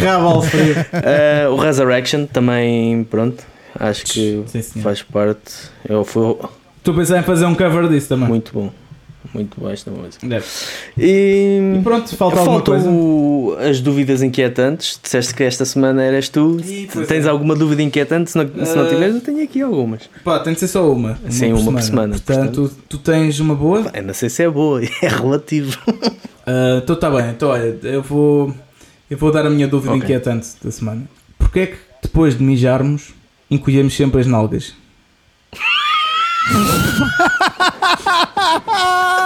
[0.00, 0.80] Rabo Alfredo.
[0.80, 3.42] uh, o Resurrection também, pronto.
[3.78, 5.52] Acho que Sim, faz parte.
[5.88, 6.36] Eu fui
[6.78, 8.28] Estou a pensar em fazer um cover disso também.
[8.28, 8.70] muito bom.
[9.32, 10.26] Muito bom esta música.
[10.26, 10.44] Deve.
[10.98, 12.88] E, E pronto, falta alguma coisa.
[13.68, 15.00] as dúvidas inquietantes.
[15.02, 16.60] Disseste que esta semana eras tu.
[16.64, 17.28] Ih, pois Tens é.
[17.30, 18.30] alguma dúvida inquietante?
[18.30, 20.02] Se não, se não Uh, tiveres, eu tenho aqui algumas.
[20.22, 21.18] Pá, tem de ser só uma.
[21.30, 23.84] Sim, uma por semana, Portanto, tu tens uma boa.
[23.84, 25.78] Pá, não sei se é boa, é relativo.
[26.46, 27.30] Ah, Então está bem.
[27.30, 28.54] Então olha, eu vou,
[29.10, 30.04] eu vou dar a minha dúvida Ok.
[30.04, 31.02] inquietante da semana.
[31.38, 33.14] Porquê é que depois de mijarmos
[33.50, 34.74] encolhemos sempre as nalgas?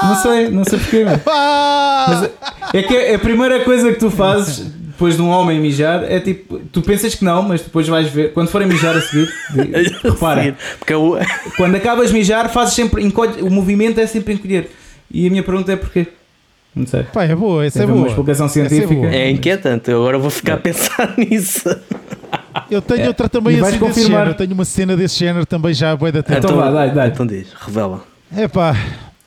[0.08, 1.04] não sei, não sei porquê.
[1.26, 2.06] Ah!
[2.08, 2.30] Mas
[2.74, 6.18] é que é a primeira coisa que tu fazes depois de um homem mijar é
[6.18, 9.28] tipo, tu pensas que não, mas depois vais ver, quando forem mijar a seguir,
[10.02, 11.16] repara, Porque é o-
[11.56, 14.70] quando acabas de mijar, fazes sempre, encolhe, o movimento é sempre encolher.
[15.10, 16.08] E a minha pergunta é porquê?
[16.74, 17.02] Não sei.
[17.04, 18.08] Pá, é boa, essa é uma boa.
[18.08, 18.94] explicação Essa é científica.
[19.00, 19.12] boa.
[19.14, 19.90] é inquietante.
[19.90, 21.68] Eu agora vou ficar a pensar nisso.
[22.70, 23.08] Eu tenho É.
[23.08, 24.20] outra também assim desse confirmar.
[24.20, 24.34] género.
[24.36, 26.38] Tenho uma cena desse género também já há bué da tempo.
[26.38, 27.08] Então vá, dai, dai.
[27.08, 28.02] Então diz, revela.
[28.36, 28.76] É pá,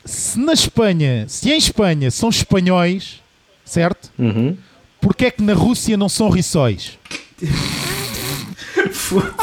[0.04, 3.20] se na Espanha, se em Espanha são espanhóis,
[3.64, 4.10] certo?
[4.18, 4.56] Uhum.
[5.00, 6.98] Porquê é que na Rússia não são rissóis?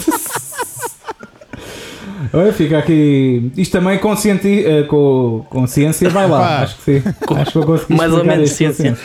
[2.31, 3.51] Olha, fica aqui.
[3.57, 4.63] Isto também conscienti...
[4.65, 6.61] eh, com consciência vai lá.
[6.61, 7.03] Acho que sim.
[7.37, 8.97] Acho que vou conseguir Mais ou menos com ciência.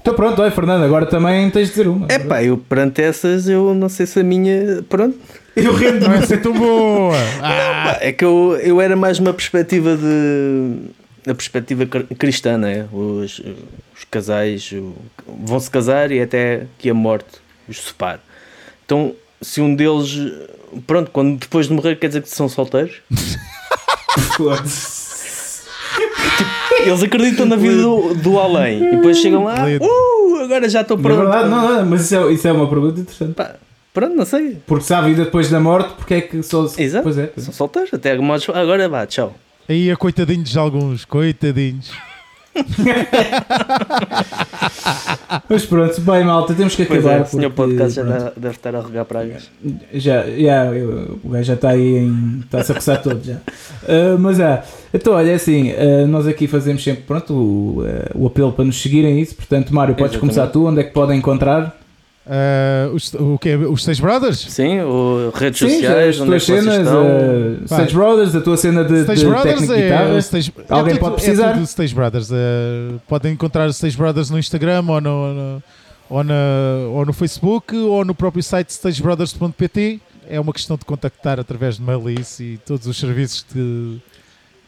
[0.00, 2.06] Então pronto, olha, Fernando, agora também tens de dizer uma.
[2.08, 4.82] É pá, eu perante essas, eu não sei se a minha.
[4.88, 5.16] Pronto.
[5.56, 7.16] Eu rendo Não é assim tão boa!
[7.42, 10.90] Ah, É que eu, eu era mais uma perspectiva de.
[11.30, 12.86] A perspectiva cr- cristã, né?
[12.92, 13.40] Os,
[13.96, 14.72] os casais
[15.26, 17.26] vão se casar e até que a morte
[17.68, 18.20] os separe.
[18.84, 20.16] Então, se um deles.
[20.86, 23.00] Pronto, quando depois de morrer, quer dizer que são solteiros?
[26.84, 30.98] Eles acreditam na vida do, do além e depois chegam lá, uh, agora já estou
[30.98, 31.18] É pronto.
[31.18, 33.32] verdade, não, não, mas isso é, isso é uma pergunta interessante.
[33.34, 33.54] Pá,
[33.96, 34.58] pronto, não sei.
[34.66, 36.66] Porque se há vida depois da morte, porque é que só.
[36.76, 37.04] Exato.
[37.04, 37.30] Pois é.
[37.38, 38.46] São solteiros, até modos.
[38.50, 39.34] Agora vá, tchau.
[39.66, 41.90] aí a coitadinhos de alguns, coitadinhos.
[45.48, 47.20] Mas pronto, bem, malta, temos que Pois acabar.
[47.20, 49.50] é, o senhor porque, podcast já pronto, deve, deve estar a regar pragas.
[49.92, 52.40] Já, já, eu- o gajo já está aí em.
[52.44, 53.36] Está-se a coçar todo já.
[53.88, 54.62] Ah, mas é.
[54.92, 58.64] Então, olha, é assim, ah, nós aqui fazemos sempre pronto, o, ah, o apelo para
[58.64, 59.34] nos seguirem isso.
[59.36, 60.34] Portanto, Mário, podes Exatamente.
[60.36, 60.66] começar tu.
[60.66, 61.76] Onde é que podem encontrar?
[62.28, 63.54] Ah, os, o quê?
[63.54, 64.38] Os Seis Brothers?
[64.50, 67.06] Sim, o, redes Sim, sociais, as onde é tuas que vocês cenas, estão.
[67.06, 70.18] ah, Stage Brothers, a tua cena de, Stage de Brothers é, guitarra.
[70.18, 71.50] Stage- é Alguém tudo- pode precisar?
[71.50, 72.28] É tudo Stage Brothers.
[72.32, 75.62] eh, podem encontrar os Stage Brothers no Instagram ou no, no-
[76.10, 76.34] ou, na-
[76.92, 80.00] ou no Facebook ou no próprio site stagebrothers.pt.
[80.28, 83.98] É uma questão de contactar através de mail e isso e todos os serviços de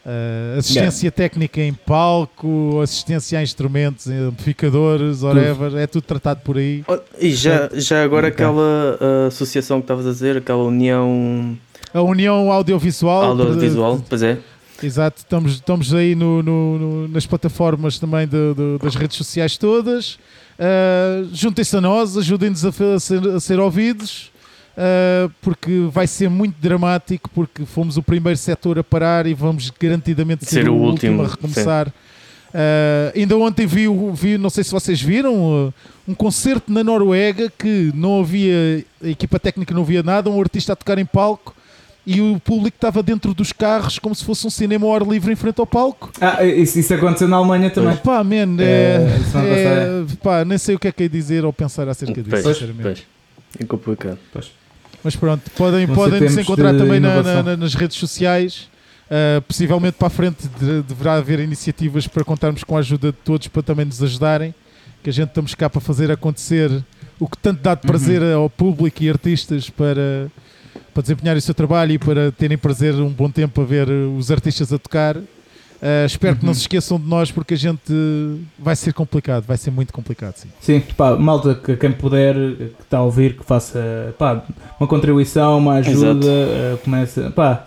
[0.05, 5.75] eh, assistência técnica em palco, assistência a instrumentos, amplificadores, whatever.
[5.75, 6.83] É tudo tratado por aí.
[6.87, 8.33] Oh, E já, já agora Ok.
[8.35, 11.57] aquela ah, associação que estavas a dizer, aquela união
[11.93, 13.23] A União Audiovisual.
[13.31, 14.37] audiovisual, pois é.
[14.81, 19.57] Exato, estamos, estamos aí no, no- no- nas plataformas também de- de- das redes sociais
[19.57, 20.17] todas.
[20.57, 24.31] Uh, Juntem-se a nós, ajudem-nos a, a ser, a ser ouvidos,
[24.79, 29.69] uh, porque vai ser muito dramático, porque fomos o primeiro setor a parar e vamos
[29.79, 31.87] garantidamente ser, Ser o, o último, último, a recomeçar.
[31.89, 35.73] Uh, ainda ontem vi, o- vi, não sei se vocês viram, uh,
[36.07, 40.73] um concerto na Noruega que não havia, a equipa técnica não via nada, um artista
[40.73, 41.55] a tocar em palco
[42.07, 45.31] e o público estava dentro dos carros como se fosse um cinema ao ar livre
[45.31, 46.09] em frente ao palco.
[46.19, 47.95] Ah, isso, isso aconteceu na Alemanha também.
[47.97, 51.53] Pá, man, É, é, é- pá, nem sei o que é que é dizer ou
[51.53, 52.81] pensar acerca disso, Pois, sinceramente.
[52.81, 53.03] pois.
[53.59, 54.17] É complicado.
[55.03, 58.67] Mas pronto, podem, podem nos encontrar também na- na- nas redes sociais.
[59.09, 63.17] Uh, possivelmente para a frente de- deverá haver iniciativas para contarmos com a ajuda de
[63.23, 64.53] todos para também nos ajudarem.
[65.01, 66.69] Que a gente estamos cá para fazer acontecer
[67.19, 68.37] o que tanto dá de prazer Uhum.
[68.43, 70.29] ao público e artistas para,
[70.93, 74.29] para desempenharem o seu trabalho e para terem prazer um bom tempo a ver os
[74.29, 75.15] artistas a tocar.
[75.81, 76.53] Uh, espero que não Uhum.
[76.55, 80.35] se esqueçam de nós porque a gente uh, vai ser complicado, vai ser muito complicado,
[80.35, 80.49] sim.
[80.59, 84.43] Sim, pá, malta, que quem puder, que está a ouvir, que faça pá,
[84.79, 87.29] uma contribuição, uma ajuda, eh, começa.
[87.31, 87.65] Pá.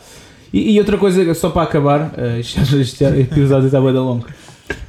[0.53, 2.61] E, e outra coisa, só para acabar, eh, isto
[3.01, 4.27] já- episódio está bem longo,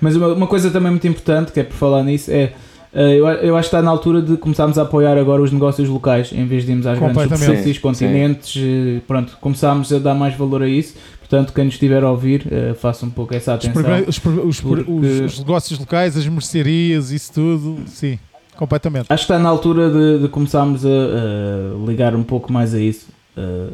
[0.02, 2.52] mas uma, uma coisa também muito importante, que é por falar nisso, é.
[2.94, 5.88] eh, eu, eu acho que está na altura de começarmos a apoiar agora os negócios
[5.88, 8.56] locais em vez de irmos às grandes superfícies, Sim, continentes.
[8.62, 10.96] eh, Pronto, começámos a dar mais valor a isso.
[11.28, 13.82] Portanto, quem nos estiver a ouvir, eh, faça um pouco essa atenção.
[14.08, 18.20] os, os- Porque- os negócios locais, as mercearias, isso tudo, sim,
[18.58, 19.06] completamente.
[19.10, 20.90] Acho que está na altura de, de começarmos a,
[21.88, 23.08] ligar um pouco mais a isso,
[23.38, 23.68] eh,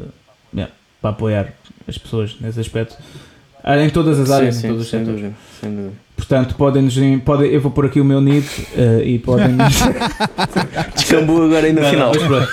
[0.54, 0.72] yeah,
[1.02, 1.52] para apoiar
[1.88, 2.96] as pessoas nesse aspecto,
[3.64, 5.20] em todas as áreas, sim, em todos os sem setores.
[5.22, 5.92] dúvida, sem dúvida.
[6.16, 6.94] Portanto, podem-nos,
[7.24, 8.44] podem, eu vou pôr aqui o meu NID
[8.76, 9.56] eh, e podem.
[10.94, 12.12] Descambou agora aí no final.
[12.14, 12.48] Mas pronto.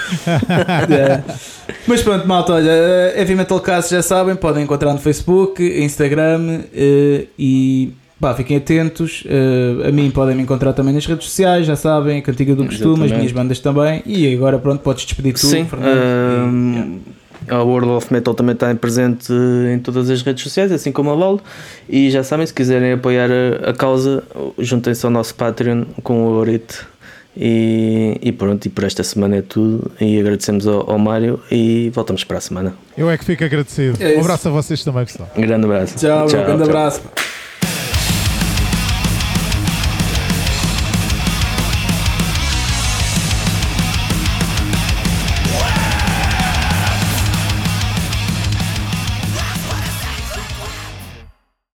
[0.90, 1.22] Eh,
[1.86, 6.62] mas pronto, malta, olha, eh, Heavy Metal Cast já sabem, podem encontrar no Facebook, Instagram
[6.74, 9.24] eh, e pá, fiquem atentos.
[9.28, 12.92] Eh, a mim podem me encontrar também nas redes sociais, já sabem, Cantiga do Costume,
[12.94, 13.16] as Exatamente.
[13.18, 14.02] minhas bandas também.
[14.06, 15.98] E agora, pronto, podes despedir tu, Sim, Fernando.
[15.98, 16.90] ahm, E, yeah.
[17.50, 19.32] A World of Metal também está presente
[19.74, 21.44] em todas as redes sociais, assim como a Valdo.
[21.90, 24.24] E já sabem, se quiserem apoiar a, a causa,
[24.58, 26.88] juntem-se ao nosso Patreon com o Orito.
[27.40, 29.92] E, e pronto, e por esta semana é tudo.
[30.02, 32.74] E agradecemos ao, ao Mário e voltamos para a semana.
[32.98, 33.98] Eu é que fico agradecido.
[34.04, 35.30] É um abraço a vocês também, pessoal.
[35.36, 35.96] Um grande abraço.
[35.98, 37.02] Tchau, um grande abraço.